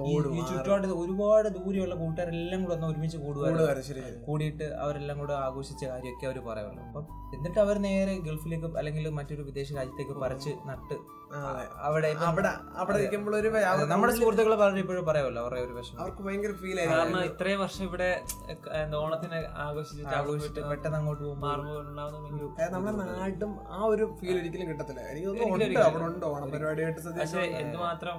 ഈ- 0.08 0.16
ചുറ്റുപാട് 0.50 0.88
ഒരുപാട് 0.98 1.48
ദൂരെയുള്ള 1.50 1.96
കൂട്ടുകാരെല്ലാം 1.96 2.64
കൂടെ 2.64 2.74
ഒന്ന് 2.74 2.88
ഒരുമിച്ച് 2.88 3.18
കൂടുവായിരുന്നു. 3.18 3.64
കൂടിയിട്ട് 4.26 4.66
അവരെല്ലാം 4.80 5.18
കൂടെ 5.20 5.34
ആഘോഷിച്ച 5.40 5.84
കാര്യമൊക്കെ 5.86 6.26
അവർ 6.28 6.40
പറയുമല്ലോ. 6.42 6.84
അപ്പം 6.84 7.06
എന്നിട്ട് 7.34 7.60
അവർ 7.60 7.78
നേരെ 7.80 8.14
ഗൾഫിലേക്ക് 8.20 8.78
അല്ലെങ്കിൽ 8.78 9.10
മറ്റൊരു 9.12 9.42
വിദേശ 9.42 9.74
രാജ്യത്തേക്ക് 9.74 10.16
പറിച്ച് 10.22 10.52
നട്ട്. 10.66 10.98
അവിടെ 11.88 12.10
അവിടെ 12.28 12.52
അവിടെ 12.82 12.98
ഇരിക്കുമ്പോൾ 13.00 13.34
ഒരു 13.40 13.50
നമ്മുടെ 13.92 14.14
സുഹൃത്തുക്കൾ 14.18 14.54
പലരും 14.62 14.80
ഇപ്പോഴും 14.84 15.06
പറയാമല്ലോ 15.10 15.42
അവരുടെ 15.44 15.62
ഒരു 15.66 15.74
വിഷമം. 15.78 15.98
അവർക്ക് 16.02 16.22
ഭയങ്കര 16.28 16.54
ഫീൽ 16.62 16.78
കാരണം 16.82 17.00
ആയിരിക്കും. 17.00 17.26
ഇത്രയും 17.32 17.60
വർഷം 17.64 17.84
ഇവിടെ 17.90 18.10
ഓണത്തിന് 19.02 19.40
ആഘോഷിച്ചിട്ട് 19.66 20.14
ആഘോഷിച്ചിട്ട് 20.20 20.62
പെട്ടെന്ന് 20.72 20.98
അങ്ങോട്ട് 21.00 21.24
പോകുമ്പോൾ 21.24 21.60
നമ്മുടെ 22.76 23.06
നാട്ടും 23.12 23.54
ആ 23.78 23.82
ഒരു 23.94 24.06
ഫീൽ 24.22 24.36
ഒരിക്കലും 24.42 24.70
കിട്ടത്തില്ല. 24.72 25.02
എനിക്ക് 25.12 25.28
തോന്നുന്നു 25.30 25.54
ഉണ്ട് 25.54 25.66
ഒരിക്കലും 25.68 25.88
അവിടെ 25.90 26.06
ഉണ്ട് 26.12 26.26
ഓണം 26.32 26.50
പരിപാടിയായിട്ട് 26.56 27.02
പക്ഷെ 27.20 27.44
എന്തുമാത്രം 27.64 28.18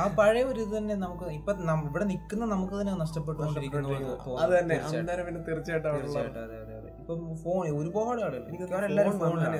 ആ 0.00 0.02
പഴയ 0.18 0.42
ഒരു 0.50 0.60
ഇത് 0.64 0.72
തന്നെ 0.76 0.94
നമുക്ക് 1.04 1.28
ഇപ്പൊ 1.38 1.52
ഇവിടെ 1.88 2.04
നിൽക്കുന്ന 2.12 2.44
നമുക്ക് 2.54 2.74
തന്നെ 2.80 2.92
നഷ്ടപ്പെട്ടുകൊണ്ടിരിക്കുന്നു. 3.04 3.88
അത് 4.42 4.52
തന്നെ. 4.58 4.74
തീർച്ചയായിട്ടും. 4.74 5.00
അന്നേരം 5.00 5.24
പിന്നെ 5.28 5.40
ഇപ്പം 7.00 7.22
ഫോൺ 7.42 7.64
ഒരുപാട് 7.80 8.20
ആളുകൾ 8.26 8.44
എനിക്ക് 8.50 8.64
എല്ലാവരും 8.90 9.18
ഫോൺ 9.22 9.34
വന്നതേ 9.34 9.58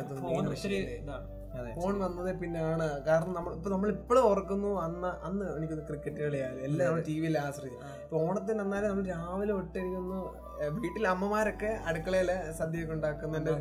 ഫോൺ 1.76 1.94
വന്നത് 2.04 2.30
പിന്നാണ്. 2.42 2.86
കാരണം 3.08 3.32
നമ്മൾ 3.38 3.52
ഇപ്പൊ 3.58 3.70
നമ്മൾ 3.74 3.90
ഇപ്പോഴും 3.96 4.24
ഓർക്കുന്നു 4.30 4.70
അന്ന് 4.86 5.10
അന്ന് 5.28 5.44
എനിക്ക് 5.58 5.76
ക്രിക്കറ്റ് 5.90 6.20
കളിയായാലും. 6.26 6.62
എല്ലാം 6.68 6.86
നമ്മൾ 6.88 7.04
ടി 7.10 7.16
വിയിൽ 7.22 7.36
ആശ്രയിച്ചു. 7.46 7.80
ഇപ്പൊ 8.04 8.18
ഓണത്തിന് 8.26 8.62
എന്നാലും 8.66 8.88
നമ്മൾ 8.92 9.06
രാവിലെ 9.14 9.52
തൊട്ട് 9.58 9.78
എനിക്കൊന്ന് 9.84 10.20
വീട്ടിലെ 10.76 11.08
അമ്മമാരൊക്കെ 11.14 11.70
അടുക്കളയിൽ 11.90 12.30
സദ്യയൊക്കെ 12.58 12.94
ഉണ്ടാക്കുന്നതിന്റെ 12.96 13.52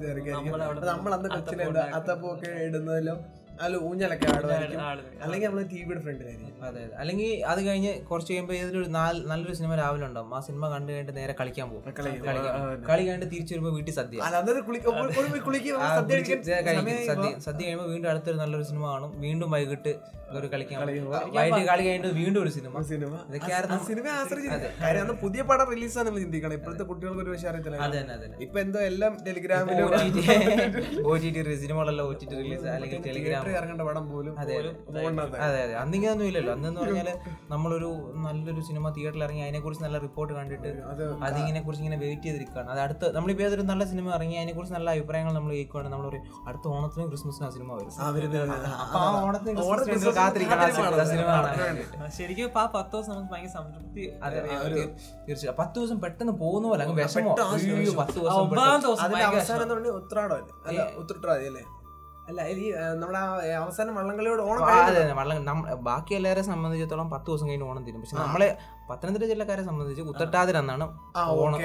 നമ്മൾ 0.89 1.13
അന്ന് 1.17 1.29
കൊച്ചിലെ 1.37 1.65
അത്തപ്പൊക്കെ 1.99 2.51
ഇടുന്നതിലും 2.67 3.19
അല്ല 3.61 3.75
ഊഞ്ഞലൊക്കെ 3.83 4.27
ആടുമായിരിക്കും 4.29 4.81
അല്ലെങ്കിൽ 5.23 5.47
നമ്മൾ 5.47 5.63
ടി 5.63 5.77
വിയുടെ 5.79 6.01
ഫ്രണ്ടിലായിരിക്കും 6.01 6.63
അതെ 6.65 6.83
അല്ലെങ്കിൽ 6.99 7.29
അത് 7.45 7.59
കഴിഞ്ഞ് 7.67 7.93
കുറച്ച് 8.03 8.31
കഴിയുമ്പോൾ 8.31 8.55
ഏതൊരു 8.55 8.81
നാല് 8.89 9.19
നല്ലൊരു 9.25 9.55
സിനിമ 9.55 9.75
രാവിലെ 9.75 10.05
ഉണ്ടാവും 10.07 10.33
ആ 10.33 10.39
സിനിമ 10.39 10.69
കണ്ടു 10.69 10.89
കഴിഞ്ഞിട്ട് 10.91 11.15
നേരെ 11.17 11.35
കളിക്കാൻ 11.39 11.69
പോകും 11.69 11.93
കളി 12.87 13.03
കഴിഞ്ഞിട്ട് 13.03 13.29
തിരിച്ചു 13.33 13.53
വരുമ്പോൾ 13.53 13.75
വീട്ടിൽ 13.77 13.93
സദ്യ 13.93 14.19
സദ്യ 17.47 17.61
കഴിയുമ്പോൾ 17.61 17.89
വീണ്ടും 17.89 18.09
അടുത്തൊരു 18.09 18.37
നല്ലൊരു 18.37 18.67
സിനിമ 18.69 18.85
കാണും 18.87 19.13
വീണ്ടും 19.21 19.49
വൈകിട്ട് 19.51 19.93
ഒരു 20.33 20.47
കളിക്കാൻ. 20.47 20.77
വൈകിട്ട് 21.35 21.65
കളി 21.67 21.83
കഴിഞ്ഞിട്ട് 21.83 22.11
വീണ്ടും 22.15 22.39
ഒരു 22.41 22.51
സിനിമ 22.55 22.81
സിനിമ 22.83 23.11
ഇതൊക്കെയായിരുന്നു 23.29 23.77
സിനിമ 23.85 24.07
അന്ന് 25.01 25.15
പുതിയ 25.21 25.41
പടം 25.43 25.67
റിലീസാണ് 25.73 26.07
നമ്മൾ 26.07 26.21
ചിന്തിക്കണം 26.21 26.55
ഇപ്പോഴത്തെ 26.55 26.85
കുട്ടികൾക്ക് 26.85 27.21
ഒരു 27.21 27.31
പക്ഷേ 27.31 27.47
അറിയത്തില്ല 27.47 27.77
ഇപ്പൊ 28.41 28.59
എന്തോ 28.59 28.79
എല്ലാം 28.81 29.13
ടെലിഗ്രാമിലും 29.27 29.89
സിനിമകളെല്ലാം 31.63 32.07
ഒ 32.07 32.13
ടി 32.13 32.25
ടി 32.25 32.35
റിലീസ് 32.35 32.67
അല്ലെങ്കിൽ 32.67 33.01
ടെലിഗ്രാം 33.03 33.42
തിയേറ്ററിൽ 33.45 33.59
ഇറങ്ങേണ്ട 33.59 33.83
പടം 33.87 34.05
പോലും 34.09 34.33
അതെ 34.41 34.53
അതെ. 35.47 35.57
അതെ 35.61 35.75
അന്നിങ്ങനൊന്നും 35.81 36.27
ഇല്ലല്ലോ. 36.29 36.51
അന്നെന്ന് 36.55 36.79
പറഞ്ഞാൽ 36.83 37.09
നമ്മളൊരു 37.49 37.89
നല്ലൊരു 38.23 38.61
സിനിമ 38.67 38.85
തിയേറ്ററിൽ 38.95 39.23
ഇറങ്ങി 39.25 39.43
അതിനെ 39.43 39.61
കുറിച്ച് 39.63 39.83
നല്ല 39.85 39.97
റിപ്പോർട്ട് 40.05 40.33
കണ്ടിട്ട് 40.35 40.69
അത് 40.91 41.03
അതിങ്ങനെ 41.27 41.61
കുറിച്ച് 41.63 41.83
ഇങ്ങനെ 41.83 41.99
വെയിറ്റ് 42.03 42.25
ചെയ്തിരിക്കുകയാണ്. 42.25 42.69
അത് 42.73 42.81
അടുത്ത 42.83 43.11
നമ്മളിപ്പോൾ 43.15 43.45
ഏതൊരു 43.45 43.65
നല്ല 43.69 43.83
സിനിമ 43.89 44.07
ഇറങ്ങി 44.15 44.37
അതിനെ 44.37 44.53
കുറിച്ച് 44.53 44.75
നല്ല 44.75 44.89
അഭിപ്രായങ്ങൾ 44.95 45.33
നമ്മൾ 45.37 45.51
കേൾക്കുകയാണ് 45.55 45.91
നമ്മൾ 45.93 46.07
പറയും 46.09 46.23
അടുത്ത 46.47 46.65
ഓണത്തിനും 46.73 47.07
ക്രിസ്മസിനും 47.11 47.45
ആ 47.45 47.53
സിനിമ 47.55 47.69
വരും. 47.73 47.91
ആ 48.65 48.81
അപ്പൊ 48.83 48.99
ആ 48.99 49.23
ഓണത്തിന് 49.23 49.55
കാത്തിരിക്കണം. 50.19 50.63
സിനിമ- 51.11 51.37
ശരിക്കും 52.17 52.49
ആ 52.55 52.65
പത്ത് 52.73 52.91
ദിവസം 52.93 53.11
നമുക്ക് 53.13 53.31
ഭയങ്കര 53.33 53.51
സംതൃപ്തി 53.55 54.03
അതെ 54.23 54.39
തീർച്ചയായും 55.27 55.57
പത്ത് 55.59 55.75
ദിവസം 55.77 55.97
പെട്ടെന്ന് 56.03 56.35
പോകുന്ന 56.41 56.65
പോലെ 56.67 56.81
അങ്ങ് 56.85 56.97
വിഷമോ. 56.99 57.33
പത്ത് 58.01 58.17
ദിവസം 58.17 58.39
ഉത്രാടം 59.99 60.43
ഉത്രട്ടാതി 61.01 61.47
അല്ലേ? 61.47 61.63
അല്ല 62.27 62.41
ഈ 62.51 62.67
നമ്മുടെ 63.01 63.19
അവസാനം 63.61 63.93
വള്ളംകളിയോട് 63.99 64.41
ഓണം 64.49 64.61
അതെ 64.73 65.01
വള്ളം 65.17 65.57
ബാക്കി 65.87 66.13
എല്ലാവരെ 66.17 66.43
സംബന്ധിച്ചിടത്തോളം 66.49 67.07
പത്ത് 67.13 67.27
ദിവസം 67.29 67.47
കഴിഞ്ഞ് 67.49 67.65
ഓണം 67.71 67.83
തീരും. 67.87 68.01
പക്ഷെ 68.03 68.17
നമ്മളെ 68.21 68.47
പത്തനംതിട്ട 68.89 69.25
ജില്ലക്കാരെ 69.31 69.63
സംബന്ധിച്ച് 69.69 70.03
കുത്തട്ടാതിൽ 70.09 70.57
എന്നാണ് 70.61 70.85
ഓണം 71.41 71.59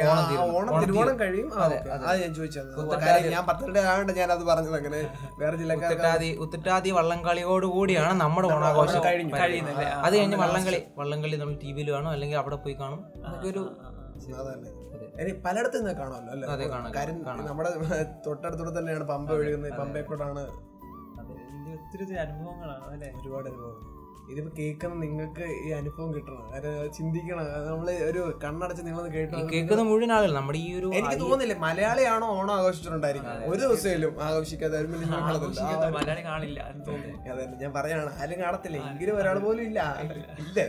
തിരുവോണം 0.83 1.16
കഴിയും. 1.23 1.49
അതെ, 1.64 1.79
ഞാൻ 2.23 2.33
ചോദിച്ചത് 2.38 3.31
ഞാൻ 3.37 3.44
പത്തനംതിട്ട 3.51 3.79
ആയതുകൊണ്ട് 3.85 4.12
ഞാൻ 4.21 4.33
അത് 4.37 4.44
പറഞ്ഞത് 4.51 4.77
അങ്ങനെ 4.81 5.01
വേറെ 5.42 5.57
ജില്ലക്കാരി 5.62 6.31
ഉത്തട്ടാതി 6.47 6.92
വള്ളംകളിയോട് 6.99 7.66
കൂടിയാണ് 7.77 8.14
നമ്മുടെ 8.25 8.51
ഓണാഘോഷം 8.57 9.03
കഴിയുന്നത്. 9.40 9.85
അത് 10.07 10.14
കഴിഞ്ഞ് 10.18 10.40
വള്ളംകളി 10.44 10.81
വള്ളംകളി 11.01 11.38
നമ്മൾ 11.42 11.57
ടി 11.64 11.73
വിയിൽ 11.79 11.90
കാണും 11.97 12.12
അല്ലെങ്കിൽ 12.16 12.38
അവിടെ 12.42 12.59
പോയി 12.66 12.77
കാണും. 12.83 13.03
അതൊക്കെ 13.27 13.49
ഒരു 13.55 13.64
പലയിടത്തും 15.44 15.81
നിന്ന് 15.81 15.94
കാണാമല്ലോ 16.01 16.33
അല്ലേ? 16.48 16.66
കാര്യം. 16.96 17.18
നമ്മുടെ 17.48 17.70
തൊട്ടടുത്തൂടെ 18.27 18.72
തന്നെയാണ് 18.79 19.07
പമ്പ 19.12 19.29
ഒഴുകുന്നത്. 19.38 19.77
പമ്പയെ 19.83 20.05
കൂടാണ്. 20.11 20.44
ഒത്തിരി 21.77 22.05
അനുഭവങ്ങളാണ് 22.24 22.85
അല്ലെ? 22.92 23.09
ഒരുപാട് 23.20 23.48
അനുഭവങ്ങൾ. 23.51 23.85
ഇതിപ്പോ 24.33 24.51
കേൾക്കുന്ന 24.57 24.94
നിങ്ങൾക്ക് 25.05 25.44
ഈ 25.66 25.68
അനുഭവം 25.72 26.11
കിട്ടണം. 26.14 26.42
കാര്യം 26.55 26.72
ചിന്തിക്കണം. 26.96 27.44
നമ്മൾ 27.68 27.88
ഒരു 28.09 28.22
കണ്ണടച്ച് 28.42 28.83
നിങ്ങൾ 28.87 29.05
കേൾക്കുന്ന 29.53 29.85
മുഴുവൻ 29.90 30.11
ആളുകൾ 30.16 30.33
നമ്മുടെ 30.38 30.59
ഈ 30.59 30.68
ഒരു 30.79 30.88
എനിക്ക് 30.98 31.18
തോന്നുന്നില്ല 31.22 31.55
മലയാളിയാണോ 31.64 32.27
ഓണം 32.35 32.53
ആഘോഷിച്ചിട്ടുണ്ടായിരിക്കും 32.57 33.46
ഒരു 33.51 33.61
ദിവസമേലും 33.64 34.12
ആഘോഷിക്കാതെ 34.27 34.83
മലയാളി 35.96 36.24
കാണില്ല 36.29 36.61
അതെ 37.33 37.46
ഞാൻ 37.62 37.72
പറയാണ് 37.79 38.12
ആരും 38.20 38.38
കാണത്തില്ല. 38.40 38.79
എങ്കിലും 38.90 39.16
ഒരാൾ 39.20 39.38
പോലും 39.38 39.64
ഇല്ല. 39.64 39.81
ഇല്ല? 40.42 40.61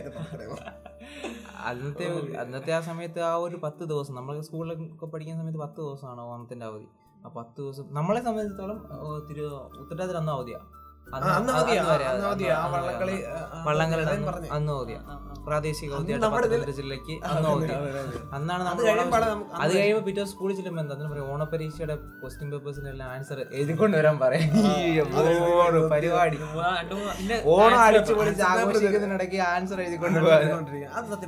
അന്നത്തെ 1.64 2.36
അന്നത്തെ 2.36 2.72
ആ 2.72 2.80
സമയത്ത് 2.80 3.20
ആ 3.20 3.34
ഒരു 3.34 3.56
പത്ത് 3.62 3.84
ദിവസം 3.84 4.14
നമ്മൾ 4.14 4.40
സ്കൂളിലൊക്കെ 4.40 5.06
പഠിക്കുന്ന 5.06 5.40
സമയത്ത് 5.40 5.58
പത്ത് 5.58 5.76
ദിവസമാണ് 5.76 6.20
ഓണത്തിന്റെ 6.20 6.66
അവധി. 6.66 6.88
ആ 7.26 7.28
പത്ത് 7.28 7.62
ദിവസം 7.62 7.86
നമ്മളെ 7.90 8.20
സംബന്ധിച്ചിടത്തോളം 8.20 8.78
തിരു 9.30 9.46
ഉത്തരവാദിത്തം 9.78 10.18
അന്ന് 10.18 10.32
അവധിയാ. 10.32 10.58
വള്ളംകളി, 13.66 14.04
അന്ന്. 14.50 14.74
പ്രാദേശിക 15.44 15.90
പത്തനംതിട്ട 15.92 16.72
ജില്ലക്ക് 16.78 17.14
അന്ന്. 17.26 17.68
അന്നാണ് 18.36 18.62
നമ്മൾ 18.64 18.82
അത് 19.56 19.72
കഴിയുമ്പോൾ 19.72 20.02
പിറ്റേ 20.06 20.24
സ്കൂളിൽ 20.32 20.54
ചെല്ലുമ്പോൾ 20.58 20.82
എന്താ 20.84 21.08
പറയും 21.12 21.28
ഓണപരീക്ഷയുടെ 21.32 21.94
ക്വസ്റ്റ്യൻ 22.18 22.48
പേപ്പേഴ്സിന്റെ 22.52 22.90
എല്ലാം 22.90 23.08
ആൻസർ 23.12 23.38
എഴുതിക്കൊണ്ട് 23.52 23.96
വരാൻ 23.96 24.16
പറയും 24.18 24.50
പരിപാടി 25.94 26.38
ഓണം 27.54 27.78
അടിച്ചു 27.80 28.14
പൊളിച്ച് 28.14 28.44
ആഘോഷിക്കുന്നതിനിടയ്ക്ക് 28.50 29.40
ആൻസർ 29.48 29.80
എഴുതിക്കൊണ്ട് 29.80 30.18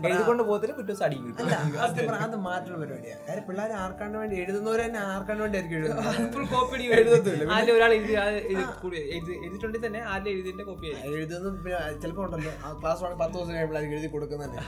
എഴുതിക്കൊണ്ട് 0.04 0.42
പോകത്തില്ല 0.44 0.74
പിറ്റേ 0.74 0.94
ദിവസം 0.94 2.14
അത് 2.22 2.36
മാറ്റുള്ള 2.44 2.78
കാര്യം 2.84 3.42
പിള്ളേർ 3.48 3.72
ആർക്കാണ്ട് 3.82 4.18
വേണ്ടി 4.18 4.36
എഴുതുന്നവർ 4.42 4.80
തന്നെ 4.82 5.00
ആർക്കാണ്ട് 5.08 5.42
വേണ്ടി 5.42 5.58
ആയിരിക്കും 5.58 5.78
എഴുതുന്നത് 6.92 7.72
ഒരാൾ 7.72 7.92
എഴുതി 7.92 8.14
എഴുതിയിട്ടുണ്ടെങ്കിൽ 9.72 9.86
തന്നെ 9.86 10.00
ആദ്യം 10.12 10.32
എഴുതിന്റെ 10.36 10.64
കോപ്പി 10.68 10.86
എഴുതുന്നത് 11.10 11.58
ചിലപ്പോ 12.02 12.22
ഉണ്ടല്ലോ. 12.26 12.52
ആ 12.66 12.70
ക്ലാസ് 12.80 13.00
വേണമെങ്കിൽ 13.02 13.22
പത്ത് 13.22 13.34
ദിവസം 13.36 13.52
കഴിയുമ്പോഴായിരിക്കും 13.54 13.98
എഴുതി 13.98 14.10
കൊടുക്കുന്നത് 14.14 14.58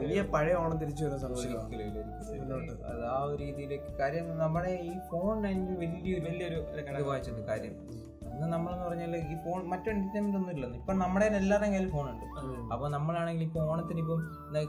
വലിയ 0.00 0.20
പഴയ 0.32 0.54
ഓണം 0.58 0.76
തിരിച്ചു 0.80 1.04
സംശയമാണ് 1.22 2.74
അത് 2.90 3.00
ആ 3.14 3.16
ഒരു 3.28 3.38
രീതിയിലേക്ക് 3.44 3.90
കാര്യം 4.00 4.26
നമ്മുടെ 4.42 4.72
ഈ 4.90 4.92
ഫോൺ 5.10 5.34
വലിയ 5.82 6.14
വലിയൊരു 6.26 6.58
ഇത് 6.92 7.08
വായിച്ചിട്ടുണ്ട് 7.08 7.48
കാര്യം. 7.52 7.74
അന്ന് 8.32 8.46
നമ്മളെന്ന് 8.52 8.84
പറഞ്ഞാൽ 8.86 9.14
ഈ 9.32 9.34
ഫോൺ 9.44 9.60
മറ്റു 9.72 9.88
എന്റർടൈൻമെന്റ് 9.94 10.38
ഒന്നും 10.38 10.52
ഇല്ലെന്ന്. 10.54 10.76
ഇപ്പം 10.82 10.96
നമ്മുടെ 11.02 11.26
എല്ലാവരുടെയും 11.40 11.72
കയ്യിൽ 11.74 11.88
ഉണ്ട്. 12.12 12.26
അപ്പൊ 12.74 12.86
നമ്മളാണെങ്കിൽ 12.96 13.44
ഇപ്പൊ 13.48 13.60
ഓണത്തിന് 13.72 14.00
ഇപ്പം 14.04 14.20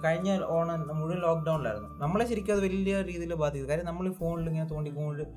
കഴിഞ്ഞ 0.06 0.30
ഓണം 0.56 0.82
മുഴുവൻ 1.00 1.20
ലോക്ക്ഡൌണിലായിരുന്നു 1.28 1.90
നമ്മളെ 2.04 2.26
ശരിക്കും 2.32 2.54
അത് 2.56 2.64
വലിയ 2.68 2.96
രീതിയിൽ 3.12 3.34
ബാധിക്കും. 3.44 3.70
കാര്യം 3.72 3.88
നമ്മൾ 3.92 4.08
ഈ 4.12 4.14
ഫോണിൽ 4.22 4.50
ഇങ്ങനെ 4.54 4.68
ഏഹ് 4.74 5.28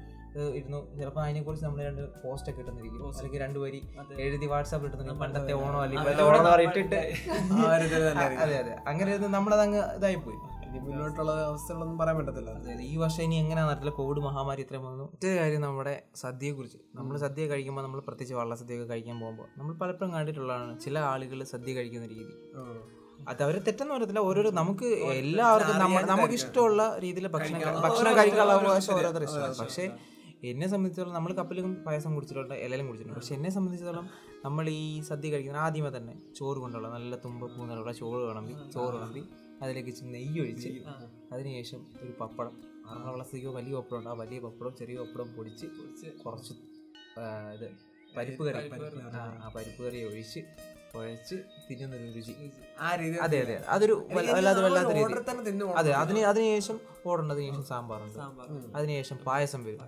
ഇരുന്നു. 0.59 0.81
ചിലപ്പോൾ 0.99 1.23
അതിനെക്കുറിച്ച് 1.25 1.65
നമ്മൾ 1.67 1.81
രണ്ട് 1.89 2.03
പോസ്റ്റ് 2.23 2.51
ഒക്കെ 2.51 2.61
ഇട്ടുന്നിരിക്കും 2.63 3.07
അല്ലെങ്കിൽ 3.19 3.41
രണ്ട് 3.45 3.59
വരി 3.65 3.81
എഴുതി 4.25 4.47
വാട്സാപ്പ് 4.53 4.87
ഇട്ടുന്നിരിക്കും 4.87 5.23
പണ്ടത്തെ 5.25 5.55
ഓണോ 5.63 5.79
അല്ലെങ്കിൽ 5.85 6.23
ഓണം 6.27 6.63
ഇട്ടിട്ട്. 6.67 7.01
അതെ 8.45 8.57
അതെ. 8.63 8.75
അങ്ങനെ 8.93 9.09
ഇരുന്ന് 9.15 9.31
നമ്മളത് 9.37 9.65
അങ്ങ് 9.67 9.83
ഇതായി 9.99 10.19
പോയി 10.27 10.39
മുന്നോട്ടുള്ള 10.87 11.33
അവസ്ഥകളൊന്നും 11.51 11.99
പറയാൻ 12.01 12.17
പറ്റത്തില്ല. 12.19 12.51
ഈ 12.93 12.97
വർഷം 13.03 13.23
ഇനി 13.27 13.37
എങ്ങനെയാ 13.43 13.67
നാട്ടിലെ 13.69 13.93
കോവിഡ് 13.99 14.21
മഹാമാരി 14.27 14.61
ഇത്രയും 14.65 14.83
വന്നു. 14.89 15.05
മറ്റേ 15.13 15.31
കാര്യം 15.39 15.63
നമ്മുടെ 15.67 15.95
സദ്യയെ 16.23 16.53
കുറിച്ച് 16.59 16.79
നമ്മൾ 16.99 17.15
സദ്യ 17.25 17.47
കഴിക്കുമ്പോൾ 17.53 17.85
നമ്മൾ 17.87 18.01
പ്രത്യേകിച്ച് 18.09 18.37
വള്ള 18.41 18.55
സദ്യ 18.61 18.77
ഒക്കെ 18.79 18.87
കഴിക്കാൻ 18.93 19.17
പോകുമ്പോൾ 19.23 19.47
നമ്മൾ 19.59 19.73
പലപ്പോഴും 19.83 20.13
കണ്ടിട്ടുള്ളതാണ് 20.17 20.75
ചില 20.85 20.97
ആളുകൾ 21.13 21.39
സദ്യ 21.55 21.75
കഴിക്കുന്ന 21.79 22.09
രീതി. 22.15 22.35
അത് 23.31 23.41
അവർ 23.47 23.57
തെറ്റെന്ന് 23.67 23.93
പറയത്തില്ല. 23.95 24.23
ഓരോരോ 24.31 24.51
നമുക്ക് 24.61 24.89
എല്ലാവർക്കും 25.23 25.79
നമുക്ക് 26.13 26.37
ഇഷ്ടമുള്ള 26.41 26.83
രീതിയിൽ 27.05 27.27
ഭക്ഷണം 27.37 27.81
ഭക്ഷണം 27.87 28.13
കഴിക്കാനുള്ള 28.19 28.55
അവകാശം 28.59 28.93
ഓരോരുത്തർ 28.99 29.25
ഇഷ്ടമാണ്. 29.29 29.57
പക്ഷേ 29.63 29.87
എന്നെ 30.43 30.67
സംബന്ധിച്ചിടത്തോളം 30.69 31.17
നമ്മൾ 31.17 31.33
കപ്പലും 31.33 31.75
പായസം 31.87 32.15
കുടിച്ചിട്ടുണ്ട് 32.15 32.55
ഇലയിലും 32.55 32.87
കുടിച്ചിട്ടുണ്ട്. 32.87 33.19
പക്ഷെ 33.21 33.35
എന്നെ 33.35 33.51
സംബന്ധിച്ചിടത്തോളം 33.51 34.07
നമ്മൾ 34.45 34.69
ഈ 34.69 35.01
സദ്യ 35.01 35.31
കഴിക്കുന്ന 35.31 35.57
ആദ്യമേ 35.57 35.91
തന്നെ 35.97 36.15
ചോറ് 36.39 36.59
കൊണ്ടുള്ള 36.59 36.89
നല്ല 36.89 37.17
തുമ്പ 37.25 37.47
പൂന്നുള്ള 37.57 37.93
ചോറ് 38.01 38.23
വിളമ്പി 38.31 38.55
ചോറ് 38.75 38.95
വിളമ്പി 38.97 39.23
അതിലേക്ക് 39.63 39.89
ഇച്ചിരി 39.89 40.11
നെയ്യ് 40.17 40.41
ഒഴിച്ച് 40.43 40.71
അതിനുശേഷം 41.33 41.81
ഒരു 42.03 42.13
പപ്പടം. 42.21 42.55
ആറളത്തേക്കോ 42.87 43.53
വലിയ 43.59 43.75
പപ്പടം 43.77 43.99
ഉണ്ട്. 43.99 44.11
ആ 44.11 44.17
വലിയ 44.23 44.39
പപ്പടം 44.47 44.73
ചെറിയ 44.81 44.97
പപ്പടം 45.03 45.29
പൊടിച്ച് 45.37 45.67
കുറച്ച് 46.25 46.55
ഇത് 47.57 47.69
പരിപ്പ് 48.17 48.43
കറി. 48.47 48.69
ആ 49.45 49.51
പരിപ്പ് 49.57 49.81
കറി 49.87 49.99
ഒഴിച്ച് 50.09 50.41
കുഴച്ച് 50.97 51.37
തിന്നുന്നൊരു 51.69 52.09
രുചി. 52.17 52.35
ആ 52.81 52.95
രീതി 52.95 53.17
അതെ 53.19 53.39
അതെ 53.41 53.57
അതൊരു 53.69 53.95
വല്ല- 54.15 54.35
വല്ലാതെ 54.35 54.61
വല്ലാത്ത 54.63 54.91
രീതി. 54.91 55.15
അതെ 55.77 55.93
അതിന് 55.95 56.21
അതിനുശേഷം 56.27 56.77
ഓടേണ്ടതിന് 57.07 57.47
ശേഷം 57.49 57.65
സാമ്പാറുണ്ട്. 57.65 58.19
അതിനുശേഷം 58.77 59.19
പായസം 59.27 59.65
വരും. 59.65 59.81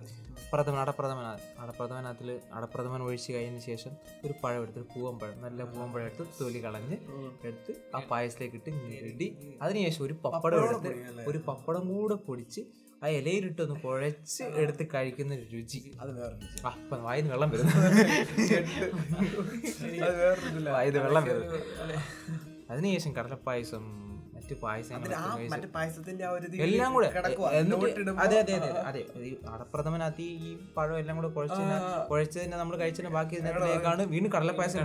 പ്രഥമൻ 0.51 0.79
അടപ്രഥമൻ 0.79 1.25
അടപ്രഥമനകത്തിൽ 1.59 2.29
അടപ്രഥമൻ 2.53 3.01
ഒഴിച്ച് 3.01 3.33
കഴിഞ്ഞ 3.33 3.59
ശേഷം 3.59 3.91
ഒരു 4.25 4.33
പഴം 4.43 4.61
എടുത്ത് 4.61 4.79
ഒരു 4.79 4.87
പൂവമ്പഴം 4.93 5.41
നല്ല 5.41 5.63
പൂവമ്പഴം 5.63 6.05
എടുത്ത് 6.05 6.25
തൊലി 6.39 6.63
കളഞ്ഞ് 6.63 6.97
എടുത്ത് 7.43 7.73
ആ 7.95 7.99
പായസത്തിലേക്ക് 8.09 8.55
ഇട്ട് 8.55 8.69
ഞെരടി 8.85 9.27
അതിനുശേഷം 9.61 10.03
ഒരു 10.05 10.15
പപ്പടം 10.25 10.63
എടുത്ത് 10.63 10.91
ഒരു 11.27 11.37
പപ്പടം 11.47 11.93
കൂടെ 11.93 12.15
പൊടിച്ച് 12.27 12.63
ആ 13.01 13.09
ഇലയിലിട്ട് 13.17 13.61
ഒന്ന് 13.61 13.75
കുഴച്ച് 13.81 14.43
എടുത്ത് 14.61 14.83
കഴിക്കുന്ന 14.93 15.31
ഒരു 15.35 15.45
രുചി. 15.53 15.79
അത് 16.01 16.11
വേറെ 16.17 16.35
അപ്പൊ 16.69 16.95
വായിന്ന് 17.05 17.31
വെള്ളം 17.33 17.49
വരുന്നു. 17.53 17.75
വായിന്ന് 20.69 20.99
വെള്ളം 20.99 21.23
വരുന്നു. 21.29 21.59
അതിനുശേഷം 22.71 23.11
കടലപ്പായസം 23.17 23.83
മറ്റു 24.35 24.55
പായസം 24.61 24.93
എല്ലാം 26.67 26.91
കൂടെ 26.93 27.07
അതെ 28.23 28.37
അതെ 28.41 28.53
അതെ 28.59 28.69
അതെ. 28.89 29.01
ഈ 29.23 29.31
അടപ്രഥമനകത്ത് 29.53 30.25
ഈ 30.41 30.51
പഴം 30.77 30.95
എല്ലാം 30.97 31.17
കൂടെ 31.19 31.29
കുഴച്ച് 31.35 31.61
കുഴച്ച് 32.09 32.37
തന്നെ 32.39 32.57
നമ്മൾ 32.57 32.75
കഴിച്ചതിന് 32.77 33.11
ബാക്കി 33.17 33.35
ഇതിനകത്തിലേക്കാണ് 33.39 34.05
വീണ്ടും 34.13 34.31
കടലപ്പായസം. 34.35 34.79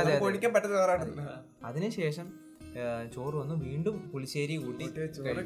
അതെ, 0.00 0.14
അതിനുശേഷം 1.64 2.28
ചോറ് 3.14 3.36
വന്ന് 3.36 3.54
വീണ്ടും 3.64 3.96
പുളിശ്ശേരി 4.12 4.54
കൂട്ടി 4.62 4.84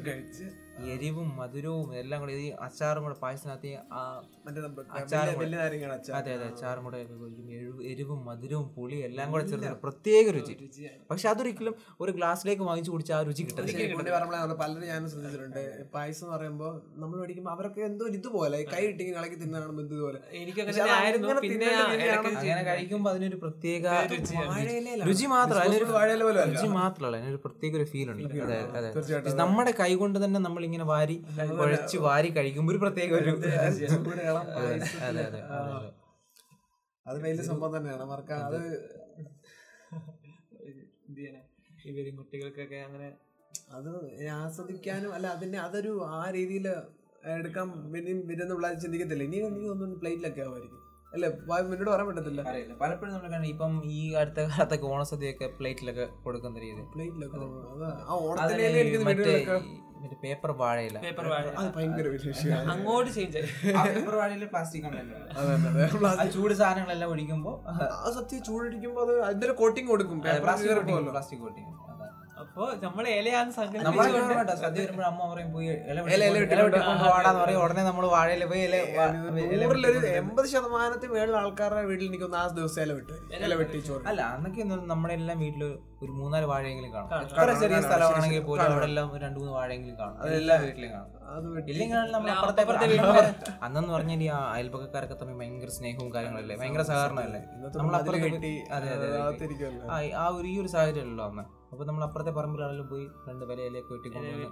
കഴിച്ച് 0.05 0.45
എരിവും 0.93 1.27
മധുരവും 1.37 1.87
എല്ലാം 1.99 2.17
കൂടെ 2.21 2.33
ഈ 2.41 2.49
അച്ചാറും 2.65 3.03
കൂടെ 3.05 3.15
പായസത്തിനകത്ത് 3.21 3.69
അതെ 6.17 6.31
അതെ 6.35 6.45
അച്ചാറും 6.49 6.83
കൂടെ. 6.87 6.99
എരിവ് 7.91 8.15
മധുരവും 8.27 8.67
പുളിയും 8.75 9.01
എല്ലാം 9.07 9.27
കൂടെ 9.33 9.43
ചേർത്ത് 9.51 9.71
പ്രത്യേക 9.85 10.25
രുചി. 10.35 10.53
പക്ഷെ 11.11 11.27
അതൊരിക്കലും 11.31 11.73
ഒരു 12.03 12.11
ഗ്ലാസ്സിലേക്ക് 12.17 12.63
വാങ്ങിച്ചു 12.69 12.91
കുടിച്ച 12.95 13.11
ആ 13.17 13.29
രുചി 13.29 13.43
പോലെ 13.47 13.65
പലരും 14.61 14.85
ഞാൻ 14.91 15.01
ശ്രദ്ധിച്ചിട്ടുണ്ട്. 15.13 15.59
പായസം 15.95 16.23
എന്ന് 16.25 16.35
പറയുമ്പോൾ 16.35 16.71
നമ്മൾ 17.01 17.15
മേടിക്കുമ്പോൾ 17.21 17.53
അവരൊക്കെ 17.55 17.81
എന്തോ 17.89 18.05
ഇതുപോലെ 18.19 18.59
കൈ 18.73 18.83
ഇട്ടിങ്ങനെ 18.91 19.17
ഇളക്കി 19.21 19.39
തിന്നാണ് 19.43 19.81
ഇതുപോലെ. 19.87 20.19
എനിക്ക് 20.43 20.59
അങ്ങനെ 20.61 20.77
കഴിക്കുമ്പോൾ 22.69 23.11
അതിനൊരു 23.13 23.39
പ്രത്യേക 23.45 23.83
രുചി. 24.13 24.35
മാത്രമല്ല. 24.45 25.03
രുചി 25.09 25.25
മാത്രമല്ല 26.81 27.15
അതിനൊരു 27.21 27.41
പ്രത്യേക 27.47 27.73
ഒരു 27.81 27.87
ഫീൽ 27.93 28.07
ഉണ്ട്. 28.13 28.23
നമ്മുടെ 29.43 29.73
കൈ 29.83 29.91
കൊണ്ട് 30.03 30.19
തന്നെ 30.25 30.41
നമ്മൾ 30.47 30.63
ഇങ്ങനെ 30.67 30.85
വാരി 30.91 31.15
കുഴച്ച് 31.59 31.97
വാരി 32.07 32.29
കഴിക്കുമ്പോൾ 32.37 32.73
ഒരു 32.73 32.81
പ്രത്യേക 32.83 33.11
ഒരു 33.19 33.31
അതെ 33.31 33.51
അതെ 35.07 35.23
അതെ. 35.25 35.41
വലിയ 37.25 37.43
സംഭവം 37.49 37.73
തന്നെയാണ്. 37.77 38.05
മറക്കാൻ 38.11 38.39
അത്. 38.47 38.59
ഇവരും 41.89 42.15
കുട്ടികൾക്കൊക്കെ 42.19 42.79
അങ്ങനെ 42.87 43.07
അത് 43.77 43.89
ആസ്വദിക്കാനും 44.35 45.11
അല്ല 45.15 45.27
അതിന്റെ 45.35 45.57
അതൊരു 45.57 45.91
ആ 46.15 46.21
രീതിയിൽ 46.31 46.65
എടുക്കാൻ 47.35 47.67
ഇനിയും 47.99 48.19
വരുന്ന 48.27 48.51
പിള്ളേർ 48.55 48.75
ചിന്തിക്കത്തില്ല. 48.83 49.23
ഇനി 49.23 49.39
നീ 49.55 49.63
ഒന്നും 49.73 49.89
പ്ലേറ്റിലൊക്കെ 50.01 50.41
ആവുമായിരിക്കും. 50.41 50.81
അല്ലേ? 51.13 51.27
എന്നോട് 51.65 51.89
പറയാൻ 51.91 52.07
പറ്റത്തില്ല. 52.09 52.41
അറിയില്ല. 52.51 52.73
പലപ്പോഴും 52.81 53.11
നമ്മൾ 53.13 53.27
കാണാം 53.27 53.47
ഇപ്പം 53.53 53.73
ഈ 53.97 54.01
അടുത്ത 54.21 54.39
കാലത്തൊക്കെ 54.51 54.87
ഓണസദ്യയൊക്കെ 54.87 55.47
പ്ലേറ്റിലൊക്കെ 55.59 56.05
കൊടുക്കുന്ന 56.25 56.59
രീതി. 56.59 56.83
പ്ലേറ്റിലൊക്കെ 56.93 57.39
മറ്റേ 60.01 60.17
പേപ്പർ 60.23 60.51
വാഴയില. 60.61 60.97
പേപ്പർ 61.05 61.25
വാഴ 61.33 61.43
അത് 61.59 61.69
ഭയങ്കര 61.77 62.07
വിശേഷം 62.15 62.69
അങ്ങോട്ട് 62.73 63.09
ചേഞ്ച് 63.17 63.37
ആയി. 63.39 63.47
പേപ്പർ 63.87 64.15
വാഴയിൽ 64.21 64.45
പ്ലാസ്റ്റിക് 64.53 64.85
ഉണ്ടല്ലോ 64.89 66.27
ചൂട് 66.35 66.53
സാധനങ്ങളെല്ലാം 66.61 67.09
ഒഴിക്കുമ്പോ 67.15 67.53
ആ 67.69 68.11
സത്യം 68.17 68.41
ചൂടടിക്കുമ്പോ 68.49 69.01
അത് 69.07 69.13
അതിന്റെ 69.27 69.55
കോട്ടിംഗ് 69.63 69.89
കോട്ടിങ് 69.91 70.11
കൊടുക്കും. 70.13 70.21
പ്ലാസ്റ്റിക് 71.11 71.41
കോട്ടിങ് 71.45 71.71
അപ്പൊ 72.87 73.01
ഇലയാന്ന് 73.17 73.53
സങ്കല്പിച്ചുകൊണ്ട് 73.57 74.51
സദ്യ 74.61 74.79
വരുമ്പോൾ 74.83 75.05
അമ്മ 75.09 75.21
പറയും 75.31 75.49
പോയി 75.55 75.67
വാടാന്ന് 77.11 77.41
പറയും. 77.41 77.59
ഉടനെ 77.63 77.83
നമ്മൾ 77.87 78.05
വാഴയില 78.13 78.45
പോയി 78.51 78.61
നൂറിലൊരു 79.63 79.99
എൺപത് 80.21 80.47
ശതമാനത്തിൽ 80.53 81.09
മേളിൽ 81.15 81.35
ആൾക്കാരുടെ 81.41 81.83
വീട്ടിൽ 81.89 82.05
എനിക്കൊന്ന് 82.09 82.37
ആ 82.41 82.45
ദിവസം 82.59 82.81
ഇല 82.85 82.93
വിട്ടു 82.99 83.13
ഇല 83.47 83.53
വെട്ടി. 83.61 83.79
ചോറ് 83.89 84.03
അല്ല 84.11 84.21
അന്നൊക്കെ 84.35 84.63
നമ്മുടെ 84.93 85.13
എല്ലാം 85.19 85.37
വീട്ടിൽ 85.45 85.63
ഒരു 86.03 86.11
മൂന്നാൽ 86.19 86.43
വാഴയെങ്കിലും 86.51 86.91
കാണും. 86.95 87.11
എത്ര 87.27 87.51
ചെറിയ 87.61 87.77
സ്ഥലമാണെങ്കിൽ 87.85 88.43
പോലും 88.49 88.63
അവിടെ 88.67 88.87
എല്ലാം 88.89 89.07
രണ്ടു 89.25 89.39
മൂന്ന് 89.41 89.53
വാഴയെങ്കിലും 89.57 89.95
കാണും. 90.01 90.17
അതെല്ലാം 90.23 90.57
വീട്ടിലും 90.65 90.91
കാണും. 90.95 91.13
അത് 91.35 91.47
വെട്ടി 91.55 91.69
ഇല്ലെങ്കിൽ 91.73 92.11
നമ്മൾ 92.15 92.29
അപ്പുറത്തെ 92.35 92.61
അപ്പുറത്തെ 92.65 92.87
വീട്ടിൽ 92.93 93.09
അന്നെന്ന് 93.65 93.91
പറഞ്ഞാൽ 93.95 94.23
ഈ 94.25 94.29
ആ 94.37 94.39
അയൽപക്കക്കാരൊക്കെ 94.55 95.17
തമ്മിൽ 95.21 95.37
ഭയങ്കര 95.41 95.71
സ്നേഹവും 95.77 96.09
കാര്യങ്ങളല്ലേ? 96.15 96.57
ഭയങ്കര 96.61 96.83
സഹകരണമല്ലേ? 96.91 97.41
നമ്മളെ 97.51 97.77
നമ്മൾ 97.79 97.95
അപ്പുറത്തെ 97.99 98.53
അതെ 98.77 98.89
അതെ 98.97 99.07
ആ 100.23 100.27
ഒരു 100.39 100.47
ഈ 100.53 100.57
ഒരു 100.63 100.71
സാഹചര്യമല്ലോ 100.75 101.25
അന്ന്? 101.31 101.45
അപ്പൊ 101.71 101.83
നമ്മൾ 101.85 102.03
അപ്പുറത്തെ 102.03 102.31
പറമ്പിലാണെങ്കിലും 102.31 102.87
പോയി 102.87 103.05
രണ്ട് 103.27 103.45
വിലയിലേക്ക് 103.45 103.91
വെട്ടി 103.93 104.09
കൊണ്ടുവന്ന് 104.09 104.49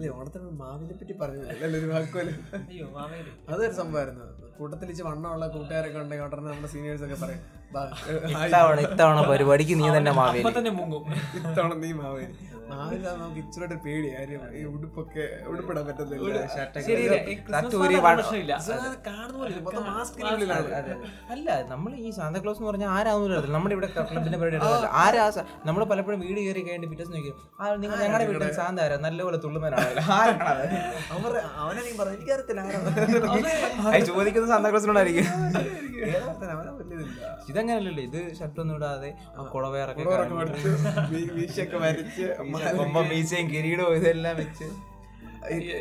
അല്ലേ 0.00 0.10
ഓണത്തിന് 0.14 0.50
മാവിനെ 0.60 0.94
പറ്റി 0.94 1.14
പറഞ്ഞു 1.14 1.40
ഒരു 1.78 1.88
വാക്കുമല്ലേ? 1.90 2.34
അയ്യോ 2.60 2.86
മാവേലി. 2.94 3.32
അതൊരു 3.50 3.74
സംഭവമായിരുന്നു. 3.80 4.26
കൂട്ടത്തിൽ 4.58 4.88
ഇച്ച് 4.92 5.04
വണ്ണമുള്ള 5.06 5.44
കൂട്ടുകാരൊക്കെ 5.52 5.98
ഉണ്ടെങ്കിൽ 6.00 6.24
ഉടനെ 6.26 6.48
നമ്മുടെ 6.48 6.70
സീനിയേഴ്സ് 6.72 7.04
ഒക്കെ 7.06 7.16
പറയും 7.16 7.42
"ബാ, 7.74 7.82
ഇത്തവണ 8.36 8.78
ഇത്തവണ 8.86 9.18
പരിപാടിക്ക് 9.28 9.74
നീ 9.80 9.88
തന്നെ 9.90 10.12
മാവേലി. 10.18 10.52
തന്നെ 10.58 10.72
മുങ്ങും. 10.78 11.04
ഇത്തവണ 11.40 11.72
നീ 11.82 11.90
മാവേലി. 12.00 12.32
മാവില്ല 12.70 13.06
നമുക്ക് 13.16 13.40
ഇച്ചിരി 13.42 13.76
പേടി 13.84 14.08
കാര്യം 14.10 14.42
ഈ 14.52 14.60
ഉടുപ്പൊക്കെ 14.66 15.24
ഉടുപ്പിടാൻ 15.50 15.86
മാസ്കിനുള്ളിലാണ് 19.88 20.74
അല്ല 21.32 21.48
നമ്മൾ 21.70 21.90
ഈ 22.00 22.10
സാന്താക്ലോസ് 22.10 22.58
എന്ന് 22.58 22.70
പറഞ്ഞാൽ 22.70 22.90
ആരാവുന്നില്ല 22.96 23.52
നമ്മുടെ 23.56 23.74
ഇവിടെ 23.76 23.88
ക്ലബിന്റെ 23.94 24.38
പരിപാടി 24.38 24.88
ആരാ 25.02 25.24
നമ്മൾ 25.66 25.82
പലപ്പോഴും 25.92 26.20
വീട് 26.24 26.40
കയറി 26.40 26.62
കഴിഞ്ഞിട്ട് 26.62 26.92
പിറ്റേന്ന് 26.92 27.16
നോക്കി 27.16 27.32
ആ 27.58 27.72
നിങ്ങൾ 27.76 27.96
ഞങ്ങളുടെ 28.04 28.26
വീട്ടിൽ 28.30 28.52
സാന്ത 28.60 28.80
ആരാ 28.80 28.98
നല്ലപോലെ 29.06 29.40
തുള്ളുമനാണല്ലോ 29.44 29.89
ചോദിക്കുന്ന 34.08 34.46
സാന്താക്ലോസിനോടായിരിക്കും 34.48 35.26
ഇതങ്ങനല്ലല്ലോ 37.50 38.02
ഇത് 38.02 38.20
ഷർട്ടൊന്നും 38.38 38.76
ഇടാതെ 38.76 39.10
കുളവേറൊക്കെ 39.52 40.04
വീ- 41.10 41.30
വരച്ച് 41.84 42.26
മീശയും 43.10 43.46
കിരീടവും 43.50 43.94
ഇതെല്ലാം 43.96 44.36
വെച്ച്. 44.36 44.68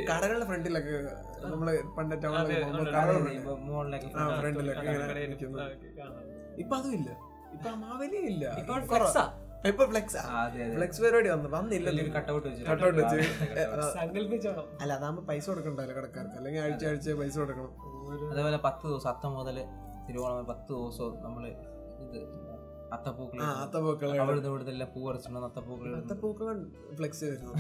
കടകളുടെ 0.10 0.46
ഫ്രണ്ടിലൊക്കെ 0.46 0.92
നമ്മൾ 1.46 1.68
പണ്ട് 1.96 2.14
ഫ്രണ്ടിലൊക്കെ 4.38 4.94
ഇപ്പൊ 6.58 6.76
അതും 6.78 6.94
ഇല്ല 6.94 7.10
ഇപ്പൊ 7.54 7.68
ആ 7.70 7.76
മാവേലിയും 7.84 8.26
ഇല്ല. 8.32 8.46
ഇപ്പൊ 9.68 9.84
ഫ്ലെക്സ് 9.92 10.20
ഫ്ലെക്സ് 10.76 11.02
പരിപാടി 11.04 11.30
വന്നു 11.32 11.50
വന്നില്ല 11.56 11.90
കട്ടൗട്ട് 12.18 12.48
വെച്ച്. 12.50 13.18
സങ്കല്പിച്ചോണം. 13.98 14.68
അല്ല 14.82 14.92
അതാകുമ്പോ 14.98 15.24
പൈസ 15.30 15.46
കൊടുക്കണ്ടല്ലോ 15.52 15.96
കടക്കാർക്ക്. 15.98 16.38
അല്ലെങ്കിൽ 16.40 16.62
ആഴ്ച 16.66 16.86
ആഴ്ച 16.92 17.16
പൈസ 17.22 17.36
കൊടുക്കണം. 17.42 17.74
അതേപോലെ 18.32 18.60
പത്ത് 18.68 18.86
ദിവസം 18.92 19.10
അത്തം 19.14 19.34
മുതൽ 19.40 19.58
തിരുവോണം 20.08 20.48
പത്ത് 20.52 20.72
ദിവസവും 20.80 21.18
നമ്മൾ 21.26 21.44
ഇത് 22.06 22.20
അത്തപ്പൂക്കൾ 22.96 23.42
അത്തപ്പൂക്കൾ 23.64 24.10
അവിടുന്ന് 24.22 24.50
ഇവിടുത്തെ 24.52 24.72
എല്ലാം 24.76 24.90
പൂ 24.94 25.02
പറിച്ചിട്ടുണ്ട്? 25.08 25.48
അത്തപ്പൂക്കൾ 25.50 25.90
അത്തപ്പൂക്കൾ 26.00 26.58
ഫ്ലെക്സ് 27.00 27.26
വരുന്നു. 27.32 27.52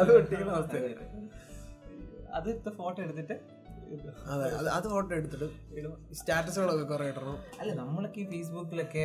അത് 0.00 0.10
ഒട്ടിക്കുന്ന 0.18 0.52
അവസ്ഥയാണ് 0.58 1.30
അത് 2.38 2.50
ഫോട്ടോ 2.80 2.98
എടുത്തിട്ട് 3.06 3.36
അതെ 4.32 4.44
അത് 4.58 4.68
അത് 4.76 4.86
ഫോട്ടോ 4.92 5.12
എടുത്തിട്ട് 5.14 5.46
സ്റ്റാറ്റസുകളൊക്കെ 6.18 6.84
കുറെ 6.92 7.06
ഇടണം. 7.12 7.38
അല്ല 7.60 7.70
നമ്മളൊക്കെ 7.80 8.20
ഈ 8.20 8.26
ഫേസ്ബുക്കിലൊക്കെ 8.32 9.02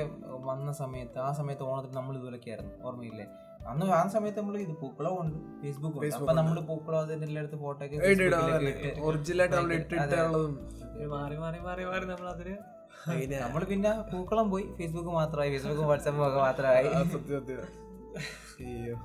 വന്ന 0.50 0.72
സമയത്ത് 0.82 1.20
ആ 1.20 1.32
സമയത്ത് 1.40 1.64
ഓണത്തിന് 1.64 1.98
നമ്മൾ 2.00 2.16
ഇതുപോലൊക്കെ 2.18 2.52
ആയിരുന്നു. 2.52 2.74
ഓർമ്മയില്ലേ? 2.88 3.26
അന്ന് 3.72 3.86
ആ 4.00 4.02
സമയത്ത് 4.16 4.40
നമ്മൾ 4.42 4.56
ഇത് 4.66 4.74
പൂക്കളോ 4.82 5.12
ഉണ്ട്. 5.22 5.38
ഫേസ്ബുക്ക് 5.62 6.12
അപ്പൊ 6.18 6.34
നമ്മൾ 6.42 6.58
പൂക്കളോ 6.70 6.98
അതിന്റെ 7.00 7.28
എല്ലായിടത്ത് 7.30 7.60
ഫോട്ടോ 7.64 7.82
ഒക്കെ 7.86 7.96
ഒറിജിനലായിട്ട് 9.10 9.56
നമ്മൾ 9.56 9.74
ഇട്ടിട്ടുള്ളതും 9.80 10.54
മാറി 11.16 11.38
മാറി 11.44 11.60
മാറി 11.68 11.86
മാറി 11.86 12.06
നമ്മൾ 12.06 12.30
അതിന് 12.34 12.56
അതിനെ 13.14 13.40
നമ്മൾ 13.40 13.64
പിന്നെ 13.72 13.90
പൂക്കളം 14.12 14.48
പോയി. 14.52 14.66
ഫേസ്ബുക്ക് 14.78 15.12
മാത്രമായി. 15.20 15.50
ഫേസ്ബുക്കും 15.56 15.90
വാട്സാപ്പും 15.92 16.24
ഒക്കെ 16.28 16.40
മാത്രമായി. 16.40 16.88
സത്യം 17.14 17.28
സത്യം. 17.34 17.66
അയ്യോ. 18.62 18.96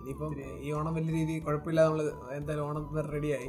ഇനിയിപ്പം 0.00 0.32
ഈ 0.66 0.70
ഓണം 0.78 0.92
വലിയ 0.98 1.12
രീതി 1.18 1.34
കുഴപ്പമില്ല 1.46 1.80
നമ്മൾ 1.86 2.02
എന്തായാലും 2.38 2.64
ഓണം 2.68 2.84
റെഡിയായി. 3.16 3.48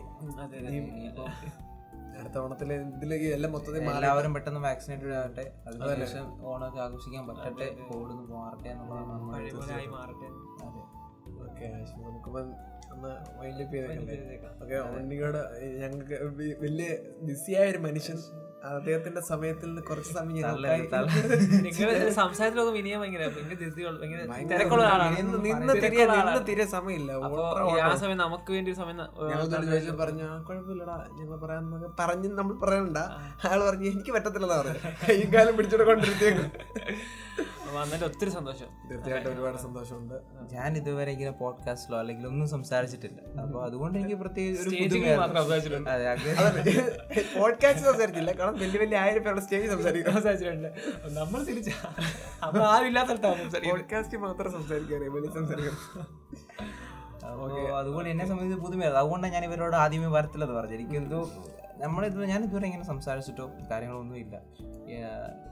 അടുത്ത 2.21 2.37
ഓണത്തിലെ 2.43 2.75
ഇതിലേക്ക് 2.95 3.27
എല്ലാം 3.35 3.51
മൊത്തത്തിൽ 3.55 3.85
എല്ലാവരും 3.91 4.31
പെട്ടെന്ന് 4.35 4.61
വാക്സിനേറ്റഡ് 4.65 5.13
ആവട്ടെ 5.19 5.45
അതിനുശേഷം 5.67 6.25
ഓണമൊക്കെ 6.49 6.79
ആഘോഷിക്കാൻ 6.85 7.23
പറ്റട്ടെ. 7.29 7.67
കോവിഡ് 7.89 8.13
മാറട്ടെ 8.33 8.69
എന്നുള്ളതാണ് 8.73 9.87
മാറട്ടെ. 9.95 10.27
ഓക്കെ 11.45 11.65
നമുക്കിപ്പം 12.03 12.49
ഒന്ന് 12.93 13.11
ഓക്കെ 14.63 14.77
ഉണ്ണിയോട് 14.99 15.41
ഞങ്ങൾക്ക് 15.81 16.15
വലിയ 16.63 16.87
ബിസിയായ 17.27 17.65
ഒരു 17.73 17.79
മനുഷ്യൻ. 17.87 18.19
അദ്ദേഹത്തിന്റെ 18.69 19.21
സമയത്തിൽ 19.21 19.67
നിന്ന് 19.67 19.81
കുറച്ച് 19.81 20.11
സമയം 20.11 20.35
സംസാരത്തിലൊക്കെ 22.15 22.73
വിനിയ 22.73 22.95
ഭയങ്കര 22.97 23.23
സമയമില്ല. 26.71 27.11
ആ 27.83 27.95
സമയം 27.95 28.19
നമുക്ക് 28.19 28.49
വേണ്ടി 28.51 28.71
ഒരു 28.71 28.77
സമയം 28.77 28.99
പറഞ്ഞു 29.97 30.25
"ആ, 30.25 30.37
കുഴപ്പമില്ലടാ 30.41 30.97
ഞങ്ങൾ 31.17 31.35
പറയാൻ 31.37 31.65
പറഞ്ഞ് 31.99 32.29
നമ്മൾ 32.33 32.55
പറയണ്ട. 32.63 32.97
അയാൾ 33.43 33.59
പറഞ്ഞു 33.63 33.87
എനിക്ക് 33.91 34.11
പറ്റത്തില്ലെന്നാ 34.11 34.59
പറഞ്ഞു 34.59 34.79
ഈ 35.15 35.25
കാലം 35.33 35.55
പിടിച്ചോണ്ട് 35.57 35.87
വന്നതിന്റെ 37.77 38.05
ഒത്തിരി 38.05 38.31
സന്തോഷം. 38.35 38.69
തീർച്ചയായിട്ടും 38.89 39.29
ഒരുപാട് 39.33 39.57
സന്തോഷമുണ്ട്. 39.57 40.15
ഞാൻ 40.53 40.77
ഇതുവരെ 40.77 41.11
ഇങ്ങനെ 41.11 41.31
പോഡ്കാസ്റ്റിലോ 41.31 41.97
അല്ലെങ്കിൽ 41.99 42.25
ഒന്നും 42.27 42.47
സംസാരിച്ചിട്ടില്ല. 42.49 43.19
അപ്പൊ 43.43 43.57
അതുകൊണ്ട് 43.67 43.95
എനിക്ക് 43.99 44.15
പ്രത്യേകിച്ച് 44.15 44.69
പോഡ്കാസ്റ്റ് 47.39 47.85
സംസാരിച്ചില്ല. 47.89 48.31
കാരണം 48.39 48.59
വലിയ 48.63 48.79
വലിയ 48.83 48.97
ആയിരം 48.97 49.23
പേരുടെ 49.23 49.41
സ്റ്റേജ് 49.41 49.69
സംസാരിക്കും 49.73 50.13
സംസാരിച്ചിട്ടുണ്ട്. 50.13 50.69
നമ്മൾ 51.19 51.43
തിരിച്ച 51.43 51.69
അപ്പൊ 52.47 52.59
ആരില്ലാത്ത 52.73 53.11
പോഡ്കാസ്റ്റ് 53.69 54.17
മാത്രം 54.27 54.51
സംസാരിക്കാൻ 54.57 55.13
വലിയ 55.17 55.31
സംസാരിക്കണം 55.39 55.79
അതുകൊണ്ട് 57.79 58.09
എന്നെ 58.09 58.25
സംബന്ധിച്ച് 58.27 58.59
പുതുമയാണ്. 58.65 58.95
അതുകൊണ്ടാണ് 59.01 59.33
ഞാൻ 59.33 59.43
ഇവരോട് 59.45 59.75
ആദ്യമേ 59.75 60.07
വരത്തില്ലെന്ന് 60.07 60.55
പറഞ്ഞു 60.59 60.75
എനിക്ക് 60.75 60.95
എന്തോ 61.03 61.19
നമ്മളിത് 61.83 62.19
ഞാൻ 62.31 62.41
ഇതുവരെ 62.47 62.65
ഇങ്ങനെ 62.69 62.85
സംസാരിച്ചിട്ടോ 62.91 63.45
കാര്യങ്ങളൊന്നും 63.71 64.17
ഇല്ല. 64.23 64.35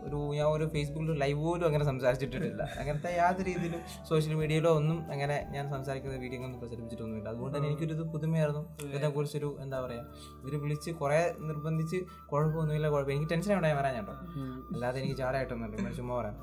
ഒരു 0.05 0.17
ഞാൻ 0.37 0.47
ഒരു 0.55 0.65
ഫേസ്ബുക്കിൽ 0.73 1.17
ലൈവ് 1.23 1.39
പോലും 1.45 1.65
അങ്ങനെ 1.69 1.85
സംസാരിച്ചിട്ടില്ല 1.89 2.63
അങ്ങനത്തെ 2.81 3.09
യാതൊരു 3.19 3.45
രീതിയിലും 3.49 3.81
സോഷ്യൽ 4.09 4.33
മീഡിയയിലോ 4.41 4.71
ഒന്നും 4.79 4.97
അങ്ങനെ 5.13 5.37
ഞാൻ 5.55 5.65
സംസാരിക്കുന്ന 5.73 6.17
വീഡിയോ 6.23 6.39
ഒന്നും 6.47 6.59
പ്രചരിപ്പിച്ചിട്ടൊന്നുമില്ല. 6.61 7.27
അതുകൊണ്ട് 7.33 7.55
തന്നെ 7.57 7.67
എനിക്കൊരു 7.69 7.93
ഇത് 7.97 8.03
പുതുമയായിരുന്നു. 8.13 8.61
ഇതിനെക്കുറിച്ചൊരു 8.87 9.49
എന്താ 9.63 9.79
പറയുക 9.85 10.05
ഇവർ 10.41 10.55
വിളിച്ച് 10.63 10.91
കുറെ 11.01 11.21
നിർബന്ധിച്ച് 11.49 11.99
കുഴപ്പമൊന്നുമില്ല 12.31 12.89
കുഴപ്പം 12.95 13.13
എനിക്ക് 13.15 13.31
ടെൻഷൻ 13.33 13.53
ഉണ്ടായി 13.59 13.77
വരാൻ 13.79 13.95
കേട്ടോ 13.99 14.15
അല്ലാതെ 14.75 14.99
എനിക്ക് 15.01 15.17
ചാടായിട്ടൊന്നുമില്ല 15.21 15.91
ചുമ്മാ 15.99 16.15
പറയാം. 16.19 16.35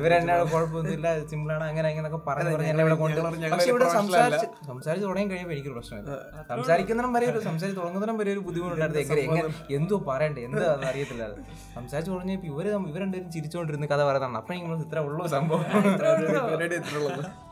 ഇവരെന്നാണ് 0.00 0.44
കുഴപ്പമൊന്നുമില്ല 0.54 1.08
സിമ്പിളാണ് 1.32 1.64
അങ്ങനെ 1.70 1.86
അങ്ങനെയൊക്കെ 1.92 2.20
പറഞ്ഞു 2.28 2.52
പറഞ്ഞ് 2.54 2.70
എന്നെ 2.72 2.84
ഇവിടെ 2.86 2.96
കൊണ്ട് 3.02 3.20
പക്ഷെ 3.54 3.70
ഇവിടെ 3.74 3.88
സംസാരിച്ച് 3.98 4.46
സംസാരിച്ച് 4.70 5.06
തുടങ്ങി 5.08 5.30
കഴിയുമ്പോൾ 5.32 5.54
എനിക്കൊരു 5.56 5.76
പ്രശ്നമില്ല. 5.78 6.14
സംസാരിക്കുന്നതിനും 6.52 7.12
വരെ 7.18 7.26
ഒരു 7.32 7.42
സംസാരിച്ച് 7.48 7.78
തുടങ്ങുന്നതിനും 7.80 8.18
വരെ 8.22 8.32
ഒരു 8.36 8.42
ബുദ്ധിമുട്ടുണ്ടായിരുന്നു 8.88 9.38
എങ്ങനെ 9.38 9.48
എങ്ങനെ 9.48 9.76
എന്തോ 9.78 9.96
പറയണ്ടേ? 10.08 10.42
എന്താ 10.48 10.64
അറിയത്തില്ല. 10.90 11.24
അത് 11.24 11.40
സംസാരിച്ചു 11.74 12.10
തുടങ്ങിയപ്പോൾ 12.12 12.46
ഇവർ 12.46 12.66
ഇവർ 12.90 13.00
രണ്ടുപേരും 13.00 13.30
ചിരിച്ചോണ്ടിരുന്ന് 13.32 13.88
കഥ 13.88 14.02
പറയുന്നതാണ്. 14.02 14.38
അപ്പൊ 14.38 14.54
നിങ്ങൾ 14.54 14.82
ഇത്ര 14.86 14.98
ഉള്ളൂ 15.08 15.26
സംഭവം. 15.28 15.64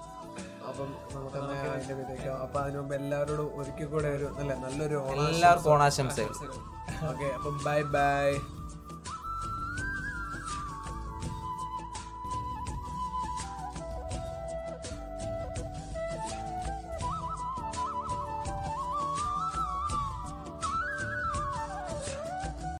അപ്പം 0.68 0.89
നമുക്ക് 1.14 1.39
അതിനു 2.59 2.78
മുമ്പ് 2.78 2.95
എല്ലാവരോടും 2.95 3.49
ഒരിക്കൽ 3.59 3.87
കൂടെ 3.87 4.09
ഒരു 4.09 4.26
നല്ല 4.39 4.53
നല്ലൊരു 4.64 4.97
എല്ലാവർക്കും 5.14 5.72
ഓണാശംസകൾ. 5.72 6.32
ഓക്കെ 7.11 7.26
അപ്പം 7.37 7.55
ബൈ 7.64 7.80
ബൈ. 7.95 8.30